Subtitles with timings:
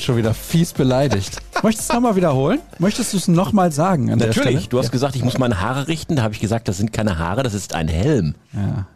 [0.00, 1.42] Wurde schon wieder fies beleidigt.
[1.62, 2.58] Möchtest du es nochmal wiederholen?
[2.78, 4.06] Möchtest du es nochmal sagen?
[4.06, 6.16] Natürlich, du hast gesagt, ich muss meine Haare richten.
[6.16, 8.34] Da habe ich gesagt, das sind keine Haare, das ist ein Helm.
[8.54, 8.86] Ja.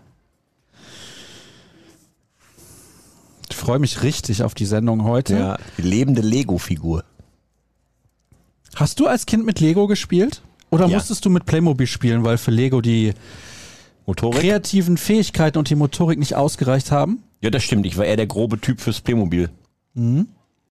[3.51, 5.37] Ich freue mich richtig auf die Sendung heute.
[5.37, 7.05] Ja, die lebende Lego-Figur.
[8.75, 10.41] Hast du als Kind mit Lego gespielt?
[10.71, 10.97] Oder Ja.
[10.97, 13.13] musstest du mit Playmobil spielen, weil für Lego die
[14.07, 14.41] Motorik?
[14.41, 17.23] kreativen Fähigkeiten und die Motorik nicht ausgereicht haben?
[17.43, 17.85] Ja, das stimmt.
[17.85, 19.51] Ich war eher der grobe Typ fürs Playmobil.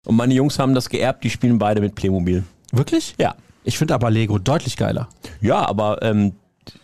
[0.05, 2.44] Und meine Jungs haben das geerbt, die spielen beide mit Playmobil.
[2.71, 3.16] Wirklich?
[3.20, 3.35] Ja.
[3.63, 5.07] Ich finde aber Lego deutlich geiler.
[5.39, 6.34] Ja, aber ähm,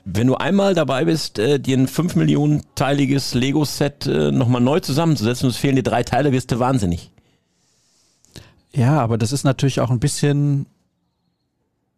[0.05, 4.79] wenn du einmal dabei bist, äh, dir ein 5 Millionen teiliges Lego-Set äh, nochmal neu
[4.79, 7.11] zusammenzusetzen und es fehlen dir drei Teile, wirst du wahnsinnig.
[8.71, 10.67] Ja, aber das ist natürlich auch ein bisschen,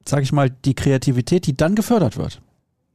[0.07, 2.41] sag ich mal, die Kreativität, die dann gefördert wird.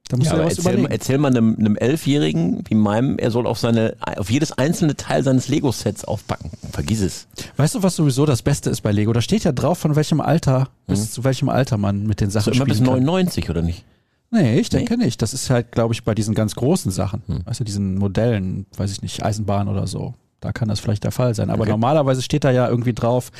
[0.08, 0.92] Da musst Ja, du ja was erzähl, überlegen.
[0.92, 5.24] erzähl mal einem, einem Elfjährigen wie meinem, er soll auf seine, auf jedes einzelne Teil
[5.24, 6.50] seines Lego-Sets aufpacken.
[6.70, 7.26] Vergiss es.
[7.56, 9.12] Weißt du, was sowieso das Beste ist bei Lego?
[9.12, 12.38] Da steht ja drauf, von welchem Alter bis zu welchem Alter man mit den So
[12.38, 13.04] Sachen immer bis spielen kann.
[13.04, 13.84] 99, oder nicht?
[14.30, 15.22] Nee, ich denke nicht.
[15.22, 17.22] Das ist halt, glaube ich, bei diesen ganz großen Sachen.
[17.44, 20.14] Also diesen Modellen, weiß ich nicht, Eisenbahn oder so.
[20.40, 21.50] Da kann das vielleicht der Fall sein.
[21.50, 21.70] Aber Okay.
[21.70, 23.32] normalerweise steht da ja irgendwie drauf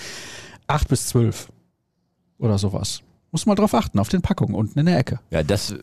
[0.67, 1.49] 8 bis 12
[2.39, 3.03] oder sowas.
[3.33, 5.21] Muss mal drauf achten, auf den Packungen unten in der Ecke.
[5.31, 5.75] Ja, das,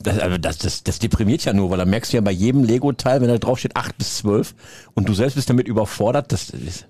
[0.00, 2.64] das, also das, das, das deprimiert ja nur, weil da merkst du ja bei jedem
[2.64, 4.54] Lego-Teil, wenn da drauf steht 8 bis 12
[4.94, 6.84] und du selbst bist damit überfordert, das, das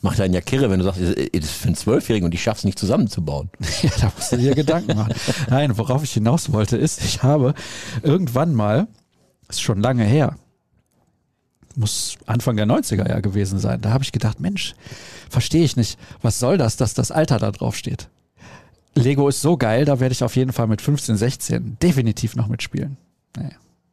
[0.00, 2.64] macht einen ja kirre, wenn du sagst, das ist für einen Zwölfjährigen und ich schaff's
[2.64, 3.50] nicht zusammenzubauen.
[3.82, 5.14] Ja, da musst du dir Gedanken machen.
[5.48, 7.54] Nein, worauf ich hinaus wollte, ist, ich habe
[8.02, 8.86] irgendwann mal,
[9.48, 10.36] ist schon lange her,
[11.76, 14.74] muss Anfang der 90er ja gewesen sein, da habe ich gedacht, Mensch,
[15.28, 18.08] verstehe ich nicht, was soll das, dass das Alter da drauf steht?
[18.94, 22.48] Lego ist so geil, da werde ich auf jeden Fall mit 15, 16 definitiv noch
[22.48, 22.96] mitspielen.
[23.36, 23.50] Nee,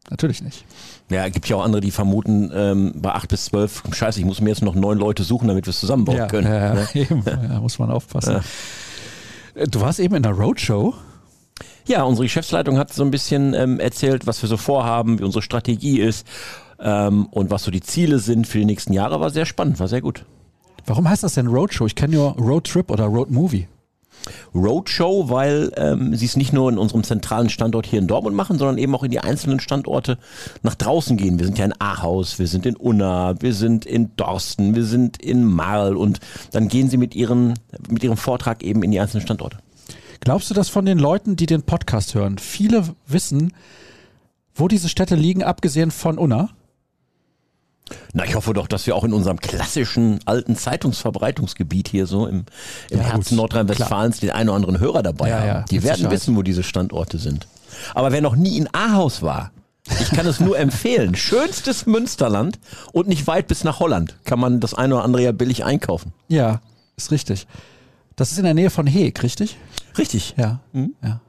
[0.09, 0.65] natürlich nicht.
[1.09, 4.41] Ja, gibt ja auch andere, die vermuten, ähm, bei 8 bis 12, scheiße, ich muss
[4.41, 6.47] mir jetzt noch neun Leute suchen, damit wir es zusammenbauen ja, können.
[6.47, 6.87] ja, ne?
[6.93, 8.41] eben, ja, muss man aufpassen.
[9.69, 10.93] Du warst eben in der Roadshow.
[11.87, 15.41] Ja, unsere Geschäftsleitung hat so ein bisschen ähm, erzählt, was wir so vorhaben, wie unsere
[15.41, 16.27] Strategie ist
[16.79, 19.19] ähm, und was so die Ziele sind für die nächsten Jahre.
[19.19, 20.25] War sehr spannend, war sehr gut.
[20.85, 21.85] Warum heißt das denn Roadshow?
[21.85, 23.67] Ich kenne nur Road Trip oder Road Movie.
[24.53, 28.57] Roadshow, weil ähm, sie es nicht nur in unserem zentralen Standort hier in Dortmund machen,
[28.57, 30.17] sondern eben auch in die einzelnen Standorte
[30.61, 31.39] nach draußen gehen.
[31.39, 35.21] Wir sind ja in Ahaus, wir sind in Unna, wir sind in Dorsten, wir sind
[35.21, 36.19] in Marl und
[36.51, 37.53] dann gehen sie mit, ihren,
[37.89, 39.57] mit ihrem Vortrag eben in die einzelnen Standorte.
[40.19, 43.53] Glaubst du, dass von den Leuten, die den Podcast hören, viele wissen,
[44.53, 46.49] wo diese Städte liegen, abgesehen von Unna?
[48.13, 52.45] Na, ich hoffe doch, dass wir auch in unserem klassischen alten Zeitungsverbreitungsgebiet hier so im,
[52.89, 55.47] im Ja, Herzen Nordrhein-Westfalens den einen oder anderen Hörer dabei Ja, haben.
[55.47, 56.13] ja, Die werden Sicherheit.
[56.15, 57.47] wissen, wo diese Standorte sind.
[57.93, 59.51] Aber wer noch nie in Ahaus war,
[59.99, 61.15] ich kann es nur empfehlen.
[61.15, 62.59] Schönstes Münsterland
[62.91, 64.15] und nicht weit bis nach Holland.
[64.25, 66.13] Kann man das eine oder andere ja billig einkaufen.
[66.27, 66.61] Ja,
[66.97, 67.47] ist richtig.
[68.15, 69.57] Das ist in der Nähe von Heeg, richtig?
[69.97, 70.35] Richtig.
[70.37, 70.59] Ja.
[71.03, 71.21] ja.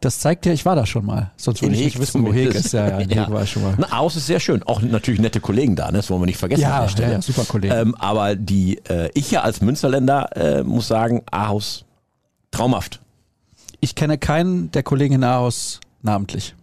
[0.00, 1.30] Das zeigt dir, ich war da schon mal.
[1.36, 2.66] Sonst würde In ich nicht Heeg wissen, wo zumindest.
[2.66, 2.72] ist.
[2.72, 3.74] Ja, ja, in Heeg war ich schon mal.
[3.78, 4.62] Na, Ahaus ist sehr schön.
[4.64, 5.98] Auch natürlich nette Kollegen da, ne?
[5.98, 6.62] das wollen wir nicht vergessen.
[6.62, 7.08] Ja, an der Stelle.
[7.08, 7.74] ja, ja, super Kollegen.
[7.74, 11.84] Ähm, aber die, äh, ich ja als Münsterländer äh, muss sagen, Ahaus
[12.50, 13.00] traumhaft.
[13.80, 16.54] Ich kenne keinen der Kollegen in Ahaus namentlich.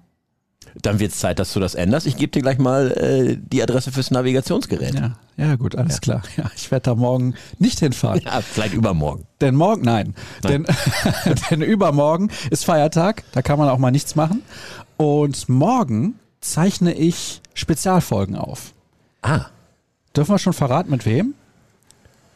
[0.81, 2.07] Dann wird es Zeit, dass du das änderst.
[2.07, 4.93] Ich gebe dir gleich mal äh, die Adresse fürs Navigationsgerät.
[4.95, 6.21] Ja, ja gut, alles klar.
[6.37, 8.21] Ja, ich werde da morgen nicht hinfahren.
[8.25, 9.25] Ja, vielleicht übermorgen.
[9.41, 10.15] Denn morgen, nein.
[10.43, 10.65] Denn,
[11.51, 14.41] denn übermorgen ist Feiertag, da kann man auch mal nichts machen.
[14.95, 18.73] Und morgen zeichne ich Spezialfolgen auf.
[19.21, 19.45] Ah.
[20.15, 21.33] Dürfen wir schon verraten, mit wem?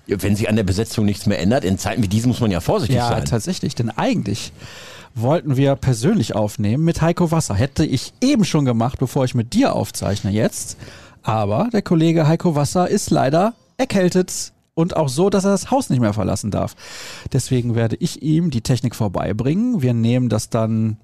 [0.05, 2.51] Ja, Wenn sich an der Besetzung nichts mehr ändert, in Zeiten wie diesen muss man
[2.51, 3.23] ja vorsichtig Ja, sein.
[3.25, 3.73] tatsächlich.
[3.75, 4.51] Denn eigentlich
[5.15, 7.55] wollten wir persönlich aufnehmen mit Heiko Wasser.
[7.55, 10.77] Hätte ich eben schon gemacht, bevor ich mit dir aufzeichne jetzt.
[11.21, 15.89] Aber der Kollege Heiko Wasser ist leider erkältet und auch so, dass er das Haus
[15.89, 16.75] nicht mehr verlassen darf.
[17.31, 19.81] Deswegen werde ich ihm die Technik vorbeibringen.
[19.81, 20.97] Wir nehmen das dann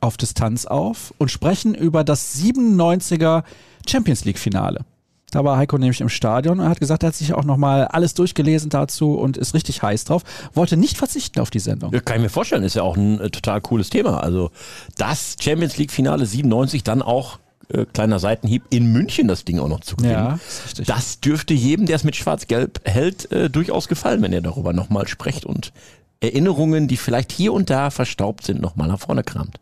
[0.00, 3.42] auf Distanz auf und sprechen über das 97er
[3.86, 4.84] Champions League Finale.
[5.30, 8.14] Da war Heiko nämlich im Stadion und hat gesagt, er hat sich auch nochmal alles
[8.14, 10.22] durchgelesen dazu und ist richtig heiß drauf.
[10.54, 11.92] Wollte nicht verzichten auf die Sendung.
[11.92, 14.22] Ja, Kann ich mir vorstellen, ist ja auch ein äh, total cooles Thema.
[14.22, 14.50] Also
[14.96, 17.38] das Champions League Finale 97, dann auch
[17.68, 20.12] äh, kleiner Seitenhieb in München das Ding auch noch zu gewinnen.
[20.14, 20.38] Ja.
[20.86, 25.06] Das dürfte jedem, der es mit Schwarz-Gelb hält, äh, durchaus gefallen, wenn ihr darüber nochmal
[25.06, 25.72] sprecht und
[26.20, 29.58] Erinnerungen, die vielleicht hier und da verstaubt sind, nochmal nach vorne kramt.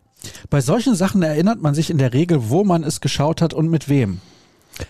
[0.51, 3.69] Bei solchen Sachen erinnert man sich in der Regel, wo man es geschaut hat und
[3.69, 4.21] mit wem.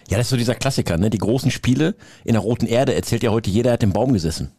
[0.08, 1.10] Ja, das ist so dieser Klassiker, ne?
[1.10, 1.94] Die großen Spiele
[2.24, 4.50] in der roten Erde erzählt ja heute jeder, hat im Baum gesessen.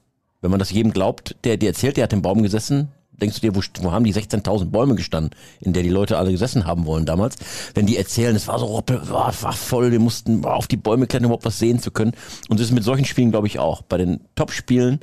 [0.41, 2.89] Wenn man das jedem glaubt, der dir erzählt, der hat im Baum gesessen,
[3.19, 6.31] denkst du dir, wo, wo haben die 16.000 Bäume gestanden, in der die Leute alle
[6.31, 7.35] gesessen haben wollen damals?
[7.73, 11.25] Wenn die erzählen, es war so, war, war voll, wir mussten auf die Bäume klettern,
[11.25, 12.13] um überhaupt was sehen zu können.
[12.47, 13.81] Und das ist mit solchen Spielen, glaube ich, auch.
[13.81, 14.99] Bei den Top-Spielen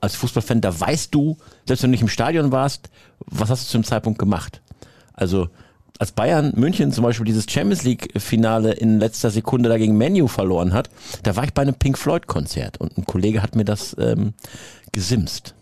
[0.00, 1.36] als Fußballfan, da weißt du,
[1.66, 2.90] selbst wenn du nicht im Stadion warst,
[3.26, 4.60] was hast du zu dem Zeitpunkt gemacht?
[5.14, 5.48] Also
[5.98, 10.72] als Bayern München zum Beispiel dieses Champions League Finale in letzter Sekunde dagegen Menu verloren
[10.72, 10.90] hat,
[11.22, 14.34] da war ich bei einem Pink Floyd Konzert und ein Kollege hat mir das ähm,
[14.92, 15.54] gesimst.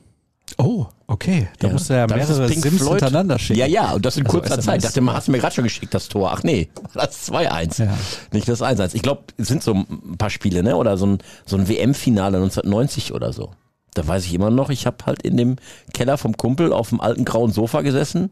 [0.58, 1.48] Oh, okay.
[1.58, 3.00] Da musst du ja mehrere Sims Floyd.
[3.00, 3.58] hintereinander schicken.
[3.58, 4.64] Ja, ja, und das in Also kurzer SMS.
[4.64, 4.76] Zeit.
[4.78, 6.32] Ich dachte mal, hast du mir gerade schon geschickt, das Tor.
[6.32, 7.84] Ach nee, das 2-1.
[7.84, 7.96] Ja.
[8.32, 8.94] Nicht das 1-1.
[8.94, 10.76] Ich glaube, es sind so ein paar Spiele, ne?
[10.76, 13.50] Oder so ein, so ein WM-Finale 1990 oder so.
[13.94, 15.56] Da weiß ich immer noch, ich habe halt in dem
[15.92, 18.30] Keller vom Kumpel auf dem alten grauen Sofa gesessen,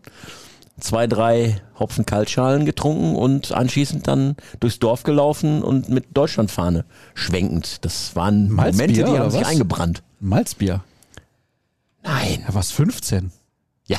[0.83, 6.85] zwei, drei Hopfen Kaltschalen getrunken und anschließend dann durchs Dorf gelaufen und mit Deutschlandfahne
[7.15, 7.85] schwenkend.
[7.85, 9.49] Das waren Malzbier, Momente, die haben sich was?
[9.49, 10.03] eingebrannt.
[10.21, 10.83] Malzbier.
[12.03, 12.45] Nein.
[12.47, 13.33] Ja, was 15?
[13.87, 13.99] Ja,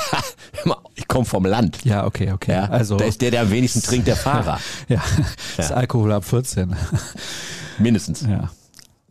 [0.96, 1.84] ich komme vom Land.
[1.84, 2.52] Ja, okay, okay.
[2.52, 4.60] Ja, also da ist der, der am wenigsten trinkt, der Fahrer.
[4.88, 5.02] ja,
[5.58, 6.76] das Alkohol ab 14.
[7.80, 8.22] Mindestens.
[8.22, 8.50] Ja.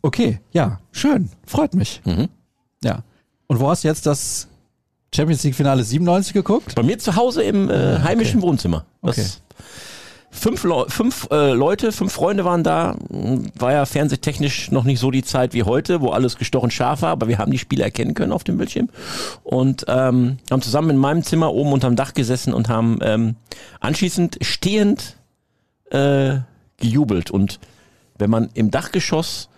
[0.01, 1.29] Okay, ja, schön.
[1.45, 2.01] Freut mich.
[2.05, 2.27] Mhm.
[2.83, 3.03] Ja.
[3.47, 4.47] Und wo hast du jetzt das
[5.13, 6.75] Champions League Finale 97 geguckt?
[6.75, 8.85] Bei mir zu Hause im äh, heimischen Wohnzimmer.
[9.01, 9.27] Das Okay.
[10.35, 12.95] Fünf, Leu fünf äh, Leute, fünf Freunde waren da.
[13.59, 17.11] War ja fernsehtechnisch noch nicht so die Zeit wie heute, wo alles gestochen scharf war,
[17.11, 18.89] aber wir haben die Spiele erkennen können auf dem Bildschirm.
[19.43, 23.35] Und ähm, haben zusammen in meinem Zimmer oben unterm Dach gesessen und haben ähm,
[23.79, 25.17] anschließend stehend
[25.91, 26.39] äh,
[26.77, 27.29] gejubelt.
[27.29, 27.59] Und
[28.17, 29.49] wenn man im Dachgeschoss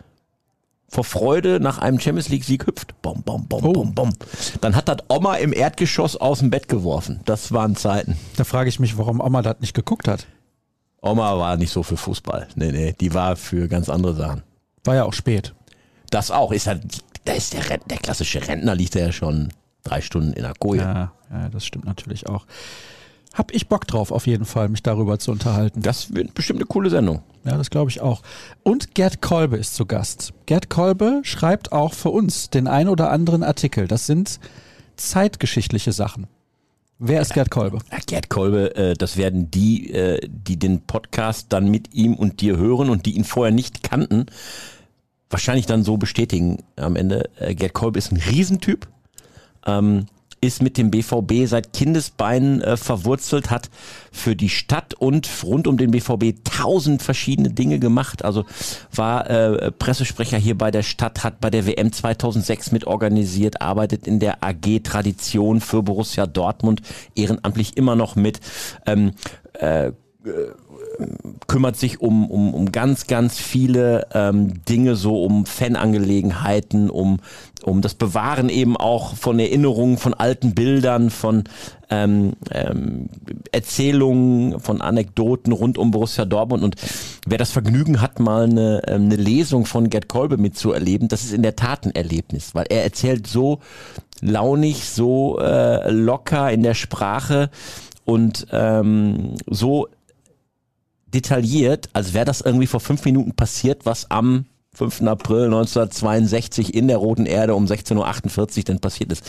[0.95, 3.73] vor Freude nach einem Champions League Sieg hüpft, bom, bom, bom, Oh.
[3.73, 4.13] bom, bom,
[4.61, 7.19] dann hat das Oma im Erdgeschoss aus dem Bett geworfen.
[7.25, 8.17] Das waren Zeiten.
[8.37, 10.25] Da frage ich mich, warum Oma das nicht geguckt hat.
[11.01, 12.47] Oma war nicht so für Fußball.
[12.55, 14.43] Nee, nee, die war für ganz andere Sachen.
[14.85, 15.53] War ja auch spät.
[16.11, 16.51] Das auch.
[16.53, 16.81] Ist halt,
[17.25, 19.49] da ist der, der klassische Rentner liegt ja schon
[19.83, 20.81] drei Stunden in der Koje.
[20.81, 22.45] Ja, ja, das stimmt natürlich auch.
[23.35, 25.81] Hab ich Bock drauf, auf jeden Fall, mich darüber zu unterhalten.
[25.81, 27.21] Das wird bestimmt eine coole Sendung.
[27.43, 28.21] Ja, das glaube ich auch.
[28.63, 30.33] Und Gerd Kolbe ist zu Gast.
[30.45, 33.89] Gerd Kolbe schreibt auch für uns den ein oder anderen Artikel.
[33.89, 34.39] Das sind
[34.95, 36.27] zeitgeschichtliche Sachen.
[36.97, 37.79] Wer ist Gerd Kolbe?
[37.91, 42.39] Ja, Gerd Kolbe, äh, das werden die, äh, die den Podcast dann mit ihm und
[42.39, 44.27] dir hören und die ihn vorher nicht kannten,
[45.29, 47.29] wahrscheinlich dann so bestätigen am Ende.
[47.37, 48.87] Äh, Gerd Kolbe ist ein Riesentyp,
[49.65, 50.05] ähm,
[50.45, 53.69] ist mit dem BVB seit Kindesbeinen äh, verwurzelt, hat
[54.11, 58.23] für die Stadt und rund um den BVB tausend verschiedene Dinge gemacht.
[58.23, 58.45] Also
[58.93, 64.07] war äh, Pressesprecher hier bei der Stadt, hat bei der WM 2006 mit organisiert, arbeitet
[64.07, 66.81] in der AG Tradition für Borussia Dortmund
[67.15, 68.39] ehrenamtlich immer noch mit.
[68.85, 69.11] Ähm,
[69.53, 69.91] äh,
[71.47, 77.19] kümmert sich um, um, um ganz, ganz viele ähm, Dinge, so um Fanangelegenheiten, um,
[77.63, 81.43] um das Bewahren eben auch von Erinnerungen, von alten Bildern, von
[81.89, 83.09] ähm, ähm,
[83.51, 86.63] Erzählungen, von Anekdoten rund um Borussia Dortmund.
[86.63, 86.75] Und
[87.25, 91.33] wer das Vergnügen hat, mal eine, ähm, eine Lesung von Gerd Kolbe mitzuerleben, das ist
[91.33, 93.59] in der Tat ein Erlebnis, weil er erzählt so
[94.21, 97.49] launig, so äh, locker in der Sprache
[98.05, 99.87] und ähm, so
[101.07, 105.03] detailliert, als wäre das irgendwie vor fünf Minuten passiert, was am 5.
[105.03, 109.23] April 1962 in der Roten Erde um 16.48 Uhr denn passiert ist.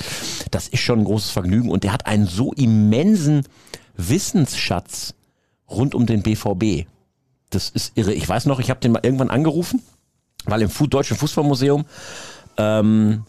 [0.51, 3.45] Das ist schon ein großes Vergnügen und der hat einen so immensen
[3.97, 5.15] Wissensschatz
[5.71, 6.87] rund um den BVB.
[7.51, 8.13] Das ist irre.
[8.13, 9.83] Ich weiß noch, ich habe den mal irgendwann angerufen,
[10.45, 11.85] weil im Deutschen Fußballmuseum
[12.57, 13.25] ähm,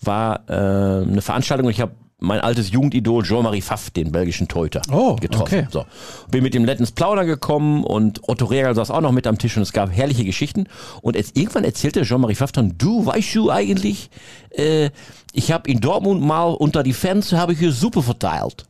[0.00, 4.82] war äh, eine Veranstaltung und ich habe mein altes Jugendidol Jean-Marie Pfaff, den belgischen Torhüter,
[4.92, 5.42] Oh, getroffen.
[5.42, 5.66] okay.
[5.70, 5.84] So.
[6.30, 9.56] Bin mit dem Lettens Plaudern gekommen und Otto Regal saß auch noch mit am Tisch
[9.56, 10.66] und es gab herrliche Geschichten.
[11.02, 14.10] Und jetzt irgendwann erzählte Jean-Marie Pfaff dann, du, weißt du eigentlich,
[14.50, 14.90] äh,
[15.32, 18.66] ich habe in Dortmund mal unter die Fans, habe ich hier Suppe verteilt.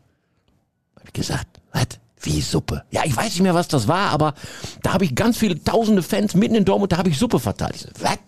[0.96, 1.86] Hab ich gesagt, was?
[2.22, 2.82] Wie Suppe?
[2.90, 4.34] Ja, ich weiß nicht mehr, was das war, aber
[4.82, 7.74] da habe ich ganz viele tausende Fans mitten in Dortmund, da habe ich Suppe verteilt.
[7.76, 8.18] Ich so, was?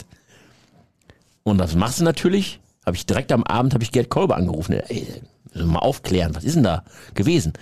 [1.43, 4.73] Und das machst du natürlich, habe ich direkt am Abend, habe ich Gerd Kolbe angerufen.
[4.89, 5.07] Ey,
[5.55, 6.85] mal aufklären, was ist denn da
[7.15, 7.53] gewesen?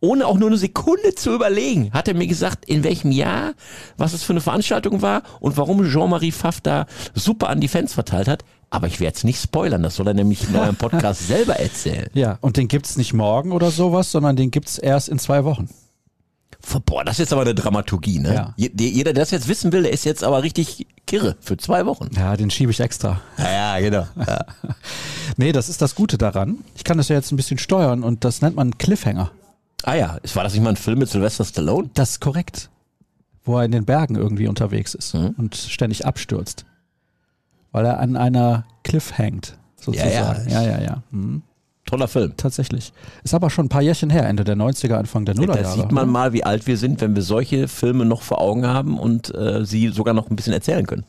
[0.00, 3.54] Ohne auch nur eine Sekunde zu überlegen, hat er mir gesagt, in welchem Jahr,
[3.96, 7.94] was es für eine Veranstaltung war und warum Jean-Marie Pfaff da super an die Fans
[7.94, 8.44] verteilt hat.
[8.68, 12.10] Aber ich werde es nicht spoilern, das soll er nämlich in eurem Podcast selber erzählen.
[12.12, 15.70] Ja, und den gibt's nicht morgen oder sowas, sondern den gibt's erst in zwei Wochen.
[16.84, 18.34] Boah, das ist jetzt aber eine Dramaturgie, ne?
[18.34, 18.54] Ja.
[18.56, 21.56] Je- der- Jeder, der das jetzt wissen will, der ist jetzt aber richtig kirre für
[21.56, 22.10] zwei Wochen.
[22.16, 23.20] Ja, den schiebe ich extra.
[23.38, 24.06] Ja, ja genau.
[24.26, 24.44] Ja.
[25.38, 26.58] Nee, das ist das Gute daran.
[26.74, 29.30] Ich kann das ja jetzt ein bisschen steuern und das nennt man Cliffhanger.
[29.82, 31.90] Ah ja, war das nicht mal ein Film mit Sylvester Stallone?
[31.94, 32.70] Das ist korrekt.
[33.44, 35.34] Wo er in den Bergen irgendwie unterwegs ist Mhm.
[35.38, 36.64] und ständig abstürzt.
[37.72, 40.10] Weil er an einer Cliff hängt, sozusagen.
[40.50, 40.78] Ja, ja, ja.
[40.78, 40.80] ja.
[40.82, 41.02] ja.
[41.10, 41.42] Mhm.
[41.86, 42.34] Toller Film.
[42.36, 42.92] Tatsächlich.
[43.24, 45.76] Ist aber schon ein paar Jährchen her, Ende der 90er, Anfang der Da Nullerjahre.
[45.80, 48.98] sieht man mal, wie alt wir sind, wenn wir solche Filme noch vor Augen haben
[48.98, 51.04] und äh, sie sogar noch ein bisschen erzählen können.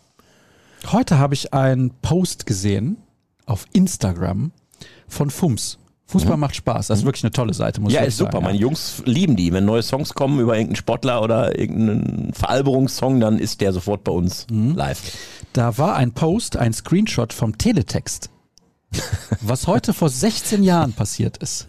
[0.92, 2.98] Heute habe ich einen Post gesehen
[3.46, 4.52] auf Instagram
[5.08, 5.80] von FUMS.
[6.10, 6.88] Fußball macht Spaß.
[6.88, 7.96] Das ist wirklich eine tolle Seite, muss Mhm.
[7.96, 8.32] Ja, ich ist sagen.
[8.32, 8.42] super.
[8.44, 9.52] Meine Jungs lieben die.
[9.52, 14.12] Wenn neue Songs kommen über irgendeinen Sportler oder irgendeinen Veralberungssong, dann ist der sofort bei
[14.14, 14.76] uns Mhm.
[14.76, 15.02] live.
[15.52, 18.30] Da war ein Post, ein Screenshot vom Teletext,
[19.42, 21.68] was heute vor 16 Jahren passiert ist.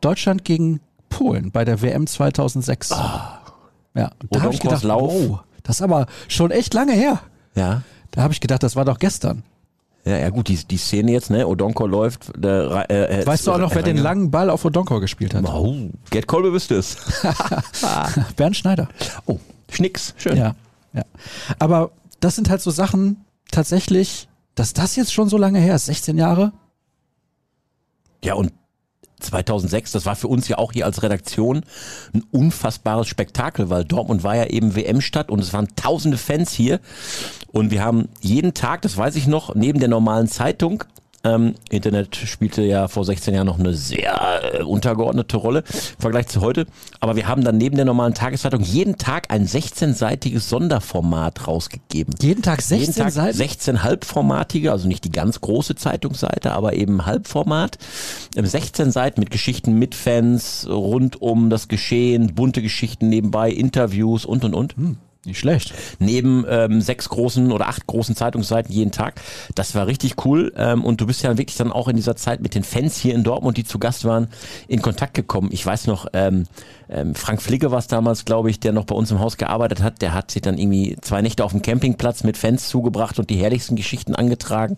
[0.00, 2.90] Deutschland gegen Polen bei der WM 2006.
[2.90, 3.32] Ja,
[3.94, 5.12] und da habe ich gedacht, Lauf.
[5.12, 7.20] wow, das ist aber schon echt lange her.
[7.54, 7.82] Ja.
[8.10, 9.42] Da habe ich gedacht, das war doch gestern.
[10.04, 11.46] Ja, ja gut, die, die Szene jetzt, ne?
[11.46, 12.30] Odonko läuft.
[12.36, 15.44] Der, äh, Weißt du auch noch, wer den langen Ball auf Odonkor gespielt hat?
[15.44, 16.96] Oh, Gerd Kolbe wüsste es.
[18.36, 18.88] Bernd Schneider.
[19.26, 19.38] Oh,
[19.70, 20.36] Schnicks, schön.
[20.36, 20.54] Ja,
[20.94, 21.02] ja.
[21.58, 25.86] Aber das sind halt so Sachen, tatsächlich, dass das jetzt schon so lange her ist,
[25.86, 26.52] 16 Jahre.
[28.24, 28.52] Ja, und
[29.20, 31.64] 2006, das war für uns ja auch hier als Redaktion
[32.14, 36.80] ein unfassbares Spektakel, weil Dortmund war ja eben WM-Stadt und es waren tausende Fans hier.
[37.52, 40.84] Und wir haben jeden Tag, das weiß ich noch, neben der normalen Zeitung,
[41.34, 46.28] ähm, Internet spielte ja vor 16 Jahren noch eine sehr äh, untergeordnete Rolle im Vergleich
[46.28, 46.66] zu heute.
[47.00, 52.14] Aber wir haben dann neben der normalen Tageszeitung jeden Tag ein 16-seitiges Sonderformat rausgegeben.
[52.20, 53.36] Jeden Tag 16 Jeden Tag Seiten?
[53.36, 57.78] 16 halbformatige, also nicht die ganz große Zeitungsseite, aber eben Halbformat.
[58.36, 64.24] Ähm, 16 Seiten mit Geschichten mit Fans, rund um das Geschehen, bunte Geschichten nebenbei, Interviews
[64.24, 64.74] und und und.
[65.28, 65.74] Nicht schlecht.
[65.98, 69.20] Neben ähm, sechs großen oder acht großen Zeitungsseiten jeden Tag.
[69.54, 70.54] Das war richtig cool.
[70.56, 73.14] Ähm, und du bist ja wirklich dann auch in dieser Zeit mit den Fans hier
[73.14, 74.28] in Dortmund, die zu Gast waren,
[74.68, 75.50] in Kontakt gekommen.
[75.52, 76.46] Ich weiß noch, ähm,
[76.88, 79.82] ähm, Frank Fligge war es damals, glaube ich, der noch bei uns im Haus gearbeitet
[79.82, 80.00] hat.
[80.00, 83.36] Der hat sich dann irgendwie zwei Nächte auf dem Campingplatz mit Fans zugebracht und die
[83.36, 84.76] herrlichsten Geschichten angetragen.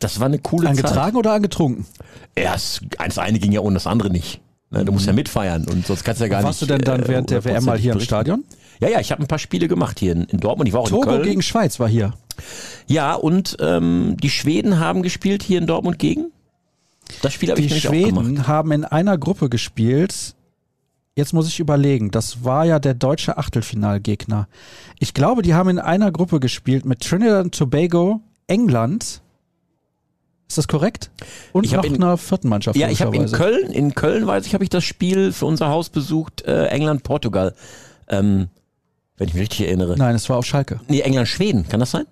[0.00, 0.78] Das war eine coole Zeit.
[0.84, 1.86] Angetragen oder angetrunken?
[2.34, 4.40] Erst, das eine ging ja ohne das andere nicht.
[4.70, 6.78] Ne, Du musst ja mitfeiern und sonst kannst du ja gar Warst du nicht.
[6.78, 8.42] denn dann äh, während der WM mal hier im Stadion?
[8.80, 10.68] Ja, ja, ich habe ein paar Spiele gemacht hier in, in Dortmund.
[10.68, 11.22] Ich war auch in Togo Köln.
[11.22, 12.12] gegen Schweiz war hier.
[12.86, 16.30] Ja, und ähm, die Schweden haben gespielt hier in Dortmund gegen?
[17.22, 18.24] Das Spiel habe ich nämlich auch gemacht.
[18.26, 20.34] Schweden haben in einer Gruppe gespielt.
[21.16, 24.48] Jetzt muss ich überlegen, das war ja der deutsche Achtelfinalgegner.
[24.98, 29.20] Ich glaube, die haben in einer Gruppe gespielt mit Trinidad und Tobago, England.
[30.48, 31.10] Ist das korrekt?
[31.52, 32.76] Und Ich noch in- einer vierten Mannschaft.
[32.76, 33.30] Ja, ich habe in.
[33.30, 37.54] Köln, in Köln weiß ich, habe ich das Spiel für unser Haus besucht, äh, England-Portugal.
[38.08, 38.48] Ähm,
[39.16, 39.96] wenn ich mich richtig erinnere.
[39.96, 40.80] Nein, es war auf Schalke.
[40.88, 42.04] Nee, England-Schweden, kann das sein?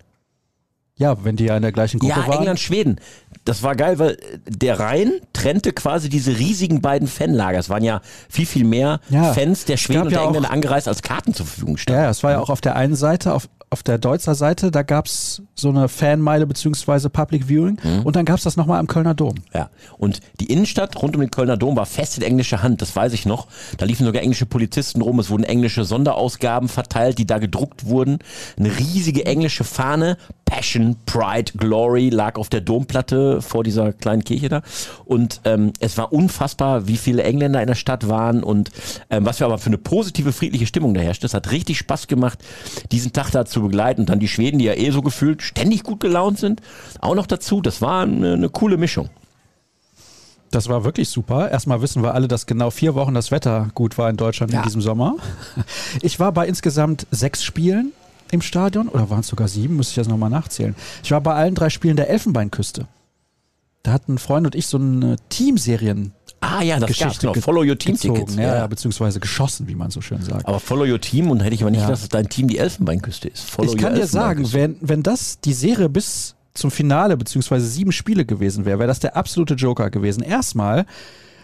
[0.95, 2.39] Ja, wenn die ja in der gleichen Gruppe ja, waren.
[2.39, 3.01] England-Schweden.
[3.45, 7.59] Das war geil, weil der Rhein trennte quasi diese riesigen beiden Fanlager.
[7.59, 10.51] Es waren ja viel, viel mehr Ja, Fans der Schweden und ja der auch- Engländer
[10.51, 12.03] angereist, als Karten zur Verfügung Ja, standen.
[12.03, 14.83] ja, es war ja auch auf der einen Seite, auf, auf der Deutzer Seite, da
[14.83, 18.03] gab's so eine Fanmeile beziehungsweise Public Viewing Mhm.
[18.03, 19.37] und dann gab's das nochmal am Kölner Dom.
[19.55, 22.95] Ja, und die Innenstadt rund um den Kölner Dom war fest in englischer Hand, das
[22.95, 23.47] weiß ich noch.
[23.79, 28.19] Da liefen sogar englische Polizisten rum, es wurden englische Sonderausgaben verteilt, die da gedruckt wurden.
[28.59, 34.51] Eine riesige englische Fahne, Passion, Pride, Glory, lag auf der Domplatte vor dieser kleinen Kirche
[34.51, 34.63] da.
[35.07, 38.71] Und ähm, es war unfassbar, wie viele Engländer in der Stadt waren und
[39.09, 41.25] ähm, was wir aber für eine positive, friedliche Stimmung da herrschte.
[41.27, 42.39] Es hat richtig Spaß gemacht,
[42.91, 44.03] diesen Tag da zu begleiten.
[44.03, 46.61] Und dann die Schweden, die ja eh so gefühlt ständig gut gelaunt sind,
[47.01, 47.61] auch noch dazu.
[47.61, 49.09] Das war eine, eine coole Mischung.
[50.51, 51.51] Das war wirklich super.
[51.51, 54.59] Erstmal wissen wir alle, dass genau vier Wochen das Wetter gut war in Deutschland in
[54.59, 54.63] Ja.
[54.63, 55.17] diesem Sommer.
[56.03, 57.93] Ich war bei insgesamt sechs Spielen
[58.31, 60.75] im Stadion oder waren es sogar sieben, müsste ich jetzt nochmal nachzählen.
[61.03, 62.87] Ich war bei allen drei Spielen der Elfenbeinküste.
[63.83, 66.13] Da hatten ein Freund und ich so eine Teamserien
[66.45, 67.33] Ah ja, das gab's Geschichte noch.
[67.35, 68.35] ge- Follow your team gezogen, Tickets.
[68.37, 68.67] ja, Ja.
[68.67, 70.47] beziehungsweise geschossen, wie man so schön sagt.
[70.47, 71.87] Aber Follow your team und hätte ich aber nicht Ja.
[71.87, 73.49] gedacht, dass dein Team die Elfenbeinküste ist.
[73.49, 77.93] Follow ich kann dir sagen, wenn, wenn das die Serie bis zum Finale beziehungsweise sieben
[77.93, 80.23] Spiele gewesen wäre, wäre das der absolute Joker gewesen.
[80.23, 80.85] Erstmal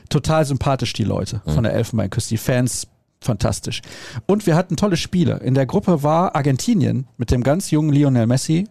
[0.09, 1.51] total sympathisch die Leute Mhm.
[1.53, 2.87] von der Elfenbeinküste, die Fans
[3.21, 3.83] fantastisch.
[4.27, 5.39] Und wir hatten tolle Spiele.
[5.45, 8.67] In der Gruppe war Argentinien mit dem ganz jungen Lionel Messi,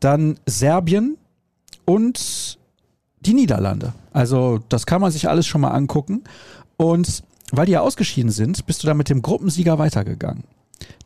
[0.00, 1.16] dann Serbien
[1.84, 2.58] und
[3.24, 3.92] die Niederlande.
[4.12, 6.24] Also das kann man sich alles schon mal angucken.
[6.76, 10.44] Und weil die ja ausgeschieden sind, bist du dann mit dem Gruppensieger weitergegangen.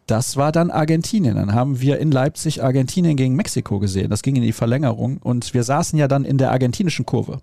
[0.06, 1.34] Das war dann Argentinien.
[1.34, 4.10] Dann haben wir in Leipzig Argentinien gegen Mexiko gesehen.
[4.10, 7.40] Das ging in die Verlängerung und wir saßen ja dann in der argentinischen Kurve,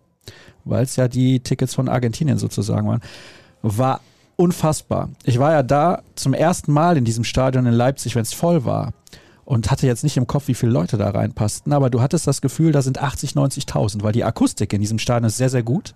[0.63, 3.01] weil es ja die Tickets von Argentinien sozusagen waren.
[3.61, 3.99] War
[4.37, 5.09] unfassbar.
[5.25, 8.63] Ich war ja da zum ersten Mal in diesem Stadion in Leipzig, wenn es voll
[8.63, 8.93] war
[9.45, 12.41] und hatte jetzt nicht im Kopf, wie viele Leute da reinpassten, aber du hattest das
[12.41, 15.93] Gefühl, da sind 80, 90.000, weil die Akustik in diesem Stadion ist sehr, sehr gut.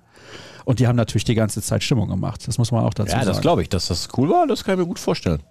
[0.66, 2.46] Und die haben natürlich die ganze Zeit Stimmung gemacht.
[2.46, 3.27] Das muss man auch dazu Ja, sagen.
[3.27, 5.42] das glaube ich, dass das cool war, das kann ich mir gut vorstellen.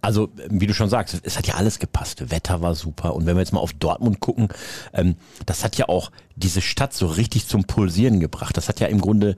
[0.00, 2.30] Also, wie du schon sagst, es hat ja alles gepasst.
[2.30, 3.14] Wetter war super.
[3.14, 4.48] Und wenn wir jetzt mal auf Dortmund gucken,
[4.94, 8.56] ähm, das hat ja auch diese Stadt so richtig zum Pulsieren gebracht.
[8.56, 9.36] Das hat ja im Grunde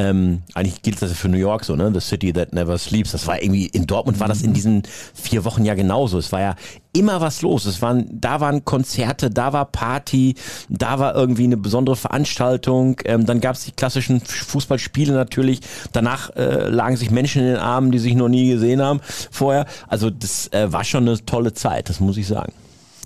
[0.00, 1.90] Ähm, eigentlich gilt das ja für New York so, ne?
[1.92, 3.12] The City that never sleeps.
[3.12, 6.16] Das war irgendwie, in Dortmund war das in diesen vier Wochen ja genauso.
[6.18, 6.54] Es war ja
[6.94, 7.66] immer was los.
[7.66, 10.36] Es waren, da waren Konzerte, da war Party,
[10.70, 12.98] da war irgendwie eine besondere Veranstaltung.
[13.04, 15.60] Ähm, dann gab es die klassischen Fußballspiele natürlich.
[15.92, 19.66] Danach äh, lagen sich Menschen in den Armen, die sich noch nie gesehen haben vorher.
[19.86, 22.54] Also das äh, war schon eine tolle Zeit, das muss ich sagen.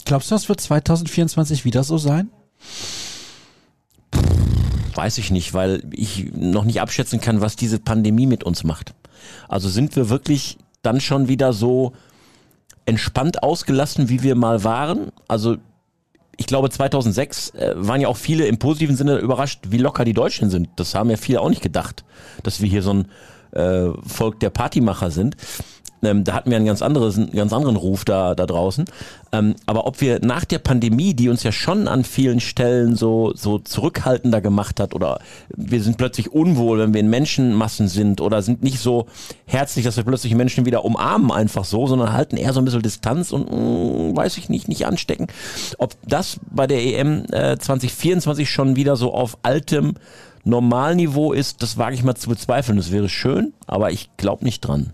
[0.05, 2.31] Glaubst du, das wird 2024 wieder so sein?
[4.95, 8.95] Weiß ich nicht, weil ich noch nicht abschätzen kann, was diese Pandemie mit uns macht.
[9.49, 11.93] Also sind wir wirklich dann schon wieder so
[12.87, 15.11] entspannt ausgelassen, wie wir mal waren?
[15.27, 15.57] Also
[16.37, 20.13] ich glaube 2006 äh, waren ja auch viele im positiven Sinne überrascht, wie locker die
[20.13, 20.69] Deutschen sind.
[20.77, 22.05] Das haben ja viele auch nicht gedacht,
[22.43, 23.09] dass wir hier so ein
[23.53, 25.37] äh, Volk der Partymacher sind.
[26.05, 28.85] Ähm, da hatten wir einen ganz, anderes, einen ganz anderen Ruf da, da draußen.
[29.33, 33.33] Ähm, aber ob wir nach der Pandemie, die uns ja schon an vielen Stellen so,
[33.35, 35.21] so zurückhaltender gemacht hat, oder
[35.57, 39.07] wir sind plötzlich unwohl, wenn wir in Menschenmassen sind, oder sind nicht so
[39.47, 42.83] herzlich, dass wir plötzlich Menschen wieder umarmen einfach so, sondern halten eher so ein bisschen
[42.83, 45.27] Distanz und mh, mm, weiß ich nicht, nicht anstecken.
[45.79, 49.95] Ob das bei der EM äh, 2024 schon wieder so auf altem
[50.45, 52.77] Normalniveau ist, das wage ich mal zu bezweifeln.
[52.77, 54.93] Das wäre schön, aber ich glaube nicht dran.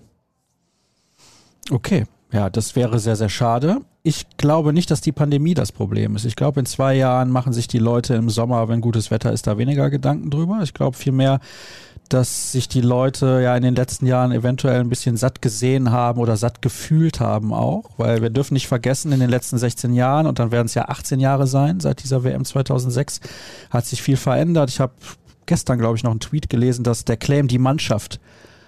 [1.70, 3.78] Okay, ja, das wäre sehr, sehr schade.
[4.02, 6.24] Ich glaube nicht, dass die Pandemie das Problem ist.
[6.24, 9.46] Ich glaube, in zwei Jahren machen sich die Leute im Sommer, wenn gutes Wetter ist,
[9.46, 10.60] da weniger Gedanken drüber.
[10.62, 11.40] Ich glaube vielmehr,
[12.08, 16.20] dass sich die Leute ja in den letzten Jahren eventuell ein bisschen satt gesehen haben
[16.20, 20.26] oder satt gefühlt haben auch, weil wir dürfen nicht vergessen, in den letzten 16 Jahren,
[20.26, 23.20] und dann werden es ja 18 Jahre sein, seit dieser WM 2006,
[23.70, 24.70] hat sich viel verändert.
[24.70, 24.92] Ich habe
[25.46, 28.18] gestern, glaube ich, noch einen Tweet gelesen, dass der Claim die Mannschaft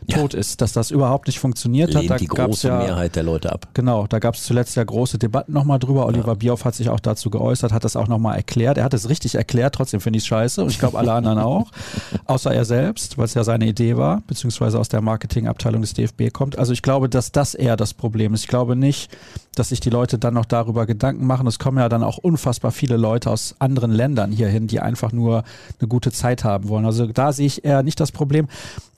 [0.06, 0.18] ja.
[0.18, 2.10] tot ist, dass das überhaupt nicht funktioniert Lehnt hat.
[2.10, 3.68] Da die große ja, Mehrheit der Leute ab.
[3.74, 6.06] Genau, da gab es zuletzt ja große Debatten nochmal drüber.
[6.06, 6.34] Oliver ja.
[6.34, 8.78] Bierhoff hat sich auch dazu geäußert, hat das auch nochmal erklärt.
[8.78, 11.38] Er hat es richtig erklärt, trotzdem finde ich es scheiße und ich glaube alle anderen
[11.38, 11.70] auch,
[12.26, 16.32] außer er selbst, weil es ja seine Idee war, beziehungsweise aus der Marketingabteilung des DFB
[16.32, 16.58] kommt.
[16.58, 18.42] Also ich glaube, dass das eher das Problem ist.
[18.42, 19.10] Ich glaube nicht,
[19.54, 21.46] dass sich die Leute dann noch darüber Gedanken machen.
[21.46, 25.44] Es kommen ja dann auch unfassbar viele Leute aus anderen Ländern hierhin, die einfach nur
[25.78, 26.86] eine gute Zeit haben wollen.
[26.86, 28.48] Also da sehe ich eher nicht das Problem.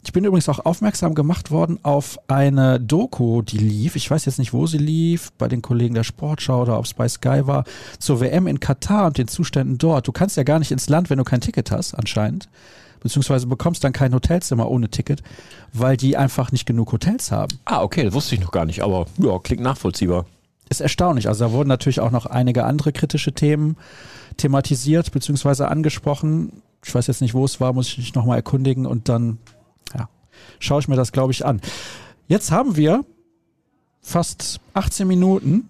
[0.06, 3.96] Ich bin übrigens auch aufmerksam gemacht worden auf eine Doku, die lief.
[3.96, 6.92] Ich weiß jetzt nicht, wo sie lief, bei den Kollegen der Sportschau oder ob es
[6.92, 7.64] bei Sky war,
[7.98, 10.06] zur WM in Katar und den Zuständen dort.
[10.06, 12.48] Du kannst ja gar nicht ins Land, wenn du kein Ticket hast, anscheinend.
[13.00, 15.22] Beziehungsweise bekommst dann kein Hotelzimmer ohne Ticket,
[15.72, 17.58] weil die einfach nicht genug Hotels haben.
[17.64, 20.26] Ah, okay, das wusste ich noch gar nicht, aber ja, klingt nachvollziehbar.
[20.68, 21.28] Ist erstaunlich.
[21.28, 23.76] Also da wurden natürlich auch noch einige andere kritische Themen
[24.36, 26.62] thematisiert, beziehungsweise angesprochen.
[26.84, 29.38] Ich weiß jetzt nicht, wo es war, muss ich mich nochmal erkundigen und dann
[30.58, 31.60] schaue ich mir das, glaube ich, an.
[32.28, 33.04] Jetzt haben wir
[34.00, 35.68] fast 18 Minuten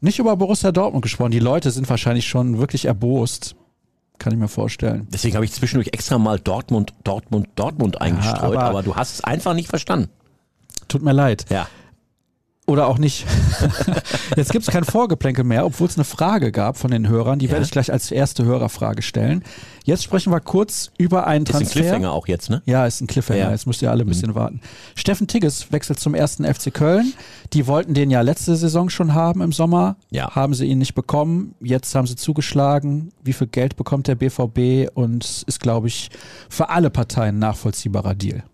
[0.00, 1.30] nicht über Borussia Dortmund gesprochen.
[1.30, 3.54] Die Leute sind wahrscheinlich schon wirklich erbost.
[4.18, 5.06] Kann ich mir vorstellen.
[5.10, 9.14] Deswegen habe ich zwischendurch extra mal Dortmund, Dortmund, Dortmund eingestreut, ja, aber, aber, du hast
[9.14, 10.10] es einfach nicht verstanden.
[10.88, 11.46] Tut mir leid.
[11.48, 11.68] Ja.
[12.70, 13.26] Oder auch nicht.
[14.36, 17.40] Jetzt gibt es kein Vorgeplänkel mehr, obwohl es eine Frage gab von den Hörern.
[17.40, 17.50] Die ja.
[17.50, 19.42] werde ich gleich als erste Hörerfrage stellen.
[19.82, 21.64] Jetzt sprechen wir kurz über einen Transfer.
[21.64, 22.62] Ist ein Cliffhanger auch jetzt, ne?
[22.66, 23.40] Ja, ist ein Cliffhanger.
[23.40, 23.50] Ja.
[23.50, 24.10] Jetzt müsst ihr alle ein mhm.
[24.10, 24.34] bisschen mhm.
[24.36, 24.60] warten.
[24.94, 27.12] Steffen Tigges wechselt zum ersten FC Köln.
[27.54, 29.96] Die wollten den ja letzte Saison schon haben im Sommer.
[30.10, 30.32] Ja.
[30.36, 31.56] Haben sie ihn nicht bekommen.
[31.60, 33.10] Jetzt haben sie zugeschlagen.
[33.24, 34.94] Wie viel Geld bekommt der BVB?
[34.94, 36.08] Und ist, glaube ich,
[36.48, 38.44] für alle Parteien ein nachvollziehbarer Deal.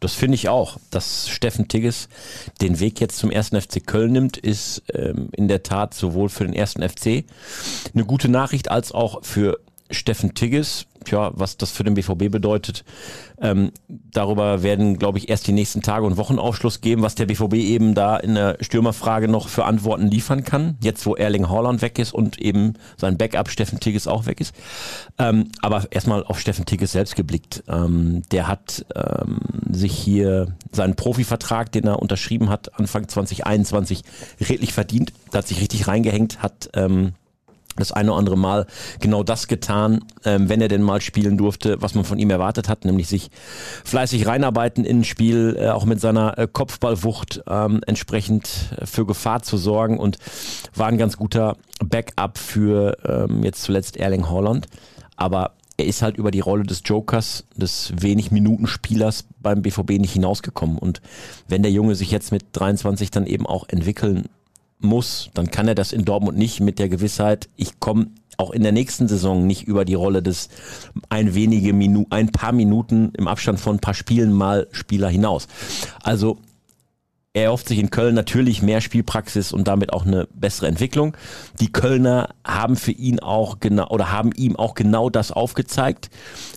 [0.00, 0.78] Das finde ich auch.
[0.90, 2.08] Dass Steffen Tigges
[2.60, 6.44] den Weg jetzt zum ersten FC Köln nimmt, ist ähm, in der Tat sowohl für
[6.44, 7.24] den ersten FC
[7.94, 9.60] eine gute Nachricht als auch für
[9.90, 12.84] Steffen Tigges tja, was das für den BVB bedeutet,
[13.40, 17.26] ähm, darüber werden, glaube ich, erst die nächsten Tage und Wochen Aufschluss geben, was der
[17.26, 21.82] BVB eben da in der Stürmerfrage noch für Antworten liefern kann, jetzt wo Erling Haaland
[21.82, 24.54] weg ist und eben sein Backup Steffen Tigges auch weg ist.
[25.18, 27.64] Ähm, aber erstmal auf Steffen Tigges selbst geblickt.
[27.68, 34.02] Ähm, der hat ähm, sich hier seinen Profivertrag, den er unterschrieben hat, Anfang 2021
[34.40, 37.12] redlich verdient, da hat sich richtig reingehängt, hat ähm,
[37.76, 38.66] das eine oder andere Mal
[39.00, 42.68] genau das getan, ähm, wenn er denn mal spielen durfte, was man von ihm erwartet
[42.68, 43.30] hat, nämlich sich
[43.84, 48.48] fleißig reinarbeiten in ein Spiel, äh, auch mit seiner äh, Kopfballwucht ähm, entsprechend
[48.84, 50.18] für Gefahr zu sorgen und
[50.74, 54.66] war ein ganz guter Backup für ähm, jetzt zuletzt Erling Haaland.
[55.16, 60.12] Aber er ist halt über die Rolle des Jokers, des wenig Minutenspielers beim BVB nicht
[60.12, 60.78] hinausgekommen.
[60.78, 61.00] Und
[61.48, 64.28] wenn der Junge sich jetzt mit 23 dann eben auch entwickeln
[64.80, 68.62] muss, dann kann er das in Dortmund nicht mit der Gewissheit, ich komme auch in
[68.62, 70.48] der nächsten Saison nicht über die Rolle des
[71.10, 75.46] ein wenige Minu ein paar Minuten im Abstand von ein paar Spielen mal Spieler hinaus.
[76.02, 76.38] Also
[77.32, 81.16] er erhofft sich in Köln natürlich mehr Spielpraxis und damit auch eine bessere Entwicklung.
[81.60, 86.10] Die Kölner haben für ihn auch genau oder haben ihm auch genau das aufgezeigt,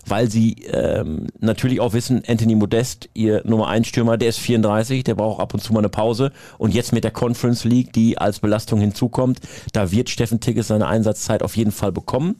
[0.06, 5.04] weil sie ähm, natürlich auch wissen, Anthony Modest, ihr Nummer 1 Stürmer, der ist 34,
[5.04, 8.18] der braucht ab und zu mal eine Pause und jetzt mit der Conference League, die
[8.18, 9.40] als Belastung hinzukommt,
[9.72, 12.36] da wird Steffen Tigges seine Einsatzzeit auf jeden Fall bekommen.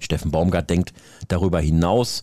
[0.00, 0.94] Steffen Baumgart denkt
[1.26, 2.22] darüber hinaus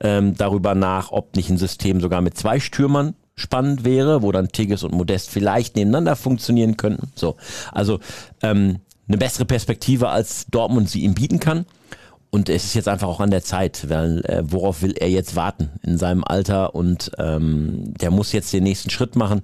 [0.00, 4.48] ähm, darüber nach, ob nicht ein System sogar mit zwei Stürmern spannend wäre, wo dann
[4.48, 7.12] Tigges und Modest vielleicht nebeneinander funktionieren könnten.
[7.14, 7.36] So,
[7.72, 8.00] also
[8.42, 11.66] ähm, eine bessere Perspektive als Dortmund sie ihm bieten kann.
[12.30, 15.36] Und es ist jetzt einfach auch an der Zeit, weil äh, worauf will er jetzt
[15.36, 19.42] warten in seinem Alter und ähm, der muss jetzt den nächsten Schritt machen.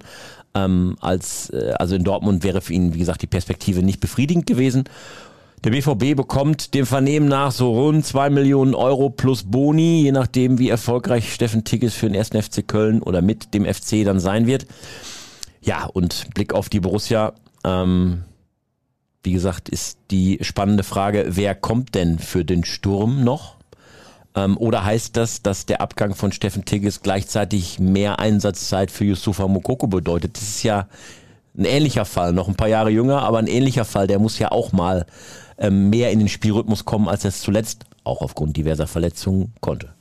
[0.53, 4.45] Ähm, als äh, also in Dortmund wäre für ihn wie gesagt die Perspektive nicht befriedigend
[4.45, 4.83] gewesen
[5.63, 10.59] der BVB bekommt dem Vernehmen nach so rund zwei Millionen Euro plus Boni, je nachdem,
[10.59, 14.45] wie erfolgreich Steffen Tigges für den ersten FC Köln oder mit dem FC dann sein
[14.45, 14.67] wird.
[15.61, 17.33] Ja, und Blick auf die Borussia.
[17.63, 18.23] Ähm,
[19.23, 23.55] wie gesagt, ist die spannende Frage, wer kommt denn für den Sturm noch?
[24.35, 29.47] Ähm, oder heißt das, dass der Abgang von Steffen Tigges gleichzeitig mehr Einsatzzeit für Yusufa
[29.47, 30.35] Mokoko bedeutet?
[30.35, 30.87] Das ist ja
[31.57, 34.51] ein ähnlicher Fall, noch ein paar Jahre jünger, aber ein ähnlicher Fall, der muss ja
[34.51, 35.05] auch mal
[35.69, 39.93] mehr in den Spielrhythmus kommen, als er es zuletzt auch aufgrund diverser Verletzungen konnte.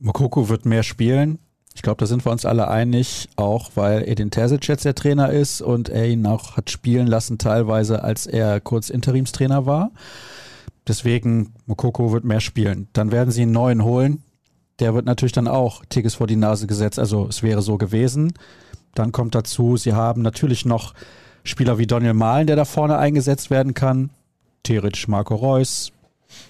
[0.00, 1.38] Mokoko wird mehr spielen.
[1.74, 5.30] Ich glaube, da sind wir uns alle einig, auch weil Edin Terzic jetzt der Trainer
[5.30, 9.92] ist und er ihn auch hat spielen lassen, teilweise als er kurz Interimstrainer war.
[10.88, 12.88] Deswegen, Mokoko wird mehr spielen.
[12.94, 14.22] Dann werden sie einen neuen holen.
[14.80, 16.98] Der wird natürlich dann auch Tigges vor die Nase gesetzt.
[16.98, 18.32] Also es wäre so gewesen.
[18.94, 20.94] Dann kommt dazu, sie haben natürlich noch
[21.48, 24.10] Spieler wie Daniel Mahlen, der da vorne eingesetzt werden kann.
[24.62, 25.92] Theoretisch Marco Reus.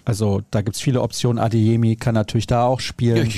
[0.04, 1.38] Also da gibt es viele Optionen.
[1.38, 3.32] Adeyemi kann natürlich da auch spielen.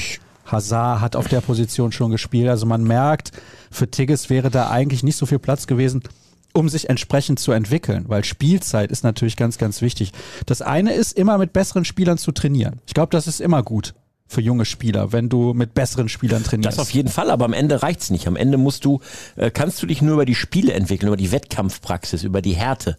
[0.46, 2.48] Hazard hat auf der Position schon gespielt.
[2.48, 3.32] Also man merkt,
[3.70, 6.02] für Tigges wäre da eigentlich nicht so viel Platz gewesen,
[6.52, 10.12] um sich entsprechend zu entwickeln, weil Spielzeit ist natürlich ganz, ganz wichtig.
[10.46, 12.80] Das eine ist, immer mit besseren Spielern zu trainieren.
[12.86, 13.94] Ich glaube, das ist immer gut
[14.30, 16.78] für junge Spieler, wenn du mit besseren Spielern trainierst.
[16.78, 18.28] Das auf jeden Fall, aber am Ende reicht's nicht.
[18.28, 19.00] Am Ende musst du,
[19.34, 22.96] äh, kannst du dich nur über die Spiele entwickeln, über die Wettkampfpraxis, über die Härte.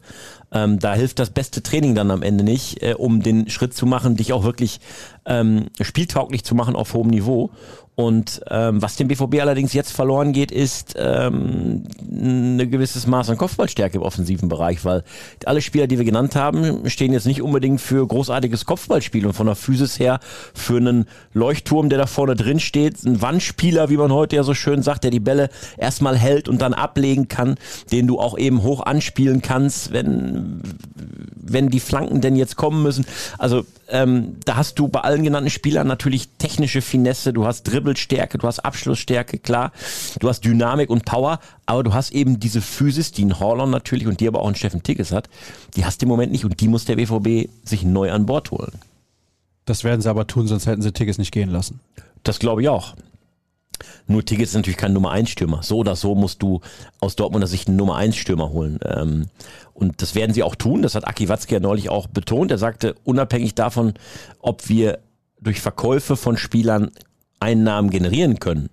[0.52, 3.86] Ähm, da hilft das beste Training dann am Ende nicht, äh, um den Schritt zu
[3.86, 4.82] machen, dich auch wirklich
[5.26, 7.50] ähm, spieltauglich zu machen auf hohem Niveau.
[8.02, 13.38] Und ähm, was dem BVB allerdings jetzt verloren geht, ist ähm, ein gewisses Maß an
[13.38, 15.04] Kopfballstärke im offensiven Bereich, weil
[15.46, 19.46] alle Spieler, die wir genannt haben, stehen jetzt nicht unbedingt für großartiges Kopfballspiel und von
[19.46, 20.20] der Physis her
[20.56, 24.56] für einen Leuchtturm, der da vorne drin steht, ein Wandspieler, wie man heute ja so
[24.56, 27.56] schön sagt, der die Bälle erstmal hält und dann ablegen kann,
[27.92, 30.64] den du auch eben hoch anspielen kannst, wenn,
[31.36, 33.06] wenn die Flanken denn jetzt kommen müssen.
[33.38, 38.38] Also ähm, da hast du bei allen genannten Spielern natürlich technische Finesse, du hast Dribbelstärke,
[38.38, 39.72] du hast Abschlussstärke, klar,
[40.20, 44.08] du hast Dynamik und Power, aber du hast eben diese Physis, die ein Horlon natürlich
[44.08, 45.30] und die aber auch ein Steffen Tigges hat,
[45.76, 48.52] die hast du im Moment nicht und die muss der BVB sich neu an Bord
[48.52, 48.74] holen.
[49.66, 51.80] Das werden sie aber tun, sonst hätten sie Tigges nicht gehen lassen.
[52.24, 52.96] Das glaube ich auch.
[54.08, 55.64] Nur Tigges ist natürlich kein Nummer 1 Stürmer.
[55.64, 56.62] So oder so musst du
[57.00, 58.80] aus Dortmunder Sicht einen Nummer 1 Stürmer holen.
[58.86, 59.28] Ähm,
[59.74, 60.82] und das werden sie auch tun.
[60.82, 62.52] Das hat Aki Watzke ja neulich auch betont.
[62.52, 63.94] Er sagte, unabhängig davon,
[64.40, 65.00] ob wir
[65.40, 66.92] durch Verkäufe von Spielern
[67.40, 68.70] Einnahmen generieren können,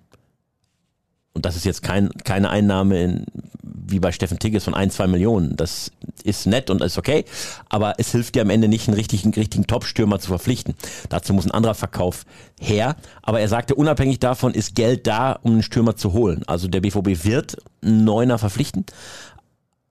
[1.33, 3.25] und das ist jetzt kein, keine Einnahme in,
[3.61, 5.55] wie bei Steffen Tigges von ein, zwei Millionen.
[5.55, 5.91] Das
[6.23, 7.25] ist nett und ist okay,
[7.69, 10.75] aber es hilft dir am Ende nicht, einen richtigen, richtigen Top-Stürmer zu verpflichten.
[11.09, 12.25] Dazu muss ein anderer Verkauf
[12.59, 12.95] her.
[13.21, 16.43] Aber er sagte, unabhängig davon ist Geld da, um einen Stürmer zu holen.
[16.47, 18.85] Also der BVB wird einen Neuner verpflichten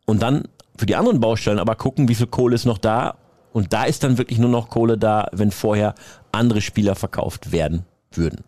[0.06, 0.44] und dann
[0.76, 3.16] für die anderen Baustellen aber gucken, wie viel Kohle ist noch da.
[3.52, 5.94] Und da ist dann wirklich nur noch Kohle da, wenn vorher
[6.30, 8.44] andere Spieler verkauft werden würden.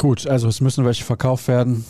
[0.00, 1.84] Gut, also es müssen welche verkauft werden.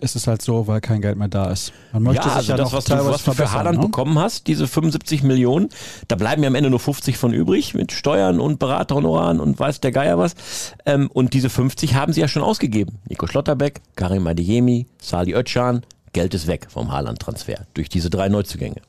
[0.00, 1.72] Es ist halt so, weil kein Geld mehr da ist.
[1.92, 3.86] Man möchte ja, sich also ja das, was du, was du für Haaland ne?
[3.86, 5.70] bekommen hast, diese 75 Millionen,
[6.06, 9.80] da bleiben ja am Ende nur 50 von übrig mit Steuern und Beraterhonoraren und weiß
[9.80, 10.36] der Geier was.
[10.84, 13.00] Ähm, und diese 50 haben sie ja schon ausgegeben.
[13.08, 18.80] Nico Schlotterbeck, Karim Adeyemi, Sali Özcan, Geld ist weg vom Haaland-Transfer durch diese drei Neuzugänge.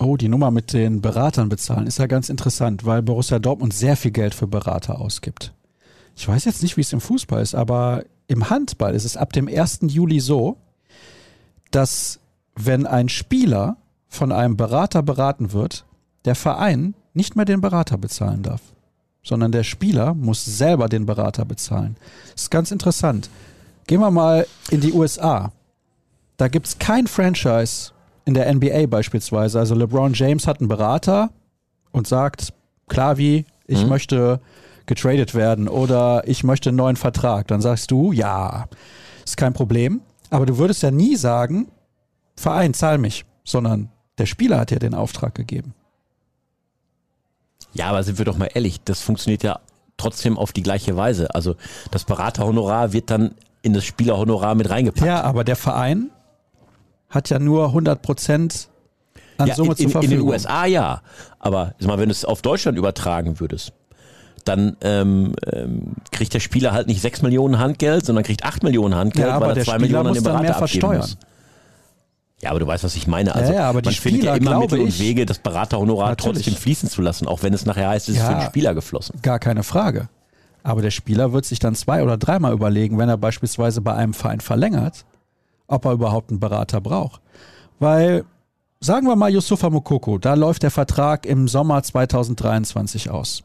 [0.00, 3.96] Oh, die Nummer mit den Beratern bezahlen ist ja ganz interessant, weil Borussia Dortmund sehr
[3.96, 5.52] viel Geld für Berater ausgibt
[6.16, 9.32] ich weiß jetzt nicht, wie es im Fußball ist, aber im Handball ist es ab
[9.32, 9.80] dem 1.
[9.88, 10.56] Juli so,
[11.70, 12.20] dass
[12.56, 13.76] wenn ein Spieler
[14.08, 15.84] von einem Berater beraten wird,
[16.24, 18.60] der Verein nicht mehr den Berater bezahlen darf,
[19.22, 21.96] sondern der Spieler muss selber den Berater bezahlen.
[22.32, 23.28] Das ist ganz interessant.
[23.86, 25.52] Gehen wir mal in die USA.
[26.36, 27.92] Da gibt es kein Franchise
[28.24, 29.58] in der NBA beispielsweise.
[29.58, 31.30] Also LeBron James hat einen Berater
[31.92, 32.52] und sagt,
[32.88, 33.88] klar wie, ich mhm.
[33.88, 34.40] möchte
[34.86, 38.66] getradet werden oder ich möchte einen neuen Vertrag, dann sagst du, ja,
[39.24, 40.02] ist kein Problem.
[40.30, 41.68] Aber du würdest ja nie sagen,
[42.36, 45.74] Verein, zahl mich, sondern der Spieler hat ja den Auftrag gegeben.
[47.72, 49.60] Ja, aber sind wir doch mal ehrlich, das funktioniert ja
[49.96, 51.34] trotzdem auf die gleiche Weise.
[51.34, 51.56] Also
[51.90, 55.06] das Beraterhonorar wird dann in das Spielerhonorar mit reingepackt.
[55.06, 56.10] Ja, aber der Verein
[57.08, 58.68] hat ja nur 100 Prozent
[59.38, 60.18] an ja, Summe in, zur in, in Verfügung.
[60.18, 61.02] den USA ja,
[61.38, 63.72] aber mal, wenn du es auf Deutschland übertragen würdest,
[64.44, 68.94] dann ähm, ähm, kriegt der Spieler halt nicht 6 Millionen Handgeld, sondern kriegt 8 Millionen
[68.94, 70.68] Handgeld, Ja, aber weil er der 2 Spieler Millionen an den dann Berater mehr abgeben
[70.68, 71.00] versteuern.
[71.00, 71.16] muss.
[72.42, 73.34] Ja, aber du weißt, was ich meine.
[73.34, 76.10] Also Ja, ja, aber die man findet ja Spieler, immer Mittel und Wege, das Beraterhonorar
[76.10, 76.44] Natürlich.
[76.44, 78.28] trotzdem fließen zu lassen, auch wenn es nachher heißt, es ist Ja.
[78.28, 79.18] für den Spieler geflossen.
[79.22, 80.08] Gar keine Frage.
[80.62, 84.12] Aber der Spieler wird sich dann zwei oder dreimal überlegen, wenn er beispielsweise bei einem
[84.14, 85.04] Verein verlängert,
[85.68, 87.22] ob er überhaupt einen Berater braucht.
[87.78, 88.24] Weil,
[88.80, 93.42] sagen wir mal Yusufa Mokoko, da läuft der Vertrag im Sommer 2023 aus.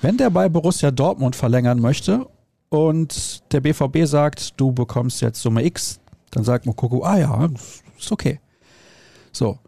[0.00, 2.26] Wenn der bei Borussia Dortmund verlängern möchte
[2.68, 5.98] und der BVB sagt, du bekommst jetzt Summe X,
[6.30, 7.48] dann sagt Mokoko, ah ja,
[7.98, 8.40] ist okay.
[9.32, 9.58] So.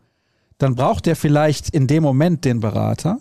[0.59, 3.19] Dann braucht er vielleicht in dem Moment den Berater,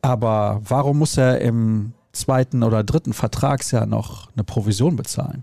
[0.00, 5.42] aber warum muss er im zweiten oder dritten Vertragsjahr noch eine Provision bezahlen?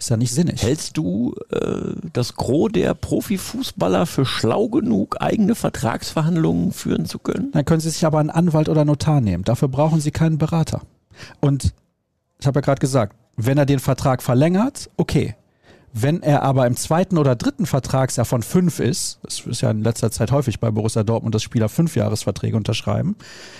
[0.00, 0.62] Ist ja nicht sinnig.
[0.62, 7.52] Hältst du äh, das Gros der Profifußballer für schlau genug, eigene Vertragsverhandlungen führen zu können?
[7.52, 9.44] Dann können Sie sich aber einen Anwalt oder Notar nehmen.
[9.44, 10.80] Dafür brauchen Sie keinen Berater.
[11.40, 11.74] Und
[12.38, 15.34] ich habe ja gerade gesagt, wenn er den Vertrag verlängert, okay.
[15.92, 19.82] Wenn er aber im zweiten oder dritten Vertragsjahr von fünf ist, das ist ja in
[19.82, 23.16] letzter Zeit häufig bei Borussia Dortmund, dass Spieler Fünfjahresverträge unterschreiben.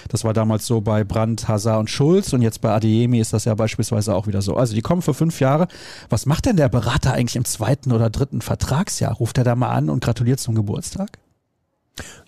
[0.08, 3.46] Das war damals so bei Brandt, Hazard und Schulz und jetzt bei Adeyemi ist das
[3.46, 4.56] ja beispielsweise auch wieder so.
[4.56, 5.66] Also die kommen für fünf Jahre.
[6.08, 9.14] Was macht denn der Berater eigentlich im zweiten oder dritten Vertragsjahr?
[9.14, 11.18] Ruft er da mal an und gratuliert zum Geburtstag?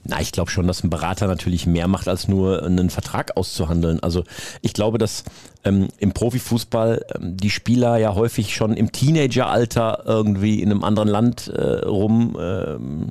[0.04, 4.00] Na, ich glaube schon, dass ein Berater natürlich mehr macht, als nur einen Vertrag auszuhandeln.
[4.00, 4.24] Also
[4.60, 5.24] ich glaube, dass
[5.64, 11.08] ähm, im Profifußball ähm, die Spieler ja häufig schon im Teenageralter irgendwie in einem anderen
[11.08, 13.08] Land äh, rum, ähm,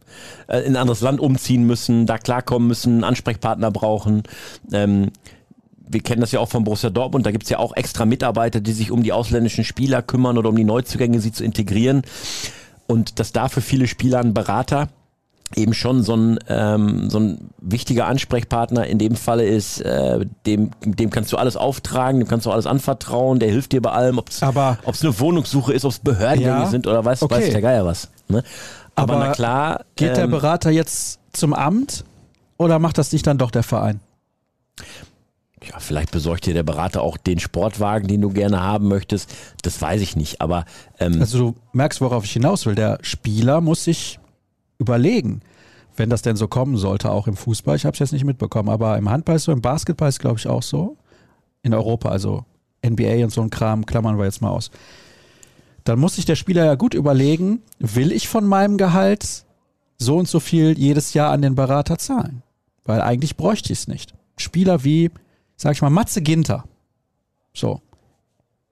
[0.48, 4.24] äh, in ein anderes Land umziehen müssen, da klarkommen müssen, einen Ansprechpartner brauchen.
[4.74, 5.12] Ähm,
[5.88, 8.72] wir kennen das ja auch von Borussia Dortmund, da gibt's ja auch extra Mitarbeiter, die
[8.72, 12.04] sich um die ausländischen Spieler kümmern oder um die Neuzugänge, sie zu integrieren.
[12.88, 14.90] Und dass da für viele Spieler ein Berater
[15.56, 20.72] eben schon so ein, ähm, so ein wichtiger Ansprechpartner in dem Falle ist, äh, dem,
[20.84, 24.18] dem kannst du alles auftragen, dem kannst du alles anvertrauen, der hilft dir bei allem,
[24.20, 27.36] ob es eine Wohnungssuche ist, ob es Behördengänge Ja, sind oder weiß, okay.
[27.36, 28.10] weiß der Geier was.
[28.28, 28.44] Ne?
[28.96, 32.04] Aber, Aber na klar, Geht der ähm, Berater jetzt zum Amt
[32.58, 34.00] oder macht das nicht dann doch der Verein?
[35.64, 39.32] ja, vielleicht besorgt dir der Berater auch den Sportwagen, den du gerne haben möchtest.
[39.62, 40.66] Das weiß ich nicht, aber
[41.00, 42.74] ähm, Also du merkst, worauf ich hinaus will.
[42.74, 44.20] Der Spieler muss sich
[44.82, 45.42] überlegen,
[45.96, 47.76] wenn das denn so kommen sollte, auch im Fußball.
[47.76, 50.40] Ich habe es jetzt nicht mitbekommen, aber im Handball ist so, im Basketball ist glaube
[50.40, 50.98] ich auch so.
[51.64, 52.44] In Europa, also
[52.86, 54.72] NBA und so ein Kram, klammern wir jetzt mal aus.
[55.84, 59.46] Dann muss sich der Spieler ja gut überlegen, will ich von meinem Gehalt
[59.98, 62.42] so und so viel jedes Jahr an den Berater zahlen?
[62.84, 64.14] Weil eigentlich bräuchte ich es nicht.
[64.38, 65.12] Spieler wie,
[65.56, 66.66] sag ich mal, Matze Ginter.
[67.54, 67.82] So,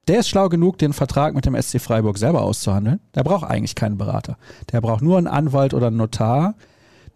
[0.08, 3.00] der ist schlau genug, den Vertrag mit dem SC Freiburg selber auszuhandeln.
[3.14, 4.36] Der braucht eigentlich keinen Berater.
[4.72, 6.54] Der braucht nur einen Anwalt oder einen Notar,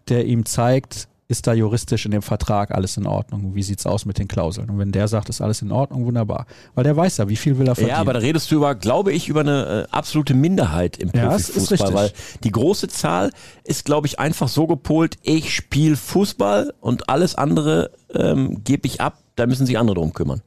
[0.07, 3.55] der ihm zeigt, ist da juristisch in dem Vertrag alles in Ordnung?
[3.55, 4.69] Wie sieht's aus mit den Klauseln?
[4.69, 6.45] Und wenn der sagt, ist alles in Ordnung, wunderbar.
[6.75, 7.95] Weil der weiß ja, wie viel will er verdienen.
[7.95, 11.29] Ja, aber da redest du über, glaube ich, über eine äh, absolute Minderheit im Ja,
[11.29, 12.19] das ist Profifußball, richtig.
[12.35, 13.31] weil die große Zahl
[13.63, 19.01] ist, glaube ich, einfach so gepolt, ich spiele Fußball und alles andere ähm, gebe ich
[19.01, 20.41] ab, da müssen sich andere drum kümmern.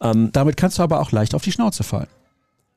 [0.00, 2.08] Damit kannst du aber auch leicht auf die Schnauze fallen.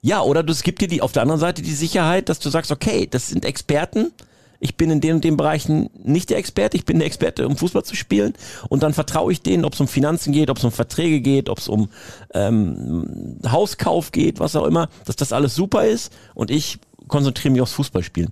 [0.02, 2.50] Ja, oder du, es gibt dir die, auf der anderen Seite die Sicherheit, dass du
[2.50, 4.12] sagst, okay, das sind Experten,
[4.60, 7.56] ich bin in den und den Bereichen nicht der Experte, ich bin der Experte, um
[7.56, 8.34] Fußball zu spielen
[8.70, 11.50] und dann vertraue ich denen, ob es um Finanzen geht, ob es um Verträge geht,
[11.50, 11.90] ob es um
[12.34, 17.62] ähm, Hauskauf geht, was auch immer, dass das alles super ist und ich konzentriere mich
[17.62, 18.30] aufs Fußballspielen.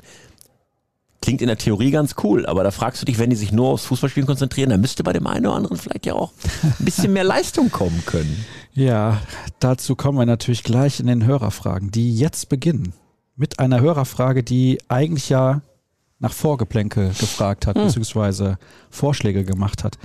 [1.22, 3.70] Klingt in der Theorie ganz cool, aber da fragst du dich, wenn die sich nur
[3.70, 6.32] aufs Fußballspielen konzentrieren, dann müsste bei dem einen oder anderen vielleicht ja auch
[6.64, 8.46] ein bisschen mehr Leistung kommen können.
[8.76, 9.20] Ja,
[9.60, 12.94] dazu kommen wir natürlich gleich in den Hörerfragen, die jetzt beginnen.
[13.36, 15.62] Mit einer Hörerfrage, die eigentlich ja
[16.20, 18.58] nach Vorgeplänkel gefragt hat, beziehungsweise
[18.90, 19.98] Vorschläge gemacht hat.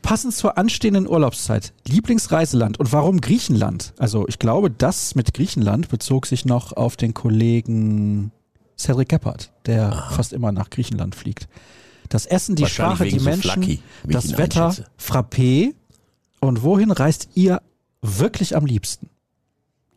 [0.00, 3.92] Passend zur anstehenden Urlaubszeit, Lieblingsreiseland und warum Griechenland?
[3.98, 8.32] Also ich glaube, das mit Griechenland bezog sich noch auf den Kollegen
[8.82, 11.48] Cedric Gebhardt, der fast immer nach Griechenland fliegt.
[12.08, 14.90] Das Essen, die Sprache, die so Menschen, ich das Wetter, einschätze.
[15.00, 15.74] Frappé.
[16.40, 17.62] Und wohin reist ihr
[18.02, 19.08] wirklich am liebsten?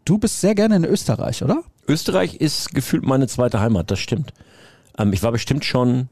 [0.06, 1.64] Du bist sehr gerne in Österreich, oder?
[1.88, 4.34] Österreich ist gefühlt meine zweite Heimat, das stimmt.
[4.98, 6.10] Ähm, ich war bestimmt schon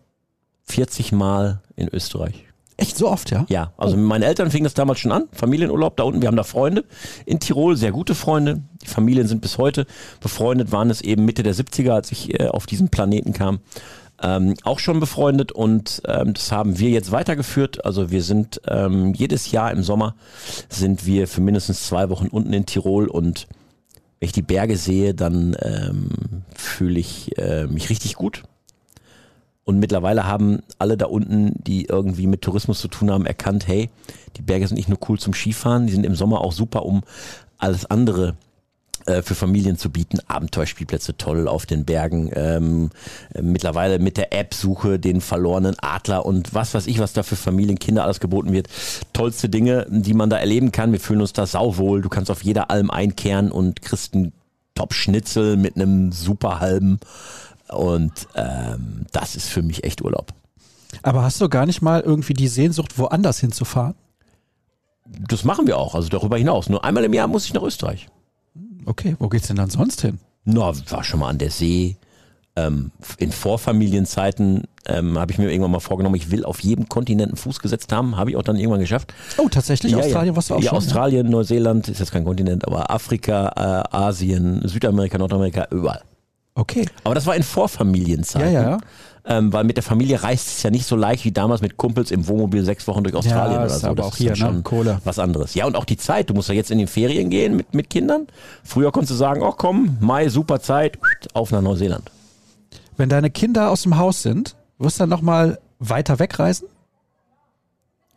[0.65, 2.47] 40 Mal in Österreich.
[2.83, 3.45] Echt so oft, ja?
[3.47, 5.29] Ja, also mit meinen Eltern fing das damals schon an.
[5.31, 6.21] Familienurlaub da unten.
[6.21, 6.83] Wir haben da Freunde
[7.25, 8.61] in Tirol, sehr gute Freunde.
[8.81, 9.85] Die Familien sind bis heute
[10.19, 13.59] befreundet, waren es eben Mitte der 70er, als ich äh, auf diesen Planeten kam.
[14.21, 17.85] Ähm, auch schon befreundet und ähm, das haben wir jetzt weitergeführt.
[17.85, 20.15] Also wir sind ähm, jedes Jahr im Sommer
[20.67, 23.47] sind wir für mindestens zwei Wochen unten in Tirol und
[24.19, 26.09] wenn ich die Berge sehe, dann ähm,
[26.53, 28.43] fühle ich äh, mich richtig gut.
[29.65, 33.89] Und mittlerweile haben alle da unten, die irgendwie mit Tourismus zu tun haben, erkannt, hey,
[34.35, 37.03] die Berge sind nicht nur cool zum Skifahren, die sind im Sommer auch super, um
[37.57, 38.35] alles andere
[39.05, 40.19] äh, für Familien zu bieten.
[40.27, 42.29] Abenteuerspielplätze toll auf den Bergen.
[42.33, 42.89] Ähm,
[43.33, 47.23] äh, mittlerweile mit der App suche den verlorenen Adler und was weiß ich, was da
[47.23, 48.67] für Familien, Kinder alles geboten wird.
[49.11, 50.91] Tollste Dinge, die man da erleben kann.
[50.93, 52.01] Wir fühlen uns da sauwohl.
[52.01, 54.31] Du kannst auf jeder Alm einkehren und kriegst einen
[54.75, 56.99] Top-Schnitzel mit einem super halben.
[57.75, 60.33] Und ähm, das ist für mich echt Urlaub.
[61.01, 63.95] Aber hast du gar nicht mal irgendwie die Sehnsucht, woanders hinzufahren?
[65.05, 66.69] Das machen wir auch, also darüber hinaus.
[66.69, 68.07] Nur einmal im Jahr muss ich nach Österreich.
[68.85, 70.19] Okay, wo geht's denn dann sonst hin?
[70.45, 71.97] Na, war schon mal an der See.
[72.55, 77.29] Ähm, in Vorfamilienzeiten ähm, habe ich mir irgendwann mal vorgenommen, ich will auf jedem Kontinent
[77.29, 78.15] einen Fuß gesetzt haben.
[78.15, 79.13] Habe ich auch dann irgendwann geschafft.
[79.37, 79.93] Oh, tatsächlich?
[79.93, 80.35] Ja, Australien ja.
[80.35, 80.77] warst du auch ja, schon?
[80.77, 86.01] Australien, Neuseeland, ist jetzt kein Kontinent, aber Afrika, äh, Asien, Südamerika, Nordamerika, überall.
[86.55, 86.85] Okay.
[87.03, 88.53] Aber das war in Vorfamilienzeiten.
[88.53, 88.77] Ja, ja.
[89.25, 92.11] Ähm, weil mit der Familie reist es ja nicht so leicht wie damals mit Kumpels
[92.11, 93.87] im Wohnmobil sechs Wochen durch Australien Ja, oder so.
[93.87, 94.61] aber Das auch ist hier, dann schon ne?
[94.63, 95.01] Kohle.
[95.05, 95.55] was anderes.
[95.55, 96.29] Ja, und auch die Zeit.
[96.29, 98.27] Du musst ja jetzt in den Ferien gehen mit, mit Kindern.
[98.65, 100.99] Früher konntest du sagen, oh komm, Mai, super Zeit,
[101.33, 102.11] auf nach Neuseeland.
[102.97, 106.67] Wenn deine Kinder aus dem Haus sind, wirst du dann nochmal weiter wegreisen?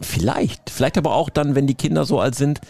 [0.01, 0.69] Vielleicht.
[0.71, 2.61] Vielleicht aber auch dann, wenn die Kinder so alt sind,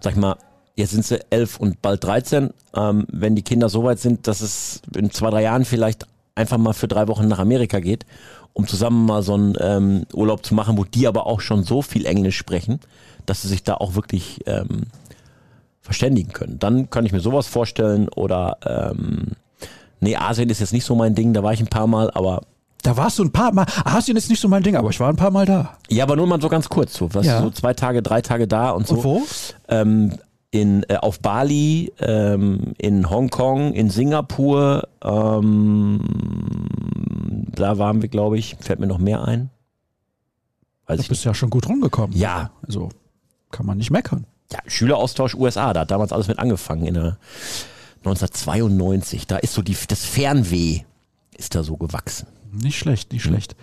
[0.00, 0.36] sag ich mal,
[0.80, 4.40] jetzt sind sie elf und bald 13, ähm, wenn die Kinder so weit sind, dass
[4.40, 8.04] es in zwei, drei Jahren vielleicht einfach mal für drei Wochen nach Amerika geht,
[8.52, 11.82] um zusammen mal so einen ähm, Urlaub zu machen, wo die aber auch schon so
[11.82, 12.80] viel Englisch sprechen,
[13.26, 14.82] dass sie sich da auch wirklich ähm,
[15.80, 16.58] verständigen können.
[16.58, 19.32] Dann kann ich mir sowas vorstellen oder ähm,
[20.00, 22.42] nee, Asien ist jetzt nicht so mein Ding, da war ich ein paar Mal, aber
[22.82, 23.66] Da warst du ein paar Mal.
[23.84, 25.76] Asien ist nicht so mein Ding, aber ich war ein paar Mal da.
[25.90, 27.40] ja, aber nur mal so ganz kurz, so, was, Ja.
[27.42, 28.96] so zwei Tage, drei Tage da und so.
[28.96, 29.22] Und wo?
[29.68, 30.12] ähm,
[30.50, 36.00] in, äh, auf Bali, ähm, in Hongkong, in Singapur, ähm,
[37.54, 39.50] da waren wir, glaube ich, fällt mir noch mehr ein.
[40.86, 41.08] Weiß nicht.
[41.08, 42.16] bist du ja schon gut rumgekommen.
[42.16, 42.88] Ja, Also
[43.52, 44.26] kann man nicht meckern.
[44.52, 47.18] ja, Schüleraustausch USA, da hat damals alles mit angefangen, in der
[48.04, 49.26] 1992.
[49.26, 50.80] Da ist so die, das Fernweh
[51.36, 52.26] ist da so gewachsen.
[52.52, 53.54] Nicht schlecht, nicht schlecht.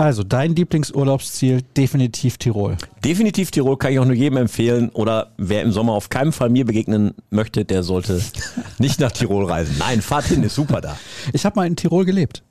[0.00, 2.76] Also dein Lieblingsurlaubsziel definitiv Tirol.
[3.04, 4.90] Definitiv Tirol kann ich auch nur jedem empfehlen.
[4.90, 8.22] Oder wer im Sommer auf keinen Fall mir begegnen möchte, der sollte
[8.78, 9.74] nicht nach Tirol reisen.
[9.80, 10.96] Nein, fahrt hin, ist super da.
[11.32, 12.44] Ich habe mal in Tirol gelebt.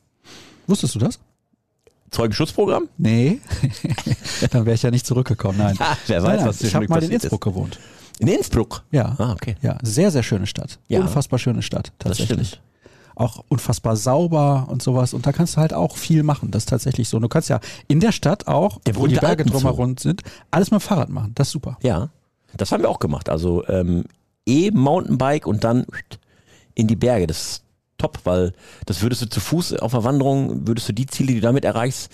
[0.68, 1.20] Wusstest du das?
[2.12, 2.90] Zeugenschutzprogramm?
[2.98, 3.40] Nee.
[4.52, 5.58] Dann wäre ich ja nicht zurückgekommen.
[5.58, 5.78] Nein.
[5.80, 6.48] Ja, wer weiß, nein, nein.
[6.50, 7.80] was Ich habe mal in Innsbruck gewohnt.
[8.20, 8.84] In Innsbruck?
[8.92, 9.16] Ja.
[9.20, 9.56] Ah, okay.
[9.62, 10.80] Ja, sehr, sehr schöne Stadt.
[10.90, 11.00] Ja.
[11.00, 12.48] Unfassbar schöne Stadt, Das tatsächlich.
[12.50, 12.62] stimmt.
[13.20, 15.14] Auch unfassbar sauber und sowas.
[15.14, 16.52] Und da kannst du halt auch viel machen.
[16.52, 17.18] Das ist tatsächlich so.
[17.18, 20.70] Und du kannst ja in der Stadt auch, Der wo die Berge drumherum sind, alles
[20.70, 21.32] mit dem Fahrrad machen.
[21.34, 21.78] Das ist super.
[21.82, 22.10] Ja,
[22.56, 23.28] das haben wir auch gemacht.
[23.30, 24.06] Also ähm,
[24.46, 25.86] E-Mountainbike und dann
[26.76, 27.26] in die Berge.
[27.26, 27.64] Das ist
[27.98, 28.54] top, weil
[28.86, 31.66] das würdest du zu Fuß auf der Wanderung, würdest du die Ziele, die du damit
[31.66, 32.12] erreichst,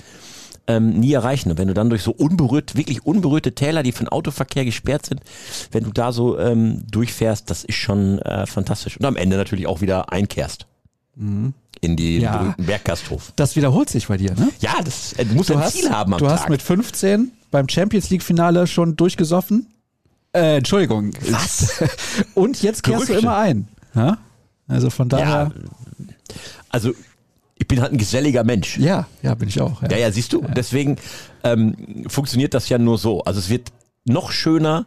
[0.68, 1.52] ähm, nie erreichen.
[1.52, 5.06] Und wenn du dann durch so unberührt, wirklich unberührte Täler, die für den Autoverkehr gesperrt
[5.06, 5.22] sind,
[5.72, 8.98] wenn du da so ähm, durchfährst, das ist schon äh, fantastisch.
[8.98, 10.68] Und am Ende natürlich auch wieder einkehrst.
[11.16, 11.54] In
[11.96, 12.38] die Ja.
[12.38, 13.34] berühmten Berggasthof.
[13.36, 14.50] Das wiederholt sich bei dir, ne?
[14.60, 16.40] Ja, das, äh, du musst Du ein hast, Ziel haben am du Tag.
[16.42, 19.68] hast mit 15 beim Champions League Finale schon durchgesoffen.
[20.34, 21.12] Äh, Entschuldigung.
[21.30, 21.84] Was?
[22.34, 23.14] Und jetzt kehrst Gerüchte.
[23.14, 23.68] du immer ein.
[23.94, 24.18] Ja?
[24.68, 25.52] Also von ja, daher.
[26.70, 26.94] also
[27.56, 28.78] ich bin halt ein geselliger Mensch.
[28.80, 29.82] Ja, ja, bin ich auch.
[29.84, 29.90] Ja.
[29.92, 30.98] Ja, ja, siehst du, deswegen
[31.44, 33.24] ähm, funktioniert das ja nur so.
[33.24, 33.72] Also es wird
[34.06, 34.86] noch schöner,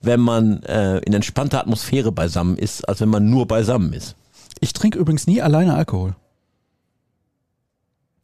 [0.00, 4.16] wenn man äh, in entspannter Atmosphäre beisammen ist, als wenn man nur beisammen ist.
[4.60, 6.14] Ich trinke übrigens nie alleine Alkohol.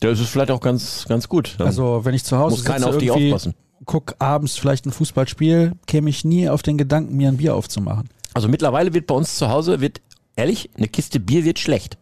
[0.01, 1.55] Das ist vielleicht auch ganz, ganz gut.
[1.59, 3.55] Dann Also wenn ich zu Hause muss keiner sitze, auf irgendwie aufpassen.
[3.87, 8.09] guck abends vielleicht ein Fußballspiel, käme ich nie auf den Gedanken, mir ein Bier aufzumachen.
[8.35, 10.01] Also mittlerweile wird bei uns zu Hause, wird,
[10.37, 11.97] ehrlich, eine Kiste Bier wird schlecht.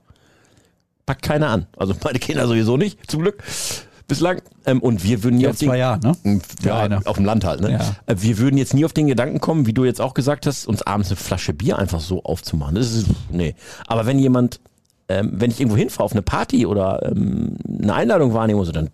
[1.07, 1.67] Packt keiner an.
[1.77, 3.43] Also meine Kinder sowieso nicht, zum Glück.
[4.13, 4.43] Bislang.
[4.67, 6.41] Ähm, und wir würden Ja, auf den, zwei Jahre, ne?
[6.65, 7.61] Der Ja, auf dem Land halt.
[7.61, 7.73] Ne?
[7.73, 7.81] Ja.
[8.07, 10.67] Äh, Wir würden jetzt nie auf den Gedanken kommen, wie du jetzt auch gesagt hast,
[10.67, 12.75] uns abends eine Flasche Bier einfach so aufzumachen.
[12.75, 13.55] Das ist, nee.
[13.87, 14.61] Aber wenn jemand,
[15.09, 18.73] ähm, wenn ich irgendwo hinfahre auf eine Party oder ähm, eine Einladung wahrnehme oder so,
[18.73, 18.91] dann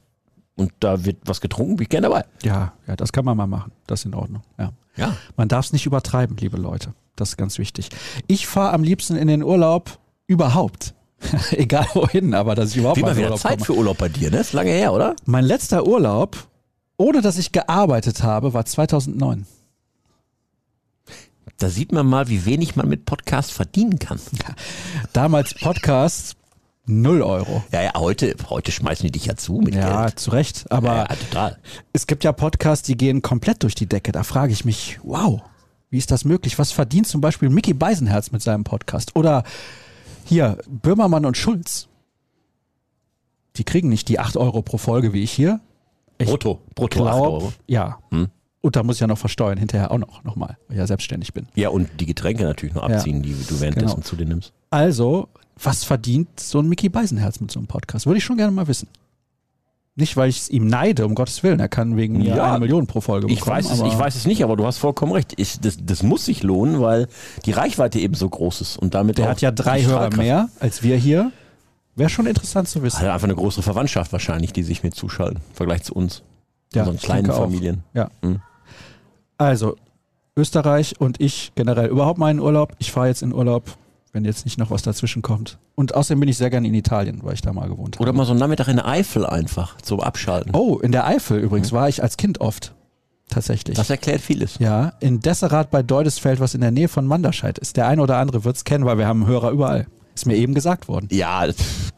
[0.56, 2.24] und da wird was getrunken, bin ich gerne dabei.
[2.42, 3.70] Ja, ja, das kann man mal machen.
[3.86, 4.42] Das ist in Ordnung.
[4.58, 4.72] Ja.
[4.96, 5.16] Ja.
[5.36, 6.94] Man darf es nicht übertreiben, liebe Leute.
[7.14, 7.90] Das ist ganz wichtig.
[8.26, 10.94] Ich fahre am liebsten in den Urlaub überhaupt.
[11.50, 13.64] Egal wohin, aber dass ich überhaupt Wie mal wieder Urlaub Zeit komme.
[13.66, 14.38] für Urlaub bei dir, ne?
[14.38, 15.16] Ist lange her, oder?
[15.24, 16.48] Mein letzter Urlaub
[16.98, 19.46] ohne dass ich gearbeitet habe, war 2009.
[21.58, 24.20] Da sieht man mal, wie wenig man mit Podcast verdienen kann.
[25.12, 26.36] Damals Podcast
[26.86, 27.62] 0 Euro.
[27.72, 30.18] Ja, ja, heute, heute schmeißen die dich ja zu mit Ja, Geld.
[30.18, 30.70] zu Recht.
[30.70, 31.58] Aber ja, total.
[31.92, 34.10] es gibt ja Podcasts, die gehen komplett durch die Decke.
[34.12, 35.40] Da frage ich mich, wow,
[35.90, 36.58] wie ist das möglich?
[36.58, 39.14] Was verdient zum Beispiel Mickey Beisenherz mit seinem Podcast?
[39.16, 39.44] Oder
[40.28, 41.88] hier, Böhmermann und Schulz.
[43.56, 45.60] Die kriegen nicht die 8 Euro pro Folge wie ich hier.
[46.18, 47.52] Ich Brutto, brutto 8 glaub, Euro.
[47.66, 47.98] Ja.
[48.10, 48.28] Hm.
[48.60, 51.32] Und da muss ich ja noch versteuern, hinterher auch noch, nochmal, weil ich ja selbstständig
[51.32, 51.46] bin.
[51.54, 52.96] Ja, und die Getränke natürlich noch Ja.
[52.96, 54.06] abziehen, die du währenddessen Genau.
[54.06, 54.52] zu dir nimmst.
[54.70, 55.28] Also,
[55.62, 58.06] was verdient so ein Mickey Beisenherz mit so einem Podcast?
[58.06, 58.88] Würde ich schon gerne mal wissen.
[59.98, 61.58] Nicht, weil ich es ihm neide, um Gottes Willen.
[61.58, 63.56] Er kann wegen mir Ja, eine Million pro Folge Ich bekommen.
[63.56, 65.34] weiß, es, ich weiß es nicht, aber du hast vollkommen recht.
[65.36, 67.08] Ich, das, das muss sich lohnen, weil
[67.44, 68.76] die Reichweite eben so groß ist.
[68.76, 71.32] Und damit Der hat ja drei Hörer mehr als wir hier.
[71.96, 73.00] Wäre schon interessant zu wissen.
[73.00, 76.22] Hat einfach eine größere Verwandtschaft wahrscheinlich, die sich mit zuschalten, im Vergleich zu uns.
[76.72, 77.38] Ja, unseren ich kleinen auch.
[77.40, 77.82] Familien.
[77.92, 78.08] Ja.
[78.22, 78.40] Mhm.
[79.36, 79.74] Also,
[80.36, 82.72] Österreich und ich generell überhaupt meinen Urlaub.
[82.78, 83.64] Ich fahre jetzt in Urlaub,
[84.12, 85.58] wenn jetzt nicht noch was dazwischen kommt.
[85.74, 88.02] Und außerdem bin ich sehr gerne in Italien, weil ich da mal gewohnt habe.
[88.02, 90.54] Oder mal so einen Nachmittag in der Eifel einfach zum Abschalten.
[90.54, 92.74] Oh, in der Eifel übrigens war ich als Kind oft.
[93.28, 93.76] Tatsächlich.
[93.76, 94.58] Das erklärt vieles.
[94.58, 97.76] ja, in Desserath bei Deudesfeld, was in der Nähe von Manderscheid ist.
[97.76, 99.86] Der eine oder andere wird es kennen, weil wir haben Hörer überall.
[100.14, 101.08] Ist mir eben gesagt worden.
[101.12, 101.46] Ja,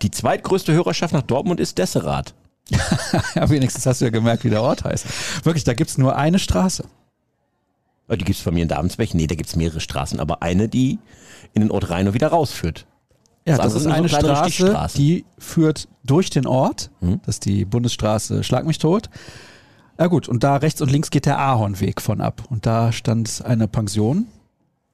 [0.02, 2.34] die zweitgrößte Hörerschaft nach Dortmund ist Desserath.
[3.34, 5.06] ja, wenigstens hast du ja gemerkt, wie der Ort heißt.
[5.44, 6.84] Wirklich, da gibt's nur eine Straße.
[8.11, 9.14] Oh, Die gibt's bei mir in Davensbeck.
[9.14, 10.98] Nee, da gibt's mehrere Straßen, aber eine, die
[11.54, 12.86] in den Ort Rhein und wieder rausführt.
[13.46, 16.90] Ja, Das das, andere ist so eine kleinere Straße, die führt durch den Ort.
[17.00, 17.20] Hm.
[17.24, 19.08] Das ist die Bundesstraße Schlag mich tot.
[19.98, 22.42] Ja gut, und da rechts und links geht der Ahornweg von ab.
[22.50, 24.26] Und da stand eine Pension.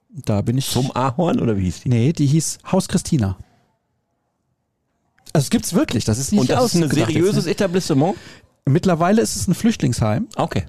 [0.09, 0.69] Da bin ich.
[0.69, 1.89] Zum Ahorn oder wie hieß die?
[1.89, 3.37] Nee, die hieß Haus Christina.
[5.33, 8.15] Also es gibt's wirklich, das ist nicht und das ist ein seriöses jetzt, Etablissement?
[8.15, 8.71] ne?
[8.71, 10.65] Mittlerweile ist es ein Flüchtlingsheim Okay.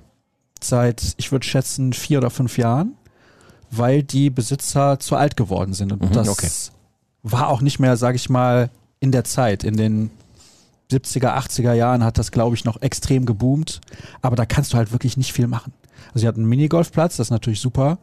[0.65, 2.95] Seit, ich würde schätzen, vier oder fünf Jahren,
[3.71, 5.93] weil die Besitzer zu alt geworden sind.
[5.93, 6.49] Und Mhm, das okay.
[7.23, 9.65] war auch nicht mehr, sage ich mal, in der Zeit.
[9.65, 10.11] In den
[10.91, 13.81] 70er, 80er Jahren hat das, glaube ich, noch extrem geboomt.
[14.23, 15.73] Aber da kannst du halt wirklich nicht viel machen.
[16.09, 17.99] Also sie hatten einen Minigolfplatz, das ist natürlich super.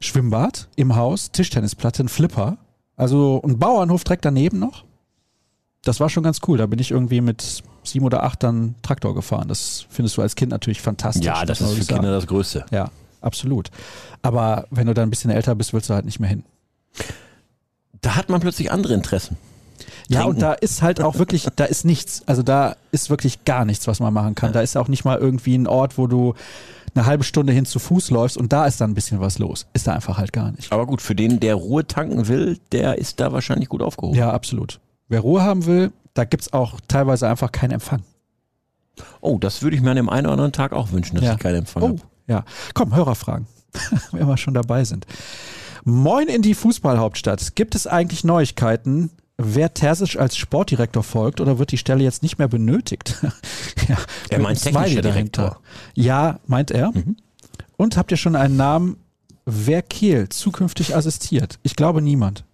[0.00, 2.58] Schwimmbad im Haus, Tischtennisplatte, ein Flipper.
[2.96, 4.84] Also ein Bauernhof direkt daneben noch.
[5.82, 6.58] Das war schon ganz cool.
[6.58, 9.48] Da bin ich irgendwie mit sieben oder acht dann Traktor gefahren.
[9.48, 11.24] Das findest du als Kind natürlich fantastisch.
[11.24, 12.00] Ja, das man ist für sagen.
[12.00, 12.64] Kinder das Größte.
[12.70, 13.70] Ja, absolut.
[14.22, 16.44] Aber wenn du dann ein bisschen älter bist, willst du halt nicht mehr hin.
[18.00, 19.36] Da hat man plötzlich andere Interessen.
[20.08, 20.34] Ja, Trinken.
[20.34, 22.22] und da ist halt auch wirklich, da ist nichts.
[22.26, 24.52] Also da ist wirklich gar nichts, was man machen kann.
[24.52, 26.34] Da ist auch nicht mal irgendwie ein Ort, wo du
[26.94, 29.66] eine halbe Stunde hin zu Fuß läufst und da ist dann ein bisschen was los.
[29.72, 30.72] Ist da einfach halt gar nicht.
[30.72, 34.16] Aber gut, für den, der Ruhe tanken will, der ist da wahrscheinlich gut aufgehoben.
[34.16, 34.78] Ja, absolut.
[35.12, 38.02] Wer Ruhe haben will, da gibt's auch teilweise einfach keinen Empfang.
[39.20, 41.32] Oh, das würde ich mir an dem einen oder anderen Tag auch wünschen, dass Ja.
[41.34, 42.00] ich keinen Empfang Oh, habe.
[42.28, 42.44] ja.
[42.72, 43.46] Komm, Hörerfragen.
[44.12, 45.06] Wenn wir schon dabei sind.
[45.84, 47.54] Moin in die Fußballhauptstadt.
[47.56, 49.10] Gibt es eigentlich Neuigkeiten?
[49.36, 53.18] Wer Terzic als Sportdirektor folgt oder wird die Stelle jetzt nicht mehr benötigt?
[53.88, 53.98] ja,
[54.30, 55.02] Er meint technischer.
[55.02, 55.60] Direktor.
[55.94, 56.90] Ja, meint er.
[56.92, 57.16] Mhm.
[57.76, 58.96] Und habt ihr schon einen Namen,
[59.44, 61.58] wer Kehl zukünftig assistiert?
[61.62, 62.44] Ich glaube niemand.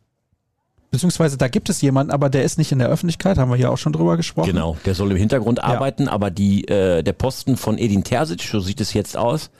[0.90, 3.70] Beziehungsweise da gibt es jemanden, aber der ist nicht in der Öffentlichkeit, haben wir hier
[3.70, 4.50] auch schon drüber gesprochen.
[4.50, 8.60] Genau, der soll im Hintergrund arbeiten, aber die, äh, der Posten von Edin Terzic, so
[8.60, 9.50] sieht es jetzt aus,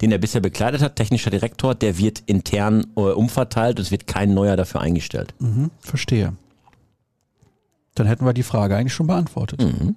[0.00, 4.32] den er bisher bekleidet hat, technischer Direktor, der wird intern äh, umverteilt, es wird kein
[4.32, 5.34] neuer dafür eingestellt.
[5.40, 6.32] Mhm, verstehe.
[7.94, 9.60] Dann hätten wir die Frage eigentlich schon beantwortet.
[9.60, 9.96] Mhm.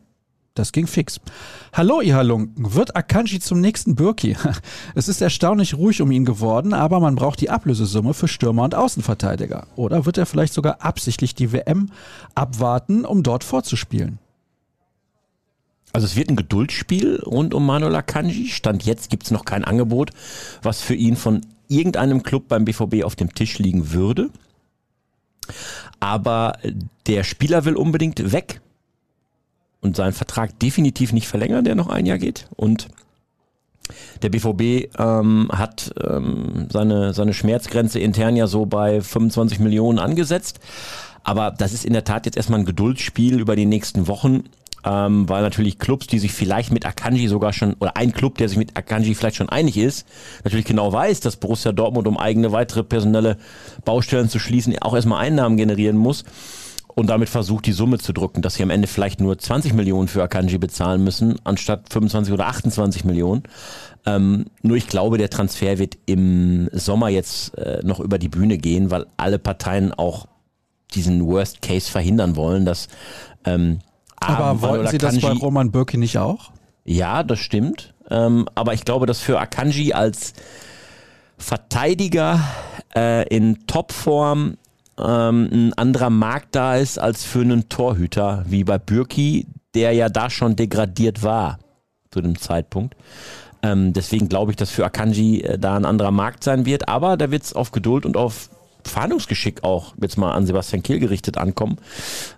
[0.54, 1.22] Das ging fix.
[1.72, 2.74] Hallo, ihr Halunken.
[2.76, 4.36] Wird Akanji zum nächsten Birki?
[4.96, 8.76] Es ist erstaunlich ruhig um ihn geworden, aber man braucht die Ablösesumme für Stürmer und
[8.76, 9.68] Außenverteidiger.
[9.78, 11.90] Oder wird er vielleicht sogar absichtlich die WM
[12.36, 14.20] abwarten, um dort vorzuspielen?
[15.94, 18.50] Also es wird ein Geduldsspiel rund um Manuel Akanji.
[18.50, 20.12] Stand jetzt gibt es noch kein Angebot,
[20.62, 24.30] was für ihn von irgendeinem Club beim BVB auf dem Tisch liegen würde.
[26.02, 26.58] Aber
[27.08, 28.60] der Spieler will unbedingt weg
[29.82, 32.48] und seinen Vertrag definitiv nicht verlängern, der noch ein Jahr geht.
[32.56, 32.88] Und
[34.22, 40.60] der BVB ähm, hat ähm, seine, seine Schmerzgrenze intern ja so bei 25 Millionen angesetzt.
[41.24, 44.44] Aber das ist in der Tat jetzt erstmal ein Geduldsspiel über die nächsten Wochen,
[44.84, 48.50] ähm, weil natürlich Clubs, die sich vielleicht mit Akanji sogar schon, oder ein Club, der
[48.50, 50.08] sich mit Akanji vielleicht schon einig ist,
[50.44, 53.38] natürlich genau weiß, dass Borussia Dortmund, um eigene weitere personelle
[53.86, 56.24] Baustellen zu schließen, auch erstmal Einnahmen generieren muss
[56.96, 60.08] und damit versucht, die Summe zu drücken, dass sie am Ende vielleicht nur 20 Millionen
[60.08, 63.44] für Akanji bezahlen müssen, anstatt 25 oder 28 Millionen.
[64.06, 68.58] Ähm, nur ich glaube, der Transfer wird im Sommer jetzt äh, noch über die Bühne
[68.58, 70.28] gehen, weil alle Parteien auch
[70.94, 72.88] diesen Worst Case verhindern wollen, dass
[73.46, 73.80] ähm,
[74.18, 76.52] Aber wollten Sie das bei Roman Birki nicht auch?
[76.84, 77.94] ja, das stimmt.
[78.10, 80.34] Ähm, aber ich glaube, dass für Akanji als
[81.38, 82.40] Verteidiger
[82.96, 84.58] äh, in Topform
[84.98, 90.10] ähm, ein anderer Markt da ist als für einen Torhüter wie bei Bürki, der ja
[90.10, 91.60] da schon degradiert war
[92.12, 92.96] zu dem Zeitpunkt.
[93.64, 96.88] Ähm, deswegen glaube ich, dass für Akanji äh, da ein anderer Markt sein wird.
[96.88, 98.50] Aber da wird es auf Geduld und auf
[98.84, 101.78] Verhandlungsgeschick auch jetzt mal an Sebastian Kehl gerichtet ankommen.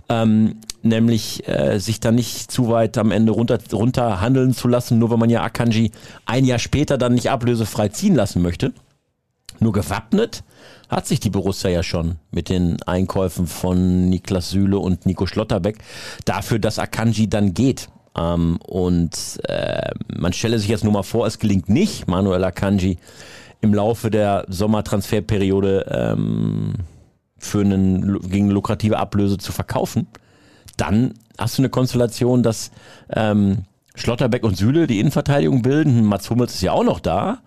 [0.10, 5.00] Ähm, nämlich äh, sich da nicht zu weit am Ende runter, runter handeln zu lassen,
[5.00, 5.92] nur wenn man ja Akanji
[6.26, 8.74] ein Jahr später dann nicht ablösefrei ziehen lassen möchte.
[9.60, 10.44] Nur gewappnet
[10.96, 15.80] hat sich die Borussia ja schon mit den Einkäufen von Niklas Süle und Nico Schlotterbeck
[16.26, 17.90] dafür, dass Akanji dann geht.
[18.16, 22.98] Ähm, und äh, man stelle sich jetzt nur mal vor, es gelingt nicht, Manuel Akanji
[23.62, 26.74] im Laufe der Sommertransferperiode ähm,
[27.38, 30.08] für einen, gegen lukrative Ablöse zu verkaufen.
[30.78, 32.72] Dann hast du eine Konstellation, dass
[33.10, 33.64] ähm,
[33.96, 36.04] Schlotterbeck und Süle die Innenverteidigung bilden.
[36.04, 37.40] Mats Hummels ist ja auch noch da.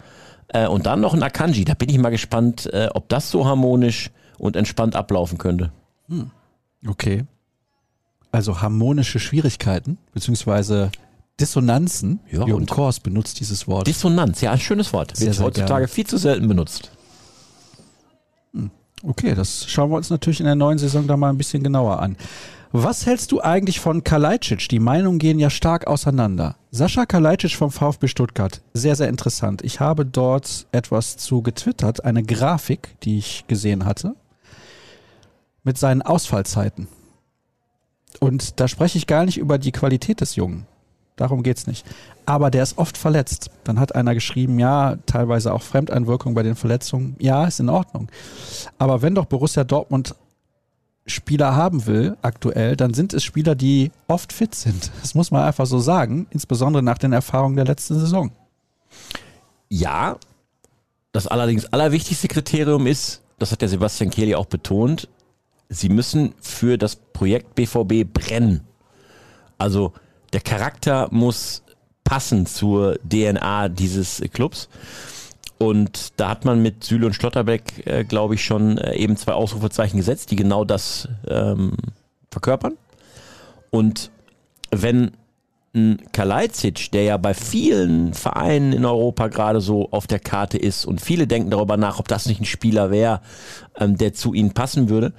[0.49, 1.65] Äh, und dann noch ein Akanji.
[1.65, 5.73] Da bin ich mal gespannt, äh, ob das so harmonisch und entspannt ablaufen könnte.
[6.09, 6.31] Hm.
[6.87, 7.25] Okay.
[8.33, 10.91] Also harmonische Schwierigkeiten, beziehungsweise
[11.41, 12.21] Dissonanzen.
[12.31, 13.87] Ja, Jürgen Kors benutzt dieses Wort.
[13.87, 15.17] Dissonanz, ja, ein schönes Wort.
[15.17, 16.91] Sehr, Wird heutzutage viel zu selten benutzt.
[19.03, 22.01] Okay, das schauen wir uns natürlich in der neuen Saison da mal ein bisschen genauer
[22.01, 22.17] an.
[22.73, 24.69] Was hältst du eigentlich von Kalajdzic?
[24.69, 26.57] Die Meinungen gehen ja stark auseinander.
[26.71, 29.63] Sascha Kalajdzic vom VfB Stuttgart, sehr, sehr interessant.
[29.63, 34.15] Ich habe dort etwas zu getwittert, eine Grafik, die ich gesehen hatte,
[35.63, 36.89] mit seinen Ausfallzeiten.
[38.21, 40.67] Und da spreche ich gar nicht über die Qualität des Jungen.
[41.17, 41.87] Darum geht's nicht.
[42.27, 43.51] Aber der ist oft verletzt.
[43.65, 47.17] Dann hat einer geschrieben, ja, teilweise auch Fremdeinwirkung bei den Verletzungen.
[47.19, 48.09] Ja, ist in Ordnung.
[48.77, 50.15] Aber wenn doch Borussia Dortmund
[51.07, 54.91] Spieler haben will, aktuell, dann sind es Spieler, die oft fit sind.
[55.01, 58.33] Das muss man einfach so sagen, insbesondere nach den Erfahrungen der letzten Saison.
[59.69, 60.17] Ja,
[61.13, 65.09] das allerdings allerwichtigste Kriterium ist, das hat der Sebastian Kehl ja auch betont,
[65.69, 68.61] sie müssen für das Projekt BVB brennen.
[69.59, 69.93] Also
[70.33, 71.63] der Charakter muss
[72.05, 74.69] passen zur DNA dieses Clubs.
[75.59, 79.33] Und da hat man mit Süle und Schlotterbeck, äh, glaube ich, schon äh, eben zwei
[79.33, 81.73] Ausrufezeichen gesetzt, die genau das ähm,
[82.31, 82.75] verkörpern.
[83.71, 84.11] Und
[84.71, 85.13] wenn
[85.75, 90.87] ein Kalajdzic, der ja bei vielen Vereinen in Europa gerade so auf der Karte ist
[90.87, 93.21] und viele denken darüber nach, ob das nicht ein Spieler wäre,
[93.79, 95.13] ähm, der zu ihnen passen würde,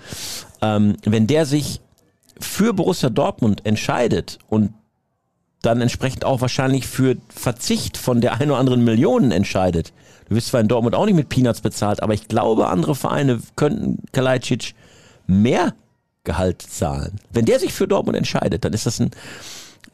[0.62, 1.80] ähm, wenn der sich
[2.40, 4.74] für Borussia Dortmund entscheidet und
[5.62, 9.94] dann entsprechend auch wahrscheinlich für Verzicht von der ein oder anderen Millionen entscheidet.
[10.30, 13.40] Du wirst zwar in Dortmund auch nicht mit Peanuts bezahlt, aber ich glaube, andere Vereine
[13.56, 14.74] könnten Kalajdzic
[15.26, 15.74] mehr
[16.24, 17.20] Gehalt zahlen.
[17.32, 19.12] Wenn der sich für Dortmund entscheidet, dann ist das ein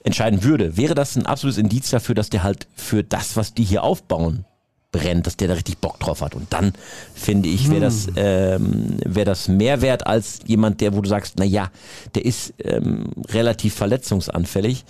[0.03, 3.63] entscheiden würde, wäre das ein absolutes Indiz dafür, dass der halt für das, was die
[3.63, 4.45] hier aufbauen,
[4.91, 6.35] brennt, dass der da richtig Bock drauf hat.
[6.35, 6.73] Und dann
[7.15, 11.35] finde ich, wäre das, ähm, wäre das mehr wert als jemand, der, wo du sagst,
[11.37, 11.71] na ja,
[12.15, 14.85] der ist ähm, relativ verletzungsanfällig.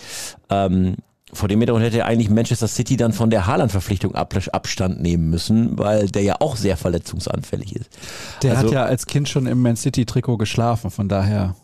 [0.49, 0.97] Ähm,
[1.33, 5.77] vor dem Hintergrund hätte eigentlich Manchester City dann von der Haaland-Verpflichtung Ab Abstand nehmen müssen,
[5.77, 7.89] weil der ja auch sehr verletzungsanfällig ist.
[8.41, 11.55] Der Also- hat ja als Kind schon im Man City-Trikot geschlafen, von daher,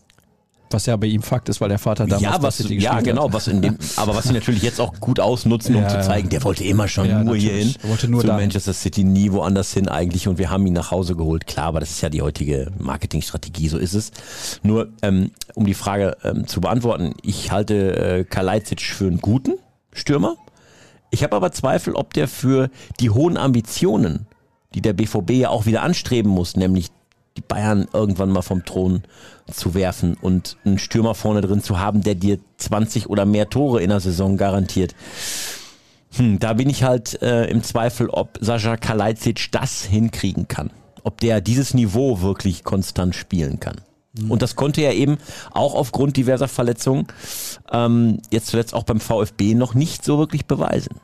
[0.73, 3.47] was ja bei ihm Fakt ist, weil der Vater damals ja, was, ja, genau, was
[3.47, 6.43] in dem, aber was sie natürlich jetzt auch gut ausnutzen, um Ja, zu zeigen, der
[6.43, 7.73] wollte immer schon Ja, nur hier hin.
[7.83, 8.43] wollte nur zu dahin.
[8.43, 11.47] Manchester City, nie woanders hin eigentlich und wir haben ihn nach Hause geholt.
[11.47, 14.11] Klar, aber das ist ja die heutige Marketingstrategie, so ist es.
[14.63, 19.53] Nur, ähm, um die Frage ähm, zu beantworten, ich halte äh, Kalajdzic für einen guten
[19.93, 20.35] Stürmer.
[21.11, 24.27] Ich habe aber Zweifel, ob der für die hohen Ambitionen,
[24.75, 26.89] die der BVB ja auch wieder anstreben muss, nämlich
[27.47, 29.03] Bayern irgendwann mal vom Thron
[29.51, 33.81] zu werfen und einen Stürmer vorne drin zu haben, der dir 20 oder mehr Tore
[33.81, 34.95] in der Saison garantiert.
[36.15, 40.71] Hm, da bin ich halt äh, im Zweifel, ob Sascha Kalajdzic das hinkriegen kann.
[41.03, 43.81] Ob der dieses Niveau wirklich konstant spielen kann.
[44.27, 45.17] Und das konnte er eben
[45.51, 47.07] auch aufgrund diverser Verletzungen
[47.71, 50.95] ähm, jetzt zuletzt auch beim VfB noch nicht so wirklich beweisen.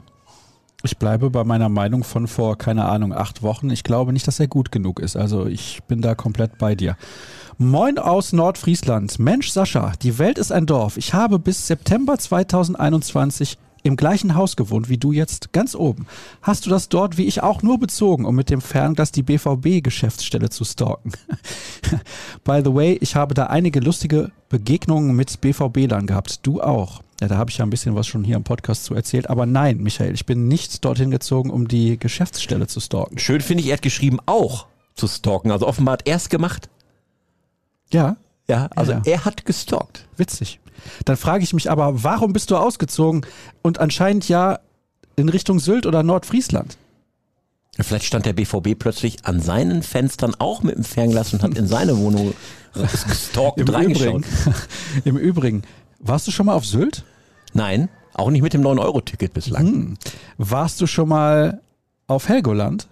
[0.86, 3.71] Ich bleibe bei meiner Meinung von vor, keine Ahnung, acht Wochen.
[3.71, 5.17] Ich glaube nicht, dass er gut genug ist.
[5.17, 6.95] Also ich bin da komplett bei dir.
[7.57, 9.17] Moin aus Nordfriesland.
[9.17, 10.97] Mensch, Sascha, die Welt ist ein Dorf.
[10.97, 16.05] Ich habe bis September 2021 im gleichen Haus gewohnt wie du jetzt ganz oben.
[16.41, 20.49] Hast du das dort wie ich auch nur bezogen, um mit dem Fernglas die BVB-Geschäftsstelle
[20.49, 21.13] zu stalken?
[22.43, 26.45] By the way, ich habe da einige lustige Begegnungen mit BVB-Lern gehabt.
[26.45, 27.01] Du auch.
[27.22, 29.30] Ja, da habe ich ja ein bisschen was schon hier im Podcast zu erzählt.
[29.30, 33.18] Aber nein, Michael, ich bin nicht dorthin gezogen, um die Geschäftsstelle zu stalken.
[33.20, 35.51] Schön finde ich, er hat geschrieben, auch zu stalken.
[35.51, 36.70] Also offenbar hat er es gemacht.
[37.91, 39.01] Ja, Ja, also Ja.
[39.05, 40.07] er hat gestalkt.
[40.18, 40.59] witzig.
[41.05, 43.26] Dann frage ich mich aber, warum bist du ausgezogen?
[43.63, 44.59] Und anscheinend ja
[45.16, 46.78] in Richtung Sylt oder Nordfriesland.
[47.80, 51.66] Vielleicht stand der BVB plötzlich an seinen Fenstern auch mit dem Fernglas und hat in
[51.68, 52.34] seine Wohnung
[52.74, 54.24] gestalkt Im und reingeschaut.
[54.24, 54.26] Übrigen,
[55.05, 55.63] Im Übrigen,
[56.08, 57.03] warst du schon mal auf Sylt?
[57.53, 59.68] Nein, auch nicht mit dem 9-Euro-Ticket bislang.
[59.68, 59.97] Hm.
[60.38, 61.62] Warst du schon mal
[62.08, 62.88] auf Helgoland?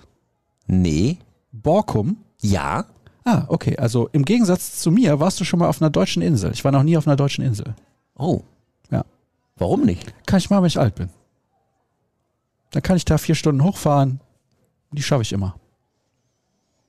[0.68, 1.18] Nee.
[1.52, 2.18] Borkum?
[2.42, 2.86] Ja.
[3.26, 3.78] Ah, okay.
[3.78, 6.52] Also im Gegensatz zu mir warst du schon mal auf einer deutschen Insel.
[6.52, 7.76] Ich war noch nie auf einer deutschen Insel.
[8.16, 8.42] Oh.
[8.92, 9.06] Ja.
[9.56, 10.14] Warum nicht?
[10.26, 11.10] Kann ich mal, wenn ich alt bin.
[12.72, 14.20] Dann kann ich da vier Stunden hochfahren.
[14.92, 15.56] Die schaffe ich immer.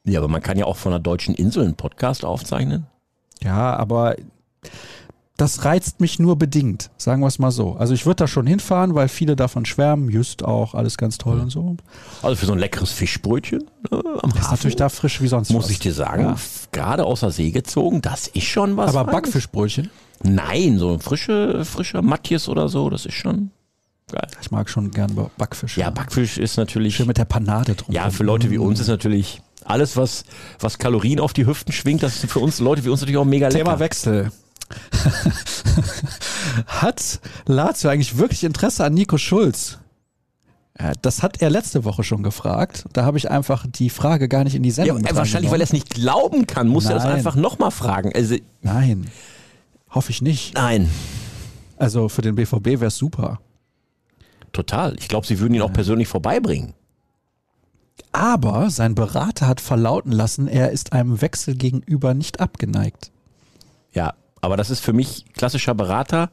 [0.04, 2.86] Ja, aber man kann ja auch von einer deutschen Insel einen Podcast aufzeichnen.
[3.42, 4.16] Ja, aber
[5.36, 7.72] das reizt mich nur bedingt, sagen wir es mal so.
[7.74, 11.40] Also ich würde da schon hinfahren, weil viele davon schwärmen, Just auch, alles ganz toll
[11.40, 11.76] und so.
[12.22, 15.50] Also für so ein leckeres Fischbrötchen äh, am Ist Hafen, natürlich da frisch wie sonst
[15.50, 15.70] muss was.
[15.72, 16.36] ich dir sagen, Ja.
[16.70, 18.94] gerade aus der See gezogen, das ist schon was.
[18.94, 19.10] Aber.
[19.10, 19.90] Backfischbrötchen,
[20.22, 23.50] Nein, so ein frische, frischer Matthias oder so, das ist schon
[24.10, 24.28] geil.
[24.40, 25.76] ich mag schon gern Backfisch.
[25.76, 27.92] Ja, Backfisch ist natürlich, Schön mit der Panade drum.
[27.92, 30.24] ja, für Leute wie uns ist natürlich alles, was,
[30.60, 33.24] was Kalorien auf die Hüften schwingt, das ist für uns Leute wie uns natürlich auch
[33.24, 33.64] mega lecker.
[33.64, 34.30] Thema Wechsel.
[36.66, 39.78] Hat Lazio eigentlich wirklich Interesse an Nico Schulz?
[40.78, 42.84] Ja, das hat er letzte Woche schon gefragt.
[42.92, 45.60] Da habe ich einfach die Frage gar nicht in die Ja, Sendung mit wahrscheinlich, weil
[45.60, 47.12] er es nicht glauben kann, muss er das Nein.
[47.14, 48.10] einfach nochmal fragen.
[48.12, 49.08] Also, Nein,
[49.90, 50.54] hoffe ich nicht.
[50.54, 50.90] nein,
[51.76, 53.40] Also für den BVB wäre es super.
[54.52, 54.96] total.
[54.98, 56.74] Ich glaube, sie würden ihn auch persönlich vorbeibringen.
[58.10, 63.12] Aber sein Berater hat verlauten lassen, er ist einem Wechsel gegenüber nicht abgeneigt.
[63.92, 64.14] Ja,
[64.44, 66.30] aber das ist für mich klassischer Berater.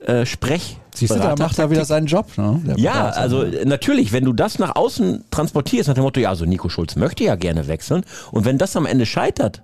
[0.00, 0.78] Äh, Sprech.
[0.94, 2.26] Siehst du, da macht er wieder seinen Job.
[2.36, 2.74] Ne?
[2.76, 6.44] Ja, also äh, natürlich, wenn du das nach außen transportierst, nach dem Motto, ja, also
[6.44, 8.04] Nico Schulz möchte ja gerne wechseln.
[8.32, 9.62] Und wenn das am Ende scheitert,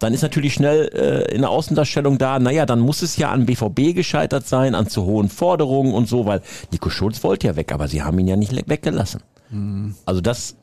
[0.00, 3.46] dann ist natürlich schnell äh, in der Außendarstellung da, naja, dann muss es ja an
[3.46, 6.42] BVB gescheitert sein, an zu hohen Forderungen und so, weil
[6.72, 9.22] Nico Schulz wollte ja weg, aber sie haben ihn ja nicht weggelassen.
[10.06, 10.56] Also das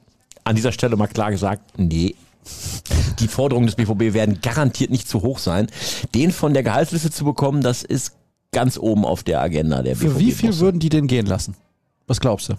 [0.43, 2.15] an dieser Stelle mal klar gesagt, nee.
[3.19, 5.67] Die Forderungen des BVB werden garantiert nicht zu hoch sein.
[6.13, 8.13] Den von der Gehaltsliste zu bekommen, das ist
[8.51, 10.01] ganz oben auf der Agenda der BVB.
[10.01, 11.55] Für wie viel würden die den gehen lassen?
[12.05, 12.53] Was glaubst du?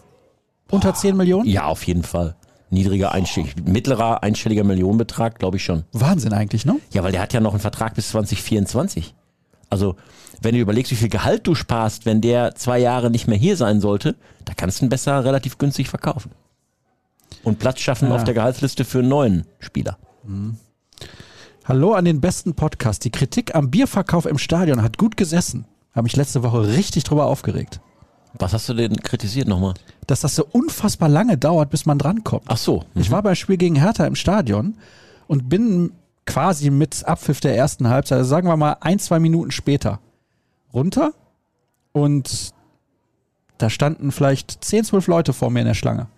[0.70, 1.48] Unter 10 Millionen?
[1.48, 2.36] Ja, auf jeden Fall.
[2.70, 5.84] Niedriger einstellig, mittlerer einstelliger Millionenbetrag, glaube ich schon.
[5.92, 6.76] Wahnsinn eigentlich, ne?
[6.92, 9.14] Ja, weil der hat ja noch einen Vertrag bis 2024.
[9.70, 9.96] Also,
[10.42, 13.56] wenn du überlegst, wie viel Gehalt du sparst, wenn der zwei Jahre nicht mehr hier
[13.56, 16.30] sein sollte, da kannst du ihn besser relativ günstig verkaufen.
[17.48, 18.14] Und Platz schaffen Ja.
[18.14, 19.96] auf der Gehaltsliste für einen neuen Spieler.
[21.64, 23.04] Hallo an den besten Podcast.
[23.04, 25.64] Die Kritik am Bierverkauf im Stadion hat gut gesessen.
[25.92, 27.80] Habe mich letzte Woche richtig drüber aufgeregt.
[28.38, 29.72] Was hast du denn kritisiert nochmal?
[30.06, 32.44] Dass das so unfassbar lange dauert, bis man drankommt.
[32.48, 32.84] Ach so.
[32.94, 34.76] Ich war beim Spiel gegen Hertha im Stadion
[35.26, 35.92] und bin
[36.26, 40.00] quasi mit Abpfiff der ersten Halbzeit, also sagen wir mal ein, zwei Minuten später,
[40.74, 41.12] runter
[41.92, 42.52] und
[43.56, 46.08] da standen vielleicht 10, 12 Leute vor mir in der Schlange.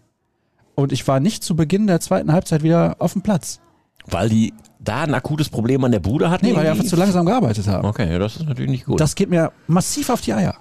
[0.80, 3.60] Und ich war nicht zu Beginn der zweiten Halbzeit wieder auf dem Platz.
[4.06, 6.46] Weil die da ein akutes Problem an der Bude hatten?
[6.46, 7.86] Nee, weil die einfach zu langsam gearbeitet haben.
[7.86, 8.98] Okay, ja, das ist natürlich nicht gut.
[8.98, 10.56] Das geht mir massiv auf die Eier.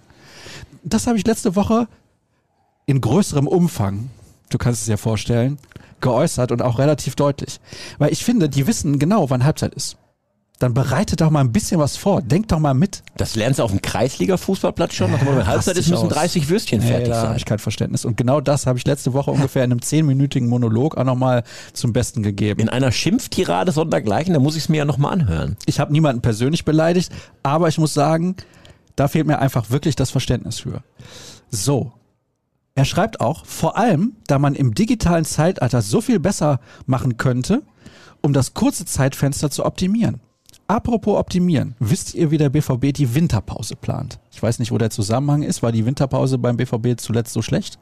[0.84, 1.88] Das habe ich letzte Woche
[2.86, 4.10] in größerem Umfang,
[4.50, 5.58] du kannst es dir vorstellen,
[6.02, 7.60] geäußert und auch relativ deutlich.
[7.98, 9.98] Weil ich finde, die wissen genau, wann Halbzeit ist.
[10.60, 12.22] Dann bereitet doch mal ein bisschen was vor.
[12.22, 13.02] Denkt doch mal mit.
[13.16, 15.10] das lernst du auf dem Kreisliga-Fußballplatz schon.
[15.10, 16.14] Nach dem Motto, wenn Halbzeit ist, müssen aus.
[16.14, 17.38] 30 Würstchen fertig da habe sein.
[17.38, 18.04] ich kein Verständnis.
[18.04, 21.94] Und genau das habe ich letzte Woche ungefähr in einem zehnminütigen Monolog auch nochmal zum
[21.94, 22.60] Besten gegeben.
[22.60, 25.56] In einer Schimpftirade sondergleichen, da muss ich es mir ja nochmal anhören.
[25.66, 27.10] Ich habe niemanden persönlich beleidigt,
[27.42, 28.36] aber ich muss sagen,
[28.98, 30.84] da fehlt mir einfach wirklich das Verständnis für.
[31.50, 31.94] So.
[32.76, 37.62] Er schreibt auch, vor allem, da man im digitalen Zeitalter so viel besser machen könnte,
[38.22, 40.20] um das kurze Zeitfenster zu optimieren.
[40.70, 44.20] Apropos optimieren, wisst ihr, wie der BVB die Winterpause plant?
[44.32, 45.64] Ich weiß nicht, wo der Zusammenhang ist.
[45.64, 47.80] War die Winterpause beim BVB zuletzt so schlecht?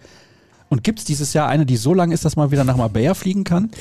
[0.69, 3.13] Und gibt es dieses Jahr eine, die so lang ist, dass man wieder nach Marbella
[3.13, 3.71] fliegen kann?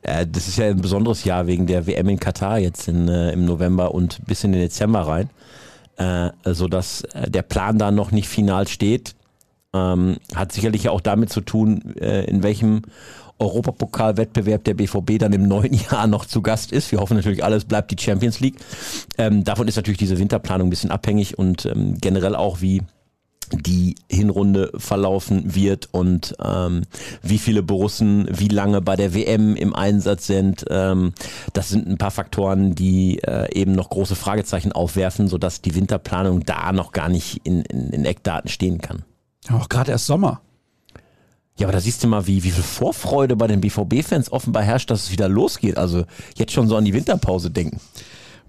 [0.00, 3.32] Äh, das ist ja ein besonderes Jahr wegen der WM in Katar jetzt in, äh,
[3.32, 5.28] im November und bis in den Dezember rein,
[5.98, 9.14] äh, sodass äh, der Plan da noch nicht final steht.
[9.74, 12.80] Ähm, hat sicherlich auch damit zu tun, äh, in welchem
[13.38, 16.90] Europapokalwettbewerb der BVB dann im neuen Jahr noch zu Gast ist.
[16.92, 18.56] Wir hoffen natürlich, alles bleibt die Champions League.
[19.18, 22.82] Ähm, davon ist natürlich diese Winterplanung ein bisschen abhängig und ähm, generell auch wie
[23.52, 26.82] die Hinrunde verlaufen wird und ähm,
[27.22, 30.64] wie viele Borussen wie lange bei der WM im Einsatz sind.
[30.70, 31.12] Ähm,
[31.52, 36.44] das sind ein paar Faktoren, die äh, eben noch große Fragezeichen aufwerfen, sodass die Winterplanung
[36.44, 39.04] da noch gar nicht in, in, in Eckdaten stehen kann.
[39.50, 40.40] Auch gerade erst Sommer.
[41.56, 44.90] Ja, aber da siehst du mal, wie, wie viel Vorfreude bei den BVB-Fans offenbar herrscht,
[44.90, 45.78] dass es wieder losgeht.
[45.78, 46.04] Also
[46.36, 47.80] jetzt schon so an die Winterpause denken.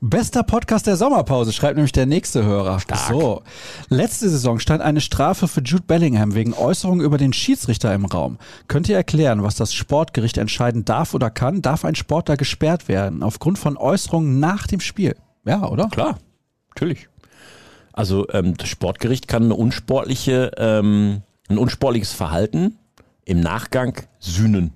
[0.01, 2.79] Bester Podcast der Sommerpause, schreibt nämlich der nächste Hörer.
[2.79, 3.07] Stark.
[3.07, 3.43] So.
[3.89, 8.37] Letzte Saison stand eine Strafe für Jude Bellingham wegen Äußerungen über den Schiedsrichter im Raum.
[8.67, 11.61] Könnt ihr erklären, was das Sportgericht entscheiden darf oder kann?
[11.61, 15.15] Darf ein Sportler gesperrt werden aufgrund von Äußerungen nach dem Spiel?
[15.45, 15.89] Ja, oder?
[15.89, 16.17] Klar,
[16.69, 17.07] natürlich.
[17.93, 22.77] Also ähm, das Sportgericht kann eine unsportliche, ähm, ein unsportliches Verhalten
[23.25, 24.73] im Nachgang sühnen.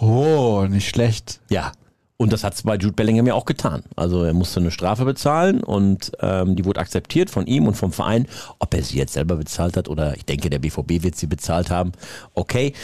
[0.00, 1.40] Oh, nicht schlecht.
[1.48, 1.72] Ja.
[2.16, 3.82] Und das hat es bei Jude Bellingham ja auch getan.
[3.96, 7.92] Also er musste eine Strafe bezahlen und ähm, die wurde akzeptiert von ihm und vom
[7.92, 8.26] Verein.
[8.58, 11.70] Ob er sie jetzt selber bezahlt hat oder ich denke, der BVB wird sie bezahlt
[11.70, 11.92] haben.
[12.34, 12.74] Okay.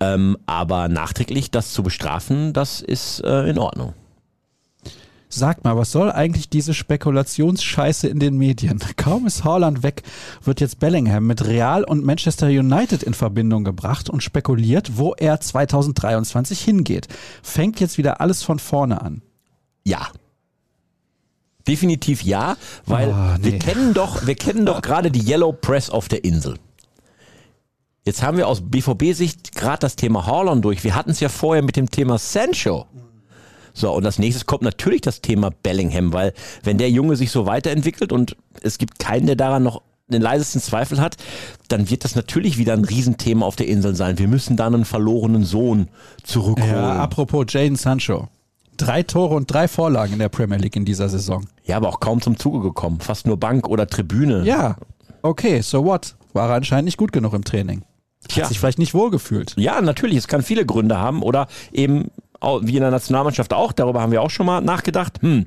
[0.00, 3.92] Ähm, aber nachträglich das zu bestrafen, das ist äh, in Ordnung.
[5.32, 8.80] Sag mal, was soll eigentlich diese Spekulationsscheiße in den Medien?
[8.96, 10.02] Kaum ist Haaland weg,
[10.42, 15.40] wird jetzt Bellingham mit Real und Manchester United in Verbindung gebracht und spekuliert, wo er
[15.40, 17.06] 2023 hingeht.
[17.44, 19.22] Fängt jetzt wieder alles von vorne an.
[19.84, 20.08] Ja.
[21.68, 22.56] Definitiv ja,
[22.86, 23.52] weil Oh, nee.
[23.52, 26.56] wir kennen doch, wir kennen doch gerade die Yellow Press auf der Insel.
[28.04, 30.82] Jetzt haben wir aus BVB-Sicht gerade das Thema Haaland durch.
[30.82, 32.86] Wir hatten es ja vorher mit dem Thema Sancho.
[33.80, 37.46] So, und als nächstes kommt natürlich das Thema Bellingham, weil wenn der Junge sich so
[37.46, 41.16] weiterentwickelt und es gibt keinen, der daran noch den leisesten Zweifel hat,
[41.68, 44.18] dann wird das natürlich wieder ein Riesenthema auf der Insel sein.
[44.18, 45.88] Wir müssen da einen verlorenen Sohn
[46.24, 46.74] zurückholen.
[46.74, 48.28] Ja, apropos Jaden Sancho.
[48.76, 51.46] Drei Tore und drei Vorlagen in der Premier League in dieser Saison.
[51.64, 53.00] Ja, aber auch kaum zum Zuge gekommen.
[53.00, 54.42] Fast nur Bank oder Tribüne.
[54.44, 54.76] Ja,
[55.22, 56.16] okay, so what?
[56.32, 57.82] War er anscheinend nicht gut genug im Training.
[58.22, 58.46] Hat Tja.
[58.46, 59.54] sich vielleicht nicht wohlgefühlt.
[59.56, 62.10] Ja, natürlich, es kann viele Gründe haben oder eben
[62.42, 65.46] wie in der Nationalmannschaft auch, darüber haben wir auch schon mal nachgedacht, hm,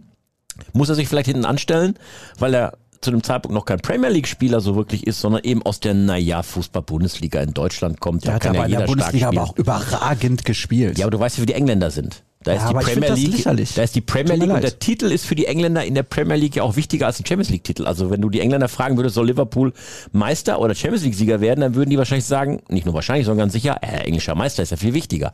[0.74, 1.96] muss er sich vielleicht hinten anstellen,
[2.40, 5.62] weil er zu dem Zeitpunkt noch kein Premier League Spieler so wirklich ist, sondern eben
[5.64, 8.24] aus der naja Fußball-Bundesliga in Deutschland kommt.
[8.24, 10.98] Der Da hat kann aber ja in der Bundesliga aber auch überragend gespielt.
[10.98, 12.24] Ja, aber du weißt ja, wie die Engländer sind.
[12.44, 13.44] Da Ja, ist die aber ich Premier League,
[13.76, 14.64] da ist die Premier League und leid.
[14.64, 17.26] der Titel ist für die Engländer in der Premier League ja auch wichtiger als ein
[17.26, 17.86] Champions League Titel.
[17.86, 19.74] Also wenn du die Engländer fragen würdest, soll Liverpool
[20.12, 23.46] Meister oder Champions League Sieger werden, dann würden die wahrscheinlich sagen, nicht nur wahrscheinlich, sondern
[23.46, 25.32] ganz sicher, äh, englischer Meister ist ja viel wichtiger.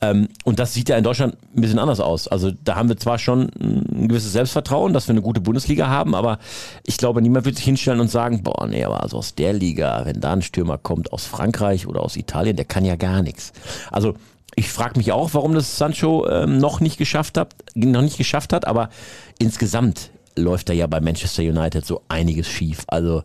[0.00, 2.28] Ähm, und das sieht ja in Deutschland ein bisschen anders aus.
[2.28, 6.14] Also da haben wir zwar schon ein gewisses Selbstvertrauen, dass wir eine gute Bundesliga haben,
[6.14, 6.38] aber
[6.84, 10.02] ich glaube, niemand wird sich hinstellen und sagen, boah, nee, aber also aus der Liga,
[10.04, 13.52] wenn da ein Stürmer kommt aus Frankreich oder aus Italien, der kann ja gar nichts.
[13.90, 14.14] Also
[14.56, 18.52] ich frage mich auch, warum das Sancho ähm, noch nicht geschafft hat, noch nicht geschafft
[18.52, 18.90] hat, aber
[19.38, 22.84] insgesamt läuft da ja bei Manchester United so einiges schief.
[22.88, 23.22] Also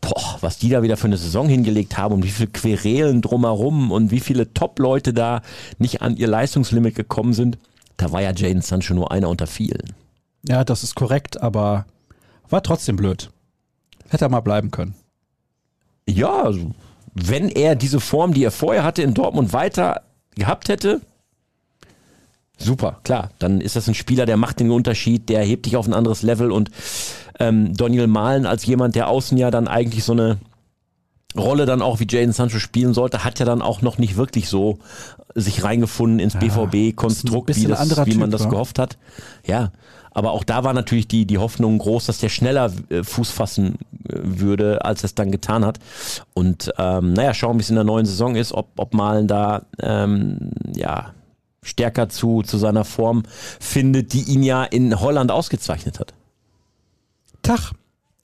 [0.00, 3.92] boah, was die da wieder für eine Saison hingelegt haben und wie viele Querelen drumherum
[3.92, 5.42] und wie viele Top-Leute da
[5.78, 7.58] nicht an ihr Leistungslimit gekommen sind,
[7.96, 9.92] da war ja Jaden Sancho nur einer unter vielen.
[10.48, 11.84] Ja, das ist korrekt, aber
[12.48, 13.30] war trotzdem blöd.
[14.08, 14.94] Hätte er mal bleiben können.
[16.08, 16.70] Ja, also,
[17.14, 20.02] wenn er diese Form, die er vorher hatte in Dortmund weiter
[20.36, 21.00] gehabt hätte,
[22.58, 23.30] super, klar.
[23.38, 26.22] Dann ist das ein Spieler, der macht den Unterschied, der hebt dich auf ein anderes
[26.22, 26.70] Level und
[27.38, 30.38] ähm, Daniel Mahlen als jemand, der außen ja dann eigentlich so eine
[31.36, 34.48] Rolle dann auch wie Jaden Sancho spielen sollte, hat ja dann auch noch nicht wirklich
[34.48, 34.78] so
[35.34, 38.98] sich reingefunden ins BVB-Konstrukt, wie, das, wie man Typ, das gehofft hat.
[39.46, 39.70] Ja,
[40.10, 43.76] aber auch da war natürlich die, die Hoffnung groß, dass der schneller äh, Fuß fassen
[44.08, 45.78] äh, würde, als es dann getan hat.
[46.34, 49.62] Und ähm, naja, schauen, wie es in der neuen Saison ist, ob, ob Malen da
[49.80, 51.14] ähm, ja,
[51.62, 53.22] stärker zu, zu seiner Form
[53.60, 56.12] findet, die ihn ja in Holland ausgezeichnet hat.
[57.42, 57.72] Tag.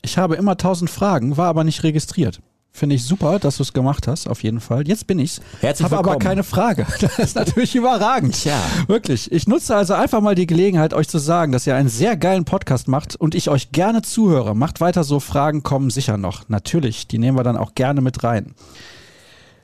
[0.02, 2.40] Ich habe immer tausend Fragen, war aber nicht registriert.
[2.76, 4.86] Finde ich super, dass du es gemacht hast, auf jeden Fall.
[4.86, 5.40] Jetzt bin ich's.
[5.62, 6.86] Herzlich habe aber keine Frage.
[7.00, 8.34] Das ist natürlich überragend.
[8.34, 8.60] Tja.
[8.86, 9.32] Wirklich.
[9.32, 12.44] Ich nutze also einfach mal die Gelegenheit, euch zu sagen, dass ihr einen sehr geilen
[12.44, 14.54] Podcast macht und ich euch gerne zuhöre.
[14.54, 16.50] Macht weiter so, Fragen kommen sicher noch.
[16.50, 18.54] Natürlich, die nehmen wir dann auch gerne mit rein.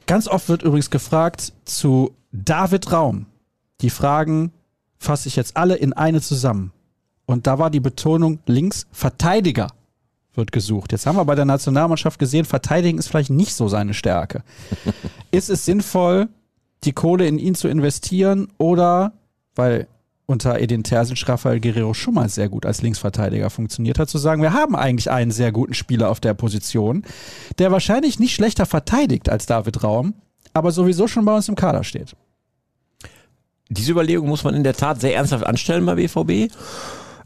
[0.06, 3.26] Ganz oft wird übrigens gefragt zu David Raum.
[3.82, 4.52] Die Fragen
[4.96, 6.72] fasse ich jetzt alle in eine zusammen.
[7.26, 9.68] Und da war die Betonung links Verteidiger
[10.34, 10.92] wird gesucht.
[10.92, 14.42] Jetzt haben wir bei der Nationalmannschaft gesehen, verteidigen ist vielleicht nicht so seine Stärke.
[15.30, 16.28] ist es sinnvoll,
[16.84, 19.12] die Kohle in ihn zu investieren oder,
[19.54, 19.86] weil
[20.26, 24.42] unter Edin Terzic Rafael Guerrero schon mal sehr gut als Linksverteidiger funktioniert hat, zu sagen,
[24.42, 27.04] wir haben eigentlich einen sehr guten Spieler auf der Position,
[27.58, 30.14] der wahrscheinlich nicht schlechter verteidigt als David Raum,
[30.54, 32.16] aber sowieso schon bei uns im Kader steht.
[33.68, 36.52] Diese Überlegung muss man in der Tat sehr ernsthaft anstellen bei BVB.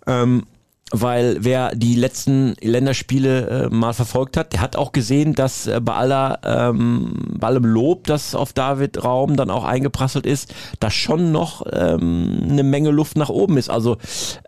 [0.07, 0.47] Ähm,
[0.93, 5.81] weil wer die letzten Länderspiele äh, mal verfolgt hat, der hat auch gesehen, dass äh,
[5.83, 10.89] bei aller ähm, bei allem Lob, das auf David Raum dann auch eingeprasselt ist, da
[10.91, 13.69] schon noch ähm, eine Menge Luft nach oben ist.
[13.69, 13.97] Also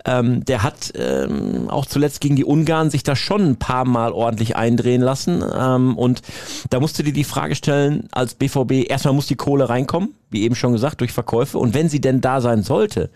[0.04, 4.12] ähm, der hat ähm, auch zuletzt gegen die Ungarn sich da schon ein paar Mal
[4.12, 5.42] ordentlich eindrehen lassen.
[5.58, 6.22] Ähm, und
[6.70, 10.42] da musst du dir die Frage stellen, als BVB, erstmal muss die Kohle reinkommen, wie
[10.42, 11.58] eben schon gesagt, durch Verkäufe.
[11.58, 13.10] Und wenn sie denn da sein sollte,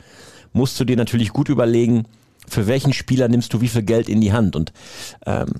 [0.53, 2.05] musst du dir natürlich gut überlegen,
[2.53, 4.55] für welchen Spieler nimmst du wie viel Geld in die Hand?
[4.57, 4.72] Und
[5.26, 5.53] ähm,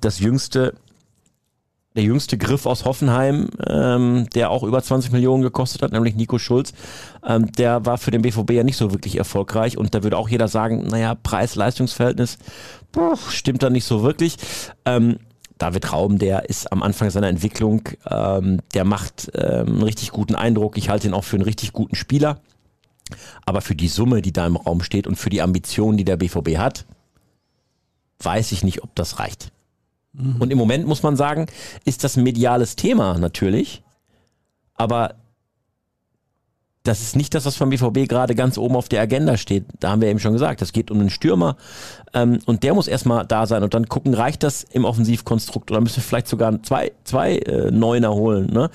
[0.00, 0.74] das jüngste
[1.96, 6.38] der jüngste Griff aus Hoffenheim, ähm, der auch über 20 Millionen gekostet hat, nämlich Nico
[6.38, 6.72] Schulz,
[7.24, 10.28] ähm, der war für den BVB ja nicht so wirklich erfolgreich und da würde auch
[10.28, 12.38] jeder sagen, naja, Preis-Leistungs-Verhältnis
[13.28, 14.36] stimmt da nicht so wirklich.
[14.84, 15.18] Ähm,
[15.58, 20.34] David Raum, der ist am Anfang seiner Entwicklung, ähm, der macht ähm, einen richtig guten
[20.34, 20.76] Eindruck.
[20.76, 22.40] Ich halte ihn auch für einen richtig guten Spieler.
[23.44, 26.16] Aber für die Summe, die da im Raum steht und für die Ambitionen, die der
[26.16, 26.86] BVB hat,
[28.20, 29.52] weiß ich nicht, ob das reicht.
[30.12, 30.36] Mhm.
[30.40, 31.46] Und im Moment muss man sagen,
[31.84, 33.82] ist das ein mediales Thema natürlich,
[34.74, 35.16] aber
[36.84, 39.64] das ist nicht das, was vom BVB gerade ganz oben auf der Agenda steht.
[39.80, 41.56] Da haben wir eben schon gesagt, es geht um einen Stürmer
[42.12, 45.80] ähm, und der muss erstmal da sein und dann gucken, reicht das im Offensivkonstrukt oder
[45.80, 48.48] müssen wir vielleicht sogar zwei, zwei äh, Neuner holen.
[48.52, 48.68] Ne?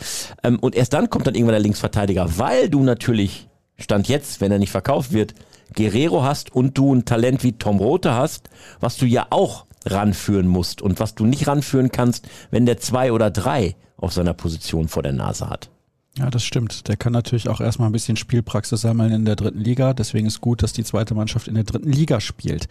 [0.44, 3.48] Ähm, und erst dann kommt dann irgendwann der Linksverteidiger, weil du natürlich,
[3.80, 5.34] Stand jetzt, wenn er nicht verkauft wird,
[5.76, 8.50] Guerrero hast und du ein Talent wie Tom Rote hast,
[8.80, 13.12] was du ja auch ranführen musst und was du nicht ranführen kannst, wenn der zwei
[13.12, 15.70] oder drei auf seiner Position vor der Nase hat.
[16.18, 16.88] Ja, das stimmt.
[16.88, 19.94] Der kann natürlich auch erstmal ein bisschen Spielpraxis sammeln in der dritten Liga.
[19.94, 22.68] Deswegen ist gut, dass die zweite Mannschaft in der dritten Liga spielt.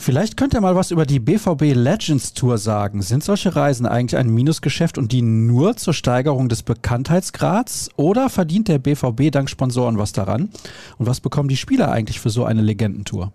[0.00, 3.02] Vielleicht könnt ihr mal was über die BVB Legends Tour sagen.
[3.02, 7.90] Sind solche Reisen eigentlich ein Minusgeschäft und dienen nur zur Steigerung des Bekanntheitsgrads?
[7.96, 10.48] Oder verdient der BVB dank Sponsoren was daran?
[10.96, 13.34] Und was bekommen die Spieler eigentlich für so eine Legendentour?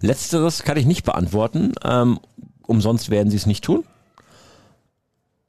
[0.00, 1.72] Letzteres kann ich nicht beantworten.
[1.82, 2.20] Ähm,
[2.68, 3.82] umsonst werden sie es nicht tun.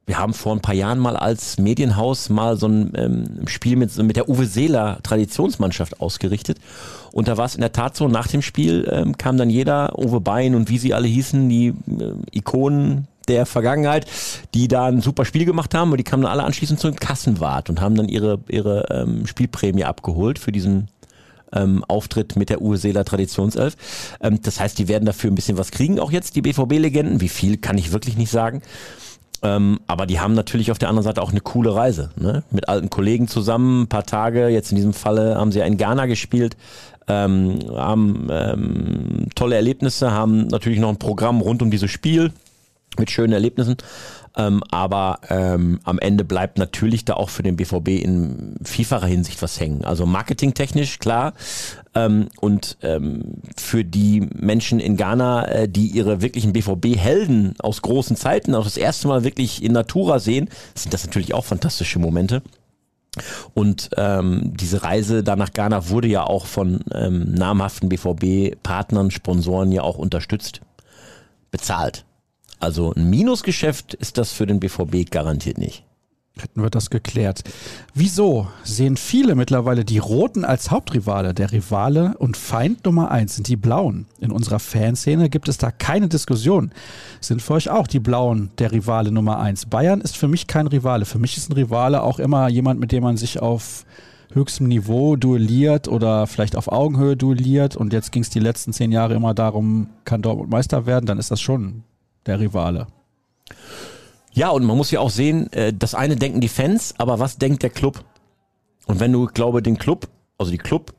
[0.05, 3.95] Wir haben vor ein paar Jahren mal als Medienhaus mal so ein ähm, Spiel mit,
[3.97, 6.59] mit der Uwe Seeler Traditionsmannschaft ausgerichtet.
[7.11, 9.97] Und da war es in der Tat so, nach dem Spiel ähm, kam dann jeder,
[9.97, 11.73] Uwe Bein und wie sie alle hießen, die äh,
[12.31, 14.05] Ikonen der Vergangenheit,
[14.53, 17.71] die da ein super Spiel gemacht haben und die kamen dann alle anschließend zum Kassenwart
[17.71, 20.89] und haben dann ihre, ihre ähm, Spielprämie abgeholt für diesen
[21.51, 23.75] ähm, Auftritt mit der Uwe Seeler Traditionself.
[24.21, 27.21] Ähm, das heißt, die werden dafür ein bisschen was kriegen, auch jetzt die BVB-Legenden.
[27.21, 28.61] Wie viel, kann ich wirklich nicht sagen.
[29.41, 32.11] Ähm, aber die haben natürlich auf der anderen Seite auch eine coole Reise.
[32.15, 32.43] Ne?
[32.51, 34.47] Mit alten Kollegen zusammen, ein paar Tage.
[34.47, 36.55] Jetzt in diesem Falle haben sie ja in Ghana gespielt.
[37.07, 42.31] Ähm, haben ähm, tolle Erlebnisse, haben natürlich noch ein Programm rund um dieses Spiel
[42.97, 43.77] mit schönen Erlebnissen.
[44.37, 49.41] Ähm, aber ähm, am Ende bleibt natürlich da auch für den BVB in vielfacher Hinsicht
[49.41, 49.85] was hängen.
[49.85, 51.33] Also marketingtechnisch, klar.
[51.93, 58.17] Ähm, und ähm, für die Menschen in Ghana, äh, die ihre wirklichen BVB-Helden aus großen
[58.17, 62.41] Zeiten auch das erste Mal wirklich in Natura sehen, sind das natürlich auch fantastische Momente.
[63.53, 69.71] Und ähm, diese Reise da nach Ghana wurde ja auch von ähm, namhaften BVB-Partnern, Sponsoren
[69.71, 70.59] ja auch unterstützt,
[71.51, 72.05] bezahlt.
[72.59, 75.83] Also ein Minusgeschäft ist das für den BVB garantiert nicht.
[76.37, 77.43] Hätten wir das geklärt.
[77.93, 81.33] Wieso sehen viele mittlerweile die Roten als Hauptrivale?
[81.33, 84.05] Der Rivale und Feind Nummer eins sind die Blauen.
[84.19, 86.71] In unserer Fanszene gibt es da keine Diskussion.
[87.21, 89.65] Sind für euch auch die Blauen der Rivale Nummer eins?
[89.65, 91.05] Bayern ist für mich kein Rivale.
[91.05, 93.85] Für mich ist ein Rivale auch immer jemand, mit dem man sich auf
[94.33, 97.77] höchstem Niveau duelliert oder vielleicht auf Augenhöhe duelliert.
[97.77, 101.05] Und jetzt ging es die letzten zehn Jahre immer darum, kann Dortmund Meister werden?
[101.05, 101.83] Dann ist das schon
[102.25, 102.87] der Rivale.
[104.33, 107.37] Ja, und man muss ja auch sehen, äh, das eine denken die Fans, aber was
[107.37, 108.03] denkt der Club?
[108.85, 110.07] Und wenn du, glaube den Club,
[110.37, 110.93] also die Club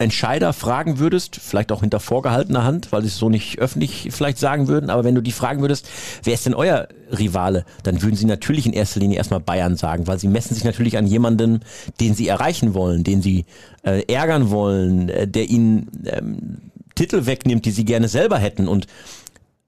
[0.00, 4.38] Entscheider fragen würdest, vielleicht auch hinter vorgehaltener Hand, weil sie es so nicht öffentlich vielleicht
[4.38, 5.90] sagen würden, aber wenn du die fragen würdest,
[6.22, 10.06] wer ist denn euer Rivale, dann würden sie natürlich in erster Linie erstmal Bayern sagen,
[10.06, 11.60] weil sie messen sich natürlich an jemanden,
[12.00, 13.44] den sie erreichen wollen, den sie
[13.82, 18.68] äh, ärgern wollen, äh, der ihnen ähm, Titel wegnimmt, die sie gerne selber hätten.
[18.68, 18.86] Und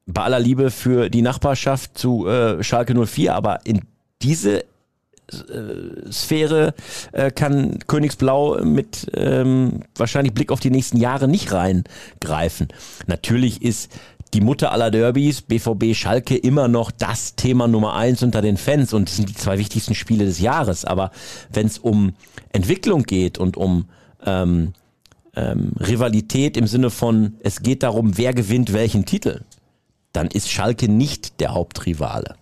[0.07, 3.83] bei aller Liebe für die Nachbarschaft zu äh, Schalke 04, aber in
[4.21, 6.75] diese äh, Sphäre
[7.13, 12.69] äh, kann Königsblau mit ähm, wahrscheinlich Blick auf die nächsten Jahre nicht reingreifen.
[13.07, 13.91] Natürlich ist
[14.35, 18.93] die Mutter aller Derbys, BVB Schalke, immer noch das Thema Nummer eins unter den Fans
[18.93, 20.85] und das sind die zwei wichtigsten Spiele des Jahres.
[20.85, 21.11] Aber
[21.53, 22.15] wenn es um
[22.53, 23.87] Entwicklung geht und um
[24.25, 24.73] ähm,
[25.35, 29.43] ähm, Rivalität im Sinne von, es geht darum, wer gewinnt welchen Titel,
[30.13, 32.35] dann ist Schalke nicht der Hauptrivale.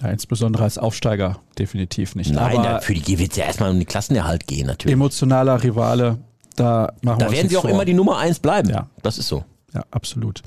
[0.00, 2.32] Ja, insbesondere als Aufsteiger definitiv nicht.
[2.32, 4.94] Nein, Aber für die wird es ja erstmal um den Klassenerhalt gehen, natürlich.
[4.94, 6.18] Emotionaler Rivale,
[6.56, 7.70] da machen Da wir werden sie auch vor.
[7.70, 8.70] immer die Nummer eins bleiben.
[8.70, 8.88] Ja.
[9.02, 9.44] Das ist so.
[9.74, 10.42] Ja, absolut.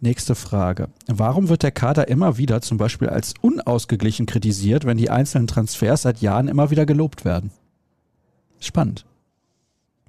[0.00, 0.88] Nächste Frage.
[1.06, 6.02] Warum wird der Kader immer wieder zum Beispiel als unausgeglichen kritisiert, wenn die einzelnen Transfers
[6.02, 7.50] seit Jahren immer wieder gelobt werden?
[8.60, 9.04] Spannend.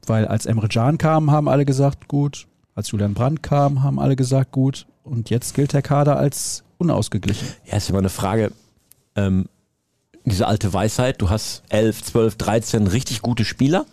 [0.05, 2.47] Weil als Emre Can kam, haben alle gesagt, gut.
[2.75, 4.85] Als Julian Brandt kam, haben alle gesagt, gut.
[5.09, 7.47] Und jetzt gilt der Kader als unausgeglichen.
[7.65, 8.51] Ja, ist immer eine Frage,
[9.15, 9.49] ähm,
[10.23, 13.85] diese alte Weisheit, du hast 11, 12, 13 richtig gute Spieler,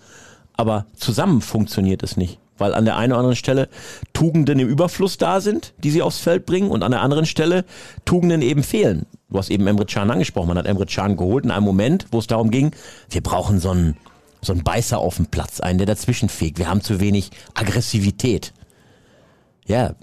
[0.57, 2.39] aber zusammen funktioniert es nicht.
[2.59, 3.69] weil an der einen oder anderen Stelle
[4.15, 7.67] Tugenden im Überfluss da sind, die sie aufs Feld bringen und an der anderen Stelle
[8.07, 9.05] Tugenden eben fehlen.
[9.29, 12.19] Du hast eben Emre Can angesprochen, man hat Emre Can geholt in einem Moment, wo
[12.19, 12.71] es darum ging,
[13.11, 13.99] wir brauchen so einen,
[14.41, 16.59] so einen Beißer auf dem Platz, einen, der dazwischen fegt.
[16.59, 18.55] Wir haben zu wenig Aggressivität.
[19.67, 19.95] Ja,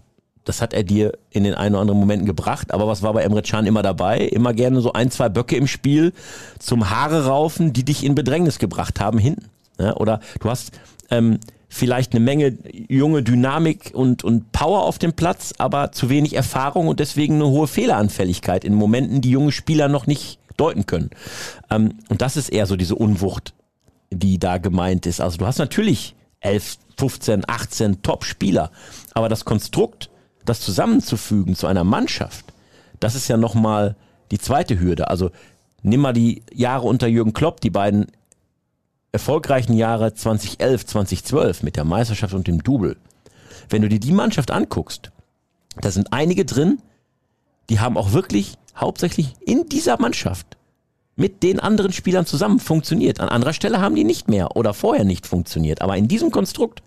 [0.45, 3.23] das hat er dir in den ein oder anderen Momenten gebracht, aber was war bei
[3.23, 4.19] Emre Can immer dabei?
[4.19, 6.13] Immer gerne so ein, zwei Böcke im Spiel
[6.59, 9.49] zum Haare raufen, die dich in Bedrängnis gebracht haben hinten.
[9.79, 10.71] Ja, oder du hast
[11.09, 11.39] ähm,
[11.73, 16.87] vielleicht eine Menge junge Dynamik und, und Power auf dem Platz, aber zu wenig Erfahrung
[16.87, 21.09] und deswegen eine hohe Fehleranfälligkeit in Momenten, die junge Spieler noch nicht deuten können.
[21.71, 23.53] Ähm, und das ist eher so diese Unwucht,
[24.11, 25.19] die da gemeint ist.
[25.19, 28.69] Also du hast natürlich 11, 15, 18 Top-Spieler,
[29.13, 30.11] aber das Konstrukt,
[30.45, 32.45] das zusammenzufügen zu einer Mannschaft,
[32.99, 33.95] das ist ja nochmal
[34.31, 35.09] die zweite Hürde.
[35.09, 35.31] Also
[35.81, 38.07] nimm mal die Jahre unter Jürgen Klopp, die beiden
[39.11, 42.97] erfolgreichen Jahre 2011, 2012 mit der Meisterschaft und dem Double,
[43.69, 45.11] wenn du dir die Mannschaft anguckst,
[45.81, 46.79] da sind einige drin,
[47.69, 50.57] die haben auch wirklich hauptsächlich in dieser Mannschaft
[51.15, 53.19] mit den anderen Spielern zusammen funktioniert.
[53.19, 55.81] An anderer Stelle haben die nicht mehr oder vorher nicht funktioniert.
[55.81, 56.81] Aber in diesem Konstrukt,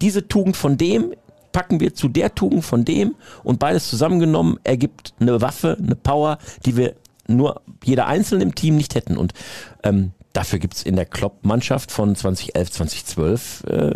[0.00, 1.12] diese Tugend von dem
[1.56, 6.36] packen wir zu der Tugend von dem und beides zusammengenommen ergibt eine Waffe, eine Power,
[6.66, 6.96] die wir
[7.28, 9.16] nur jeder Einzelne im Team nicht hätten.
[9.16, 9.32] Und
[9.82, 13.94] ähm, Dafür gibt's in der Klopp-Mannschaft von 2011, 2012 äh,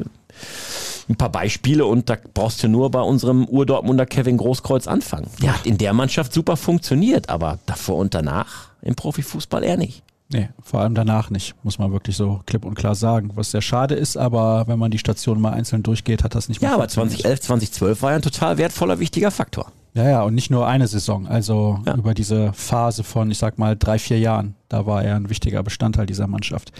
[1.10, 5.26] ein paar Beispiele und da brauchst du nur bei unserem Urdortmunder Kevin Großkreuz anfangen.
[5.42, 10.02] Der hat in der Mannschaft super funktioniert, aber davor und danach im Profifußball eher nicht.
[10.32, 13.32] Nee, vor allem danach nicht, muss man wirklich so klipp und klar sagen.
[13.34, 16.60] Was sehr schade ist, aber wenn man die Stationen mal einzeln durchgeht, hat das nicht
[16.60, 19.72] mehr Ja, aber 2011, 2012 war ja ein total wertvoller, wichtiger Faktor.
[19.92, 21.96] Ja, ja, und nicht nur eine Saison, also ja.
[21.96, 24.54] über diese Phase von, ich sag mal, drei, vier Jahren.
[24.68, 26.70] Da war er ein wichtiger Bestandteil dieser Mannschaft.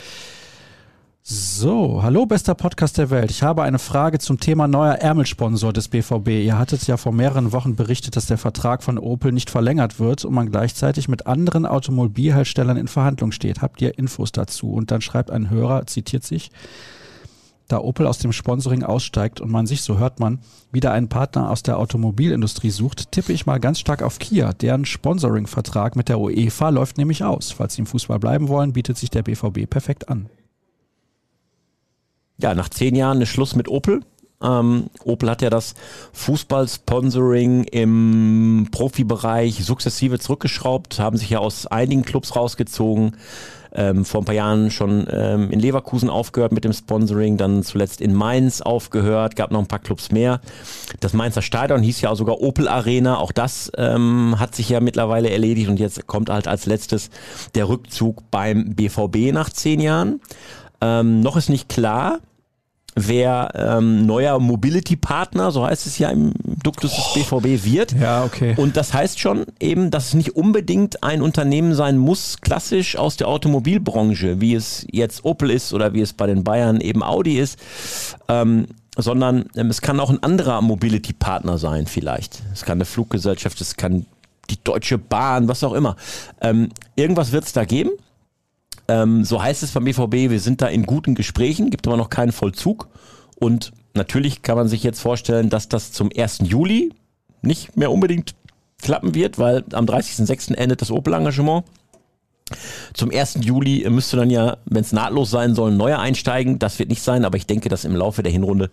[1.22, 3.30] So, hallo bester Podcast der Welt.
[3.30, 6.28] Ich habe eine Frage zum Thema neuer Ärmelsponsor des BVB.
[6.28, 10.24] Ihr hattet ja vor mehreren Wochen berichtet, dass der Vertrag von Opel nicht verlängert wird
[10.24, 13.60] und man gleichzeitig mit anderen Automobilherstellern in Verhandlung steht.
[13.60, 14.72] Habt ihr Infos dazu?
[14.72, 16.50] Und dann schreibt ein Hörer, zitiert sich,
[17.68, 20.40] da Opel aus dem Sponsoring aussteigt und man sich, so hört man,
[20.72, 24.54] wieder einen Partner aus der Automobilindustrie sucht, tippe ich mal ganz stark auf Kia.
[24.54, 27.52] Deren Sponsoring-Vertrag mit der UEFA läuft nämlich aus.
[27.52, 30.30] Falls sie im Fußball bleiben wollen, bietet sich der BVB perfekt an.
[32.41, 34.01] Ja, nach zehn Jahren eine Schluss mit Opel.
[34.43, 35.74] Ähm, Opel hat ja das
[36.12, 43.16] Fußball-Sponsoring im Profibereich sukzessive zurückgeschraubt, haben sich ja aus einigen Clubs rausgezogen
[43.72, 48.01] ähm, vor ein paar Jahren schon ähm, in Leverkusen aufgehört mit dem Sponsoring, dann zuletzt
[48.01, 50.41] in Mainz aufgehört, gab noch ein paar Clubs mehr.
[51.01, 55.30] Das Mainzer Stadion hieß ja sogar Opel Arena, auch das ähm, hat sich ja mittlerweile
[55.30, 57.11] erledigt und jetzt kommt halt als letztes
[57.55, 60.20] der Rückzug beim BVB nach zehn Jahren.
[60.80, 62.20] Ähm, noch ist nicht klar,
[62.95, 66.32] wer ähm, neuer Mobility-Partner, so heißt es ja im
[66.62, 67.93] Duktus des BVB, wird.
[67.93, 68.55] Ja, okay.
[68.57, 73.16] Und das heißt schon eben, dass es nicht unbedingt ein Unternehmen sein muss, klassisch aus
[73.16, 77.38] der Automobilbranche, wie es jetzt Opel ist oder wie es bei den Bayern eben Audi
[77.38, 77.59] ist,
[78.28, 78.66] ähm,
[78.97, 82.43] sondern ähm, es kann auch ein anderer Mobility-Partner sein vielleicht.
[82.53, 84.07] Es kann eine Fluggesellschaft, es kann
[84.51, 85.97] die Deutsche Bahn, was auch immer.
[86.41, 87.91] Ähm, irgendwas wird es da geben.
[88.91, 92.11] Ähm, so heißt es beim BVB, wir sind da in guten Gesprächen, gibt aber noch
[92.11, 92.88] keinen Vollzug.
[93.36, 96.41] Und natürlich kann man sich jetzt vorstellen, dass das zum 1.
[96.43, 96.93] Juli
[97.41, 98.34] nicht mehr unbedingt
[98.82, 100.55] klappen wird, weil am 30.06.
[100.55, 101.64] endet das Opel-Engagement.
[102.95, 103.38] Zum 1.
[103.43, 106.59] Juli müsste dann ja, wenn es nahtlos sein soll, ein neuer einsteigen.
[106.59, 108.70] Das wird nicht sein, aber ich denke, dass im Laufe der Hinrunde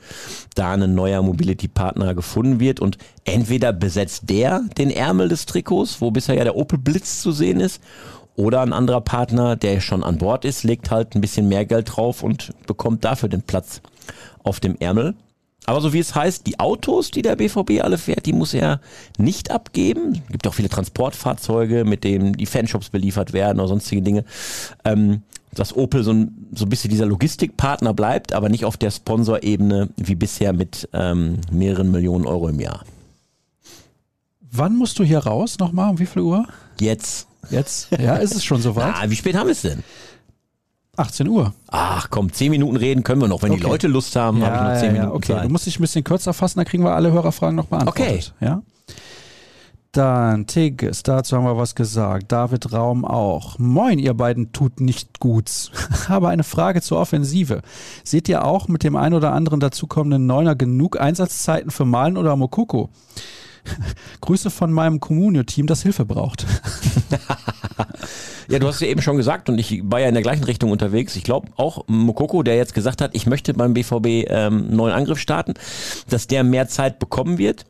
[0.55, 6.09] da ein neuer Mobility-Partner gefunden wird und entweder besetzt der den Ärmel des Trikots, wo
[6.09, 7.83] bisher ja der Opel Blitz zu sehen ist,
[8.37, 11.97] oder ein anderer Partner, der schon an Bord ist, legt halt ein bisschen mehr Geld
[11.97, 13.81] drauf und bekommt dafür den Platz
[14.43, 15.15] auf dem Ärmel.
[15.65, 18.79] Aber so wie es heißt, die Autos, die der BVB alle fährt, die muss er
[19.17, 20.21] nicht abgeben.
[20.27, 24.23] Es gibt auch viele Transportfahrzeuge, mit denen die Fanshops beliefert werden oder sonstige Dinge.
[24.85, 25.23] Ähm,
[25.53, 29.89] dass Opel so ein, so ein bisschen dieser Logistikpartner bleibt, aber nicht auf der Sponsorebene
[29.97, 32.83] wie bisher mit ähm, mehreren Millionen Euro im Jahr.
[34.51, 35.89] Wann musst du hier raus nochmal?
[35.89, 36.45] Um wie viel Uhr?
[36.79, 37.26] Jetzt.
[37.49, 37.89] Jetzt?
[37.97, 38.95] Ja, ist es schon soweit?
[38.95, 39.83] Ah, wie spät haben wir es denn?
[40.97, 41.53] 18 Uhr.
[41.67, 43.43] Ach komm, 10 Minuten reden können wir noch.
[43.43, 43.61] Wenn okay.
[43.61, 45.45] die Leute Lust haben, ja, habe ich noch 10 ja, Minuten Okay, Zeit.
[45.45, 48.33] du musst dich ein bisschen kürzer fassen, dann kriegen wir alle Hörerfragen noch beantwortet.
[48.39, 48.45] Okay.
[48.45, 48.61] Ja?
[49.91, 52.31] Dann Tigges, dazu haben wir was gesagt.
[52.31, 53.57] David Raum auch.
[53.57, 55.71] Moin, ihr beiden tut nicht gut.
[56.09, 57.61] Habe eine Frage zur Offensive.
[58.03, 62.35] Seht ihr auch mit dem ein oder anderen dazukommenden Neuner genug Einsatzzeiten für Malen oder
[62.35, 62.89] Mokoko?
[64.21, 66.45] Grüße von meinem Communio-Team, das Hilfe braucht.
[68.49, 70.71] Ja, du hast ja eben schon gesagt und ich war ja in der gleichen Richtung
[70.71, 71.17] unterwegs.
[71.17, 75.19] Ich glaube auch Mokoko, der jetzt gesagt hat, ich möchte beim BVB ähm, neuen Angriff
[75.19, 75.53] starten,
[76.09, 77.65] dass der mehr Zeit bekommen wird.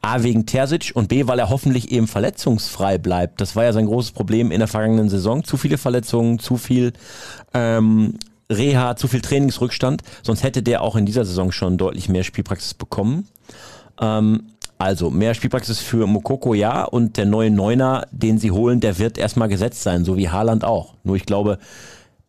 [0.00, 3.40] A, wegen Terzic und B, weil er hoffentlich eben verletzungsfrei bleibt.
[3.40, 5.44] Das war ja sein großes Problem in der vergangenen Saison.
[5.44, 6.92] Zu viele Verletzungen, zu viel
[7.54, 8.18] ähm,
[8.50, 10.02] Reha, zu viel Trainingsrückstand.
[10.22, 13.28] Sonst hätte der auch in dieser Saison schon deutlich mehr Spielpraxis bekommen.
[14.00, 14.53] Ähm,
[14.84, 19.16] also mehr Spielpraxis für Mokoko ja und der neue Neuner, den sie holen, der wird
[19.16, 20.92] erstmal gesetzt sein, so wie Haaland auch.
[21.04, 21.58] Nur ich glaube,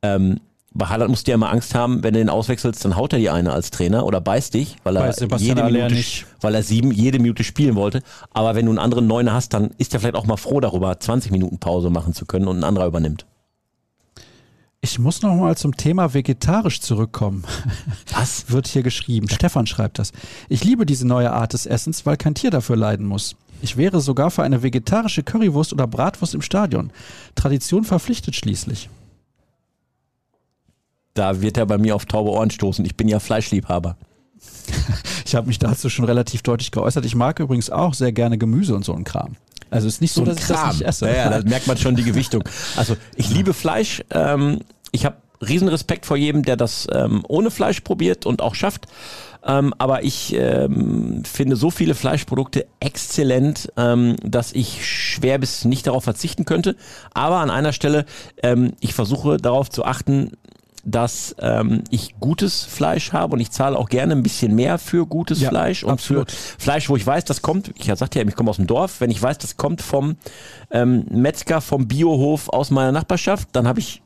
[0.02, 0.40] ähm,
[0.74, 3.20] bei Haaland musst du ja immer Angst haben, wenn du den auswechselst, dann haut er
[3.20, 5.96] die eine als Trainer oder beißt dich, weil er, jede Minute,
[6.40, 8.02] weil er sieben, jede Minute spielen wollte.
[8.32, 10.98] Aber wenn du einen anderen Neuner hast, dann ist er vielleicht auch mal froh darüber,
[10.98, 13.26] 20 Minuten Pause machen zu können und ein anderer übernimmt.
[14.86, 17.44] Ich muss noch mal zum Thema vegetarisch zurückkommen.
[18.14, 18.52] Was?
[18.52, 19.28] Wird hier geschrieben.
[19.28, 20.12] Stefan schreibt das.
[20.48, 23.36] Ich liebe diese neue Art des Essens, weil kein Tier dafür leiden muss.
[23.62, 26.92] Ich wäre sogar für eine vegetarische Currywurst oder Bratwurst im Stadion.
[27.34, 28.90] Tradition verpflichtet schließlich
[31.16, 32.86] da wird er bei mir auf taube Ohren stoßen.
[32.86, 33.98] Ich bin ja Fleischliebhaber.
[35.28, 37.04] Ich habe mich dazu schon relativ deutlich geäußert.
[37.04, 39.38] Ich mag übrigens auch sehr gerne Gemüse und so ein Kram.
[39.72, 40.56] Also ist nicht so, so dass Kram.
[40.56, 41.08] ich das nicht esse.
[41.08, 42.44] Ja, ja, da merkt man schon die Gewichtung.
[42.76, 44.04] Also ich liebe Fleisch.
[44.12, 44.62] Ähm,
[44.96, 48.88] ich habe riesen Respekt vor jedem, der das ähm, ohne Fleisch probiert und auch schafft.
[49.46, 55.86] Ähm, aber ich ähm, finde so viele Fleischprodukte exzellent, ähm, dass ich schwer bis nicht
[55.86, 56.76] darauf verzichten könnte.
[57.14, 58.06] Aber an einer Stelle,
[58.42, 60.32] ähm, ich versuche darauf zu achten,
[60.84, 65.08] dass ähm, ich gutes Fleisch habe und ich zahle auch gerne ein bisschen mehr für
[65.08, 66.32] gutes ja, Fleisch und absolut.
[66.32, 69.02] für Fleisch, wo ich weiß, das kommt, ich sagte ja, ich komme aus dem Dorf,
[69.02, 70.18] wenn ich weiß, das kommt vom
[70.70, 74.04] ähm, Metzger, vom Biohof aus meiner Nachbarschaft, dann habe ich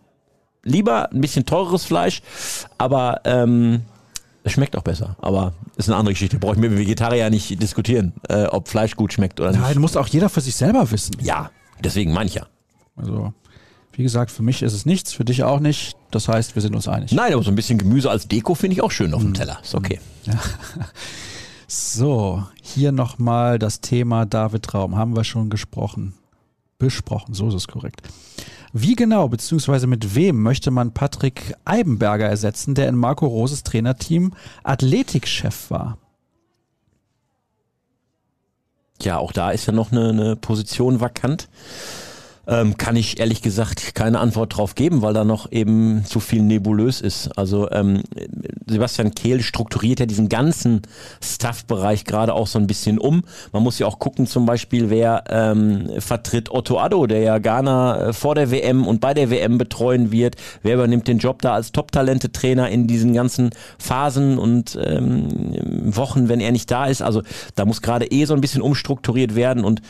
[0.64, 2.22] lieber ein bisschen teureres Fleisch,
[2.78, 3.82] aber ähm,
[4.44, 6.40] es schmeckt auch besser, aber ist eine andere Geschichte.
[6.40, 9.62] Brauche ich mit dem Vegetarier nicht diskutieren, äh, ob Fleisch gut schmeckt oder nicht.
[9.62, 11.16] Nein, muss auch jeder für sich selber wissen.
[11.22, 11.52] Ja,
[11.84, 12.46] deswegen ja.
[12.96, 13.34] Also
[13.94, 15.98] wie gesagt, für mich ist es nichts, für dich auch nicht.
[16.10, 17.12] Das heißt, wir sind uns einig.
[17.12, 19.34] Nein, aber so ein bisschen Gemüse als Deko finde ich auch schön auf dem hm.
[19.34, 19.60] Teller.
[19.62, 20.00] Ist okay.
[20.24, 20.40] Ja.
[21.72, 24.96] So, hier nochmal das Thema David Raum.
[24.96, 26.14] Haben wir schon gesprochen.
[26.80, 28.02] Besprochen, so ist es korrekt.
[28.72, 29.88] Wie genau bzw.
[29.88, 35.98] mit wem möchte man Patrick Eibenberger ersetzen, der in Marco Roses Trainerteam Athletikchef war?
[39.02, 41.48] Ja, auch da ist ja noch eine, eine Position vakant
[42.50, 46.42] ähm, kann ich ehrlich gesagt keine Antwort drauf geben, weil da noch eben zu viel
[46.42, 47.38] nebulös ist.
[47.38, 48.02] Also ähm,
[48.68, 50.82] Sebastian Kehl strukturiert ja diesen ganzen
[51.24, 53.24] Staff-Bereich gerade auch so ein bisschen um.
[53.52, 58.10] Man muss ja auch gucken, zum Beispiel, wer ähm, vertritt Otto Addo, der ja Ghana
[58.10, 60.36] äh, vor der WM und bei der WM betreuen wird.
[60.64, 65.56] Wer übernimmt den Job da als Top-Talente-Trainer in diesen ganzen Phasen und ähm,
[65.96, 67.04] Wochen, wenn er nicht da ist?
[67.04, 67.22] Also
[67.56, 69.82] da muss gerade eh so ein bisschen umstrukturiert werden und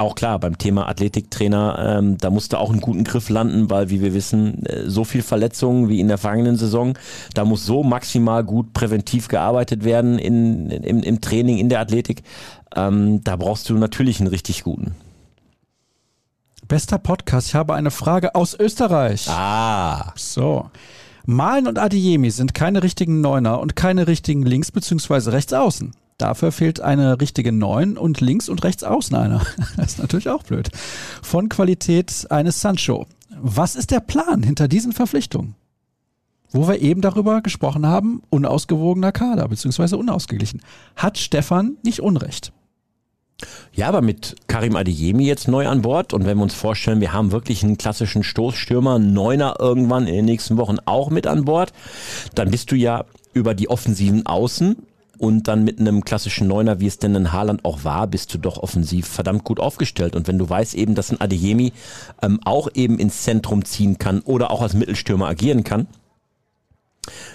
[0.00, 4.00] auch klar, beim Thema Athletiktrainer, ähm, da musste auch einen guten Griff landen, weil, wie
[4.00, 6.98] wir wissen, äh, so viel Verletzungen wie in der vergangenen Saison,
[7.34, 12.22] da muss so maximal gut präventiv gearbeitet werden in, in im, Training, in der Athletik.
[12.74, 14.94] Ähm, da brauchst du natürlich einen richtig guten.
[16.66, 19.28] Bester Podcast, ich habe eine Frage aus Österreich.
[19.28, 20.12] Ah.
[20.16, 20.70] So.
[21.26, 25.30] Malen und Adiemi sind keine richtigen Neuner und keine richtigen Links- bzw.
[25.30, 25.92] Rechtsaußen.
[26.20, 29.40] Dafür fehlt eine richtige 9 und links und rechts außen einer.
[29.76, 30.68] Das ist natürlich auch blöd.
[31.22, 33.06] Von Qualität eines Sancho.
[33.40, 35.54] Was ist der Plan hinter diesen Verpflichtungen?
[36.50, 39.96] Wo wir eben darüber gesprochen haben, unausgewogener Kader bzw.
[39.96, 40.60] unausgeglichen.
[40.94, 42.52] Hat Stefan nicht Unrecht?
[43.72, 47.14] Ja, aber mit Karim Adeyemi jetzt neu an Bord und wenn wir uns vorstellen, wir
[47.14, 51.72] haben wirklich einen klassischen Stoßstürmer, Neuner irgendwann in den nächsten Wochen auch mit an Bord,
[52.34, 54.76] dann bist du ja über die offensiven Außen
[55.20, 58.38] und dann mit einem klassischen Neuner, wie es denn in Haaland auch war, bist du
[58.38, 60.16] doch offensiv verdammt gut aufgestellt.
[60.16, 61.74] Und wenn du weißt eben, dass ein Adeyemi
[62.22, 65.88] ähm, auch eben ins Zentrum ziehen kann oder auch als Mittelstürmer agieren kann,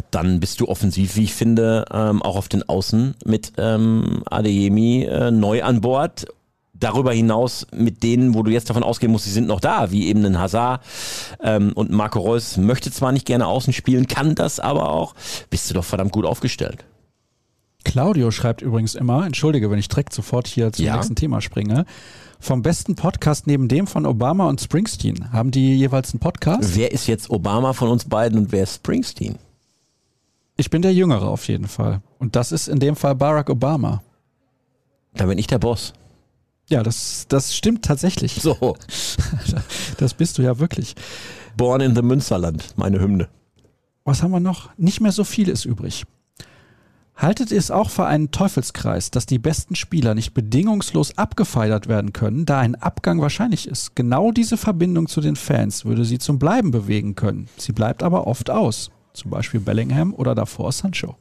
[0.09, 5.03] dann bist du offensiv, wie ich finde, ähm, auch auf den Außen mit ähm, Adeyemi
[5.03, 6.25] äh, neu an Bord.
[6.73, 10.07] Darüber hinaus mit denen, wo du jetzt davon ausgehen musst, sie sind noch da, wie
[10.07, 10.81] eben ein Hazard
[11.39, 15.13] ähm, und Marco Reus möchte zwar nicht gerne außen spielen, kann das aber auch,
[15.51, 16.83] bist du doch verdammt gut aufgestellt.
[17.85, 20.95] Claudio schreibt übrigens immer, entschuldige, wenn ich direkt sofort hier zum ja.
[20.95, 21.85] nächsten Thema springe.
[22.39, 25.31] Vom besten Podcast neben dem von Obama und Springsteen.
[25.31, 26.75] Haben die jeweils einen Podcast?
[26.75, 29.37] Wer ist jetzt Obama von uns beiden und wer ist Springsteen?
[30.57, 32.01] Ich bin der Jüngere auf jeden Fall.
[32.19, 34.03] Und das ist in dem Fall Barack Obama.
[35.13, 35.93] Da bin ich der Boss.
[36.69, 38.33] Ja, das, das stimmt tatsächlich.
[38.41, 38.75] So.
[39.97, 40.93] Das bist du ja wirklich.
[41.55, 43.29] Born in the Münsterland, meine Hymne.
[44.03, 44.69] Was haben wir noch?
[44.77, 46.03] Nicht mehr so viel ist übrig.
[47.17, 52.11] Haltet ihr es auch für einen Teufelskreis, dass die besten Spieler nicht bedingungslos abgefeiert werden
[52.11, 53.95] können, da ein Abgang wahrscheinlich ist?
[53.95, 57.47] Genau diese Verbindung zu den Fans würde sie zum Bleiben bewegen können.
[57.57, 58.91] Sie bleibt aber oft aus.
[59.13, 61.15] Zum Beispiel Bellingham oder davor Sancho.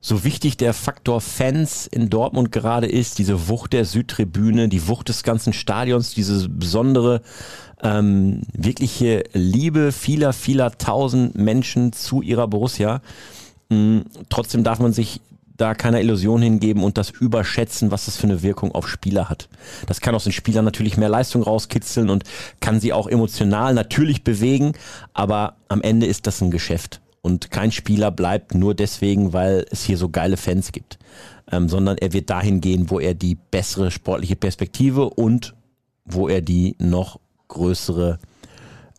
[0.00, 5.10] So wichtig der Faktor Fans in Dortmund gerade ist, diese Wucht der Südtribüne, die Wucht
[5.10, 7.20] des ganzen Stadions, diese besondere
[7.82, 13.02] ähm, wirkliche Liebe vieler, vieler tausend Menschen zu ihrer Borussia.
[13.72, 14.04] Mhm.
[14.28, 15.20] Trotzdem darf man sich
[15.56, 19.48] da keiner Illusion hingeben und das überschätzen, was das für eine Wirkung auf Spieler hat.
[19.86, 22.24] Das kann aus den Spielern natürlich mehr Leistung rauskitzeln und
[22.60, 24.72] kann sie auch emotional natürlich bewegen,
[25.12, 27.00] aber am Ende ist das ein Geschäft.
[27.20, 30.98] Und kein Spieler bleibt nur deswegen, weil es hier so geile Fans gibt,
[31.52, 35.54] ähm, sondern er wird dahin gehen, wo er die bessere sportliche Perspektive und
[36.04, 38.18] wo er die noch größere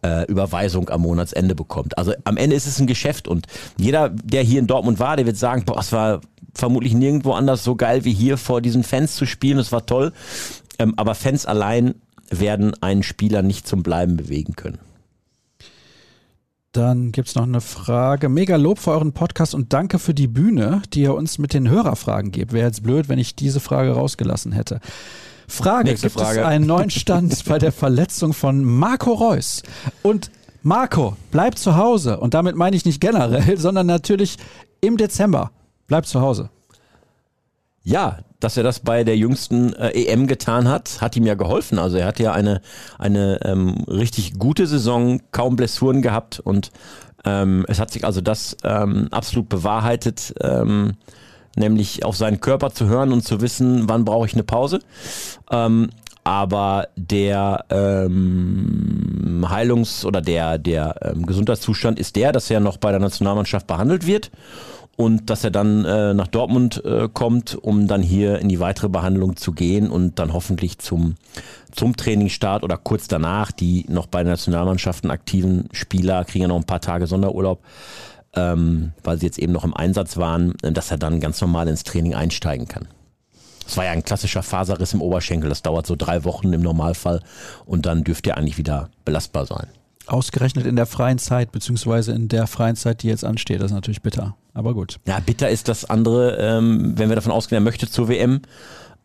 [0.04, 1.98] äh, Überweisung am Monatsende bekommt.
[1.98, 3.48] Also am Ende ist es ein Geschäft und
[3.78, 6.22] jeder, der hier in Dortmund war, der wird sagen, boah, es war
[6.54, 9.58] vermutlich nirgendwo anders so geil wie hier vor diesen Fans zu spielen.
[9.58, 10.14] Es war toll.
[10.80, 11.96] Ähm, aber Fans allein
[12.30, 14.80] werden einen Spieler nicht zum Bleiben bewegen können.
[16.72, 18.30] Dann gibt es noch eine Frage.
[18.30, 21.70] Mega Lob für euren Podcast und danke für die Bühne, die ihr uns mit den
[21.70, 22.52] Hörerfragen gebt.
[22.52, 24.80] Wäre jetzt blöd, wenn ich diese Frage rausgelassen hätte.
[25.54, 26.40] Frage, Nächste gibt Frage.
[26.40, 29.64] es einen neuen Stand bei der Verletzung von Marco Reus?
[30.02, 30.32] Und
[30.64, 32.20] Marco, bleib zu Hause.
[32.20, 34.38] Und damit meine ich nicht generell, sondern natürlich
[34.82, 35.52] im Dezember.
[35.88, 36.50] Bleib zu Hause.
[37.84, 41.80] Ja, dass er das bei der jüngsten äh, EM getan hat, hat ihm ja geholfen.
[41.80, 42.62] Also er hat ja eine,
[42.98, 46.72] eine ähm, richtig gute Saison, kaum Blessuren gehabt und
[47.26, 50.94] ähm, es hat sich also das ähm, absolut bewahrheitet, ähm,
[51.56, 54.80] nämlich auf seinen Körper zu hören und zu wissen, wann brauche ich eine Pause.
[55.52, 55.90] Ähm,
[56.24, 62.92] aber der ähm, Heilungs- oder der, der ähm, Gesundheitszustand ist der, dass er noch bei
[62.92, 64.32] der Nationalmannschaft behandelt wird
[64.96, 68.90] und dass er dann äh, nach Dortmund äh, kommt, um dann hier in die weitere
[68.90, 71.16] Behandlung zu gehen und dann hoffentlich zum,
[71.72, 76.66] zum Trainingsstart oder kurz danach, die noch bei Nationalmannschaften aktiven Spieler kriegen ja noch ein
[76.66, 77.60] paar Tage Sonderurlaub,
[78.35, 81.68] ähm, weil sie jetzt eben noch im Einsatz waren, äh, dass er dann ganz normal
[81.68, 82.88] ins Training einsteigen kann.
[83.65, 87.22] Es war ja ein klassischer Faserriss im Oberschenkel, das dauert so drei Wochen im Normalfall
[87.65, 89.68] und dann dürfte er eigentlich wieder belastbar sein.
[90.05, 93.61] Ausgerechnet in der freien Zeit, beziehungsweise in der freien Zeit, die jetzt ansteht.
[93.61, 94.35] Das ist natürlich bitter.
[94.53, 94.99] Aber gut.
[95.07, 98.41] Ja, bitter ist das andere, ähm, wenn wir davon ausgehen, er möchte zur WM,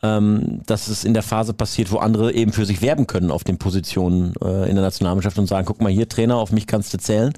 [0.02, 3.44] ähm, dass es in der Phase passiert, wo andere eben für sich werben können auf
[3.44, 6.92] den Positionen äh, in der Nationalmannschaft und sagen, guck mal hier, Trainer, auf mich kannst
[6.94, 7.32] du zählen.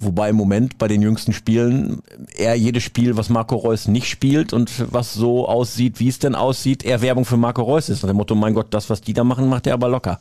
[0.00, 2.02] Wobei im Moment bei den jüngsten Spielen
[2.36, 6.36] er jedes Spiel, was Marco Reus nicht spielt und was so aussieht, wie es denn
[6.36, 8.02] aussieht, eher Werbung für Marco Reus ist.
[8.02, 10.20] Nach dem Motto, mein Gott, das, was die da machen, macht er aber locker.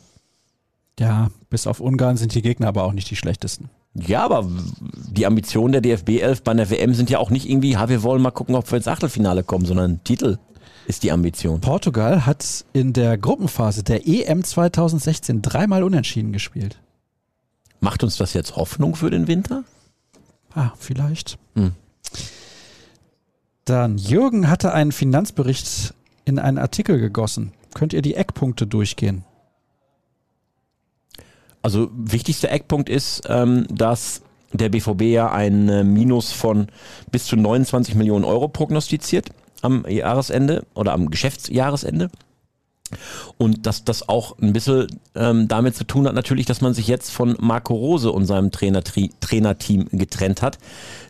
[0.99, 3.69] Ja, bis auf Ungarn sind die Gegner aber auch nicht die schlechtesten.
[3.93, 4.47] Ja, aber
[5.11, 8.01] die Ambitionen der DFB 11 bei einer WM sind ja auch nicht irgendwie, ha, wir
[8.01, 10.37] wollen mal gucken, ob wir ins Achtelfinale kommen, sondern Titel
[10.87, 11.61] ist die Ambition.
[11.61, 16.79] Portugal hat in der Gruppenphase der EM 2016 dreimal unentschieden gespielt.
[17.79, 19.63] Macht uns das jetzt Hoffnung für den Winter?
[20.53, 21.37] Ah, vielleicht.
[21.55, 21.73] Hm.
[23.65, 25.93] Dann, Jürgen hatte einen Finanzbericht
[26.25, 27.53] in einen Artikel gegossen.
[27.73, 29.23] Könnt ihr die Eckpunkte durchgehen?
[31.61, 34.21] Also wichtigster Eckpunkt ist, ähm, dass
[34.53, 36.67] der BVB ja ein äh, Minus von
[37.11, 39.29] bis zu 29 Millionen Euro prognostiziert
[39.61, 42.09] am Jahresende oder am Geschäftsjahresende.
[43.37, 46.87] Und dass das auch ein bisschen ähm, damit zu tun hat, natürlich, dass man sich
[46.87, 50.57] jetzt von Marco Rose und seinem Trainer Trainerteam getrennt hat.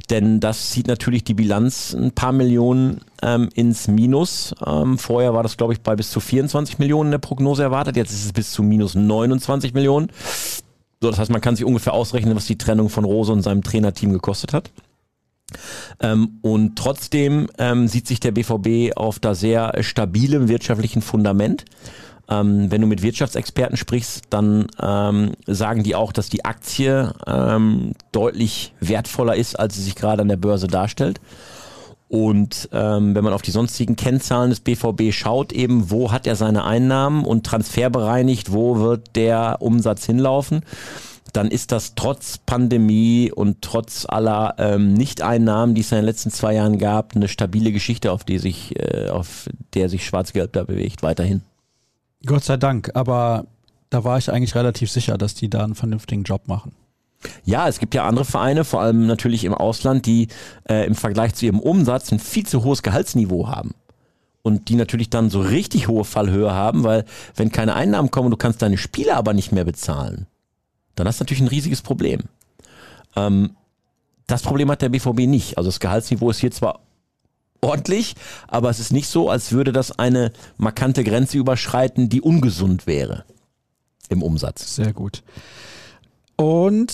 [0.09, 4.55] Denn das zieht natürlich die Bilanz ein paar Millionen ähm, ins Minus.
[4.65, 7.97] Ähm, vorher war das, glaube ich, bei bis zu 24 Millionen in der Prognose erwartet.
[7.97, 10.09] Jetzt ist es bis zu minus 29 Millionen.
[11.01, 13.63] So, das heißt, man kann sich ungefähr ausrechnen, was die Trennung von Rose und seinem
[13.63, 14.71] Trainerteam gekostet hat.
[15.99, 21.65] Ähm, und trotzdem ähm, sieht sich der BVB auf da sehr stabilem wirtschaftlichen Fundament.
[22.29, 27.93] Ähm, wenn du mit Wirtschaftsexperten sprichst, dann ähm, sagen die auch, dass die Aktie ähm,
[28.11, 31.21] deutlich wertvoller ist, als sie sich gerade an der Börse darstellt.
[32.09, 36.35] Und ähm, wenn man auf die sonstigen Kennzahlen des BVB schaut, eben wo hat er
[36.35, 40.61] seine Einnahmen und transferbereinigt, wo wird der Umsatz hinlaufen,
[41.38, 46.31] dann ist das trotz Pandemie und trotz aller ähm, Nichteinnahmen, die es in den letzten
[46.31, 50.64] zwei Jahren gab, eine stabile Geschichte, auf die sich, äh, auf der sich Schwarz-Gelb da
[50.64, 51.41] bewegt, weiterhin.
[52.26, 53.45] Gott sei Dank, aber
[53.91, 56.72] da war ich eigentlich relativ sicher, dass die da einen vernünftigen Job machen.
[57.45, 60.30] Ja, es gibt ja andere Vereine, vor allem natürlich im Ausland, die
[60.68, 63.76] äh, im Vergleich zu ihrem Umsatz ein viel zu hohes Gehaltsniveau haben.
[64.41, 67.05] Und die natürlich dann so richtig hohe Fallhöhe haben, weil
[67.35, 70.26] wenn keine Einnahmen kommen, du kannst deine Spieler aber nicht mehr bezahlen,
[70.97, 72.21] dann hast du natürlich ein riesiges Problem.
[73.15, 73.55] Ähm,
[74.27, 75.57] Das Problem hat der BVB nicht.
[75.57, 76.81] Also das Gehaltsniveau ist hier zwar
[77.61, 78.15] ordentlich,
[78.47, 83.23] aber es ist nicht so, als würde das eine markante Grenze überschreiten, die ungesund wäre
[84.09, 84.75] im Umsatz.
[84.75, 85.23] Sehr gut.
[86.35, 86.91] Und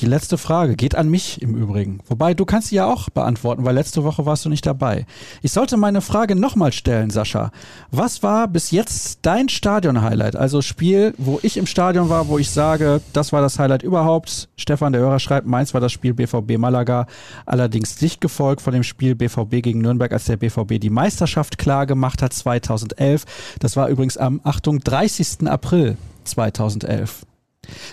[0.00, 2.00] die letzte Frage geht an mich im Übrigen.
[2.06, 5.06] Wobei du kannst sie ja auch beantworten, weil letzte Woche warst du nicht dabei.
[5.42, 7.50] Ich sollte meine Frage nochmal stellen, Sascha.
[7.90, 10.36] Was war bis jetzt dein Stadion-Highlight?
[10.36, 14.48] Also Spiel, wo ich im Stadion war, wo ich sage, das war das Highlight überhaupt.
[14.56, 17.06] Stefan, der Hörer schreibt, meins war das Spiel BVB Malaga.
[17.44, 21.86] Allerdings dicht gefolgt von dem Spiel BVB gegen Nürnberg, als der BVB die Meisterschaft klar
[21.86, 23.24] gemacht hat 2011.
[23.60, 25.46] Das war übrigens am, Achtung, 30.
[25.48, 27.26] April 2011.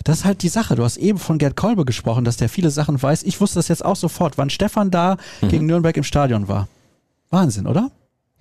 [0.04, 0.76] Das ist halt die Sache.
[0.76, 3.24] Du hast eben von Gerd Kolbe gesprochen, dass der viele Sachen weiß.
[3.24, 5.50] Ich wusste das jetzt auch sofort, wann Stefan da mhm.
[5.50, 6.68] gegen Nürnberg im Stadion war.
[7.30, 7.92] Wahnsinn, oder?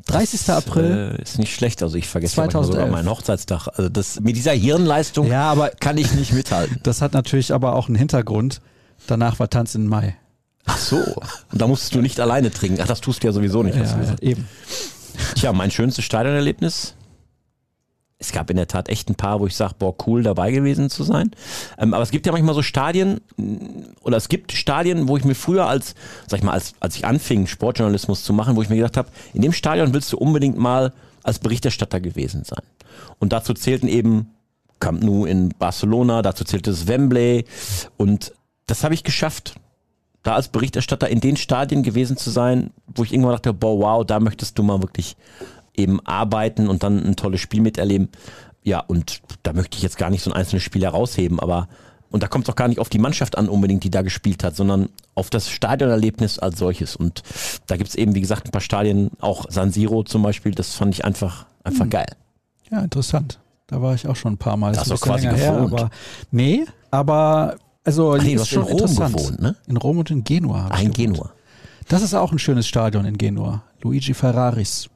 [0.06, 0.44] 30.
[0.44, 1.16] Das, April.
[1.18, 1.82] Äh, ist nicht schlecht.
[1.82, 2.74] Also ich vergesse 2011.
[2.74, 3.68] sogar meinen Hochzeitstag.
[3.68, 6.80] Also das, mit dieser Hirnleistung ja, aber, kann ich nicht mithalten.
[6.82, 8.60] Das hat natürlich aber auch einen Hintergrund.
[9.06, 10.16] Danach war Tanz in Mai.
[10.64, 10.96] Ach so.
[10.96, 12.80] Und da musstest du nicht alleine trinken.
[12.82, 13.76] Ach, das tust du ja sowieso nicht.
[13.76, 14.48] Ja, ja, eben.
[15.34, 16.94] Tja, mein schönstes Stadionerlebnis
[18.23, 20.90] es gab in der Tat echt ein paar, wo ich sage, boah, cool dabei gewesen
[20.90, 21.32] zu sein.
[21.77, 23.20] Ähm, aber es gibt ja manchmal so Stadien,
[24.03, 25.94] oder es gibt Stadien, wo ich mir früher als,
[26.28, 29.09] sag ich mal, als, als ich anfing, Sportjournalismus zu machen, wo ich mir gedacht habe,
[29.35, 30.93] in dem Stadion willst du unbedingt mal
[31.23, 32.62] als Berichterstatter gewesen sein.
[33.19, 34.31] Und dazu zählten eben
[34.78, 37.44] Camp Nou in Barcelona, dazu zählte es Wembley
[37.97, 38.32] und
[38.66, 39.55] das habe ich geschafft
[40.23, 44.07] da als Berichterstatter in den Stadien gewesen zu sein, wo ich irgendwann dachte, boah, wow,
[44.07, 45.16] da möchtest du mal wirklich
[45.74, 48.09] eben arbeiten und dann ein tolles Spiel miterleben.
[48.62, 51.69] Ja, und da möchte ich jetzt gar nicht so ein einzelnes Spiel herausheben, aber
[52.11, 54.44] und da kommt es auch gar nicht auf die Mannschaft an unbedingt, die da gespielt
[54.44, 56.94] hat, sondern auf das Stadionerlebnis als solches.
[56.94, 57.23] Und
[57.66, 60.74] da gibt es eben, wie gesagt, ein paar Stadien, auch San Siro zum Beispiel, das
[60.74, 61.90] fand ich einfach, einfach hm.
[61.90, 62.16] geil.
[62.70, 63.40] Ja, interessant.
[63.66, 64.74] Da war ich auch schon ein paar Mal.
[64.74, 65.89] Das, das ist auch quasi her, aber
[66.31, 69.57] nee, aber also Ach nee, du hast schon in Rom gewohnt, ne?
[69.66, 70.69] In Rom und in Genua.
[70.69, 71.32] Ein Genua.
[71.89, 73.62] Das ist auch ein schönes Stadion in Genua.
[73.81, 74.89] Luigi Ferraris.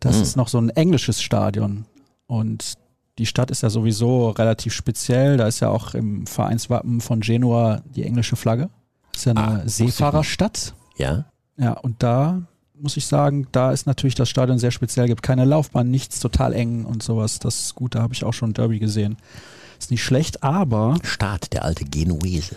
[0.00, 0.22] Das mhm.
[0.22, 1.86] ist noch so ein englisches Stadion.
[2.26, 2.74] Und
[3.18, 5.36] die Stadt ist ja sowieso relativ speziell.
[5.36, 8.70] Da ist ja auch im Vereinswappen von Genua die englische Flagge.
[9.12, 10.74] Das ist ja eine ah, Seefahrerstadt.
[10.96, 11.24] Ja.
[11.56, 12.42] Ja, und da
[12.80, 15.08] muss ich sagen, da ist natürlich das Stadion sehr speziell.
[15.08, 17.40] Gibt keine Laufbahn, nichts total eng und sowas.
[17.40, 19.16] Das ist gut, da habe ich auch schon Derby gesehen.
[19.80, 20.96] Ist nicht schlecht, aber.
[21.02, 22.56] Staat, der alte Genuese.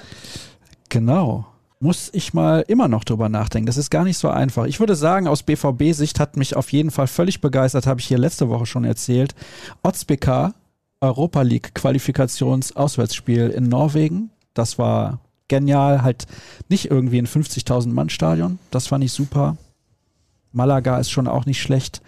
[0.89, 1.50] Genau
[1.81, 3.65] muss ich mal immer noch drüber nachdenken.
[3.65, 4.65] Das ist gar nicht so einfach.
[4.65, 8.19] Ich würde sagen, aus BVB-Sicht hat mich auf jeden Fall völlig begeistert, habe ich hier
[8.19, 9.33] letzte Woche schon erzählt.
[9.81, 10.53] Otzbeka
[11.01, 14.29] Europa League Qualifikations-Auswärtsspiel in Norwegen.
[14.53, 16.27] Das war genial, halt
[16.69, 18.59] nicht irgendwie ein 50.000 Mann Stadion.
[18.69, 19.57] Das fand ich super.
[20.51, 22.03] Malaga ist schon auch nicht schlecht.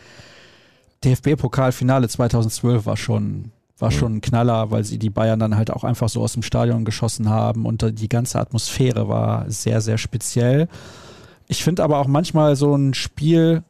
[1.03, 5.83] DFB-Pokalfinale 2012 war schon war schon ein Knaller, weil sie die Bayern dann halt auch
[5.83, 10.67] einfach so aus dem Stadion geschossen haben und die ganze Atmosphäre war sehr, sehr speziell.
[11.47, 13.63] Ich finde aber auch manchmal so ein Spiel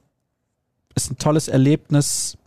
[0.95, 2.37] ist ein tolles Erlebnis.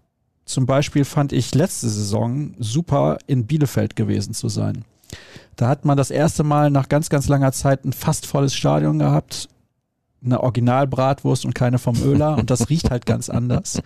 [0.45, 4.85] Zum Beispiel fand ich letzte Saison super in Bielefeld gewesen zu sein.
[5.57, 8.99] Da hat man das erste Mal nach ganz, ganz langer Zeit ein fast volles Stadion
[8.99, 9.49] gehabt.
[10.25, 13.81] Eine Originalbratwurst und keine vom Öler und das riecht halt ganz anders.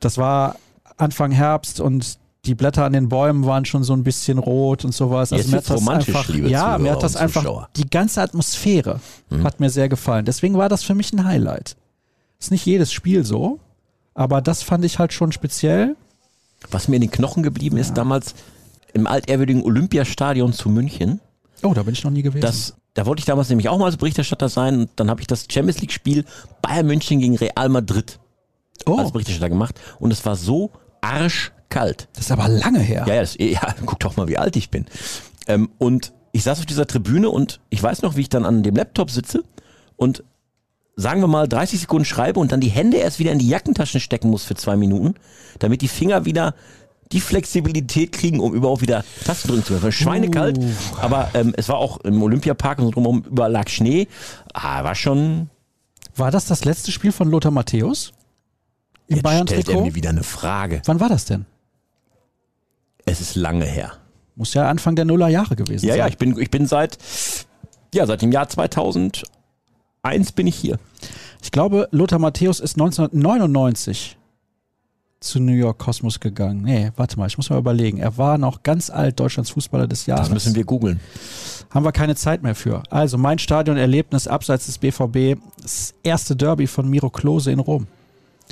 [0.00, 0.56] Das war
[0.96, 4.92] Anfang Herbst und die Blätter an den Bäumen waren schon so ein bisschen rot und
[4.94, 5.32] sowas.
[5.32, 7.68] Also mir hat das einfach, ja, mir hat das einfach Zuschauer.
[7.76, 9.00] die ganze Atmosphäre
[9.30, 9.44] mhm.
[9.44, 10.24] hat mir sehr gefallen.
[10.24, 11.76] Deswegen war das für mich ein Highlight.
[12.38, 13.60] Ist nicht jedes Spiel so,
[14.14, 15.96] aber das fand ich halt schon speziell.
[16.70, 17.82] Was mir in den Knochen geblieben ja.
[17.82, 18.34] ist damals
[18.92, 21.20] im altehrwürdigen Olympiastadion zu München.
[21.62, 22.42] Oh, da bin ich noch nie gewesen.
[22.42, 25.26] Das, da wollte ich damals nämlich auch mal als Berichterstatter sein und dann habe ich
[25.26, 26.24] das Champions League Spiel
[26.62, 28.18] Bayern München gegen Real Madrid
[28.86, 28.96] oh.
[28.96, 32.08] als Berichterstatter gemacht und es war so arsch kalt.
[32.14, 33.04] Das ist aber lange her.
[33.08, 34.86] Ja, ja, das, ja guck doch mal, wie alt ich bin.
[35.48, 38.62] Ähm, und ich saß auf dieser Tribüne und ich weiß noch, wie ich dann an
[38.62, 39.44] dem Laptop sitze
[39.96, 40.22] und
[40.96, 44.00] sagen wir mal 30 Sekunden schreibe und dann die Hände erst wieder in die Jackentaschen
[44.00, 45.14] stecken muss für zwei Minuten,
[45.58, 46.54] damit die Finger wieder
[47.12, 49.92] die Flexibilität kriegen, um überhaupt wieder Tasten drücken zu können.
[49.92, 50.70] Schweinekalt, uh.
[51.00, 54.06] aber ähm, es war auch im Olympiapark und so drumherum überall lag Schnee.
[54.52, 55.50] Ah, war schon.
[56.16, 58.12] War das das letzte Spiel von Lothar Matthäus?
[59.08, 60.80] Im Bayern stellt er mir wieder eine Frage.
[60.86, 61.46] Wann war das denn?
[63.06, 63.92] Es ist lange her.
[64.36, 65.98] Muss ja Anfang der Nullerjahre gewesen ja, sein.
[65.98, 66.98] Ja, ja, ich bin, ich bin seit,
[67.94, 69.24] ja, seit dem Jahr 2001
[70.34, 70.78] bin ich hier.
[71.42, 74.16] Ich glaube, Lothar Matthäus ist 1999
[75.20, 76.62] zu New York Cosmos gegangen.
[76.62, 77.98] Nee, warte mal, ich muss mal überlegen.
[77.98, 80.28] Er war noch ganz alt Deutschlands Fußballer des Jahres.
[80.28, 81.00] Das müssen wir googeln.
[81.70, 82.82] Haben wir keine Zeit mehr für.
[82.90, 87.86] Also mein Stadionerlebnis abseits des BVB, das erste Derby von Miro Klose in Rom.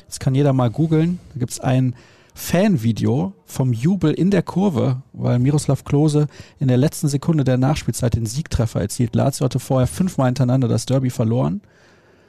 [0.07, 1.19] Das kann jeder mal googeln.
[1.35, 1.95] Da gibt es ein
[2.35, 6.29] Fanvideo vom Jubel in der Kurve, weil Miroslav Klose
[6.59, 9.15] in der letzten Sekunde der Nachspielzeit den Siegtreffer erzielt.
[9.15, 11.61] Lazio hatte vorher fünfmal hintereinander das Derby verloren.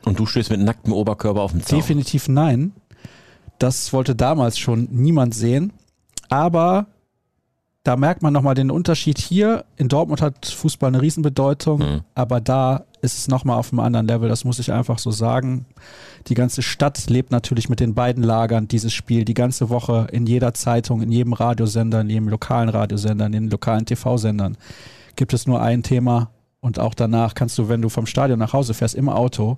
[0.03, 1.79] Und du stehst mit nacktem Oberkörper auf dem Zaun.
[1.79, 2.73] Definitiv nein.
[3.59, 5.71] Das wollte damals schon niemand sehen.
[6.29, 6.87] Aber
[7.83, 9.65] da merkt man nochmal den Unterschied hier.
[9.75, 12.01] In Dortmund hat Fußball eine Riesenbedeutung, mhm.
[12.15, 15.65] aber da ist es nochmal auf einem anderen Level, das muss ich einfach so sagen.
[16.27, 20.25] Die ganze Stadt lebt natürlich mit den beiden Lagern dieses Spiel die ganze Woche in
[20.25, 24.57] jeder Zeitung, in jedem Radiosender, in jedem lokalen Radiosender, in den lokalen TV-Sendern
[25.15, 26.31] gibt es nur ein Thema
[26.61, 29.57] und auch danach kannst du, wenn du vom Stadion nach Hause fährst, im Auto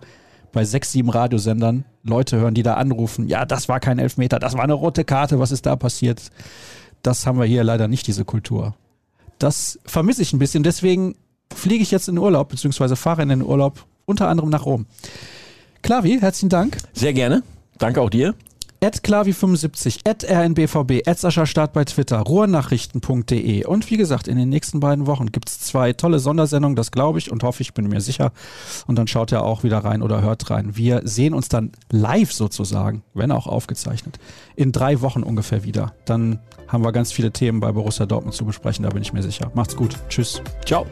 [0.52, 4.56] bei sechs, sieben Radiosendern Leute hören, die da anrufen, ja, das war kein Elfmeter, das
[4.56, 6.32] war eine rote Karte, was ist da passiert?
[7.06, 8.74] Das haben wir hier leider nicht, diese Kultur.
[9.38, 11.16] Das vermisse ich ein bisschen, deswegen
[11.54, 14.88] fliege ich jetzt in den Urlaub, beziehungsweise fahre in den Urlaub, unter anderem nach Rom.
[15.84, 16.78] Klavi, herzlichen Dank.
[16.94, 17.44] Sehr gerne.
[17.78, 18.34] Danke auch dir.
[18.86, 23.66] At Klavi75, at RNBVB, at Sascha Start bei Twitter, ruhrnachrichten.de.
[23.66, 27.18] Und wie gesagt, in den nächsten beiden Wochen gibt es zwei tolle Sondersendungen, das glaube
[27.18, 28.32] ich und hoffe ich, bin mir sicher.
[28.86, 30.78] Und dann schaut ihr auch wieder rein oder hört rein.
[30.78, 34.20] Wir sehen uns dann live sozusagen, wenn auch aufgezeichnet,
[34.56, 35.96] in drei Wochen ungefähr wieder.
[36.06, 36.38] Dann
[36.68, 39.50] haben wir ganz viele Themen bei Borussia Dortmund zu besprechen, da bin ich mir sicher.
[39.56, 39.98] Macht's gut.
[40.10, 40.44] Tschüss.
[40.64, 40.86] Ciao.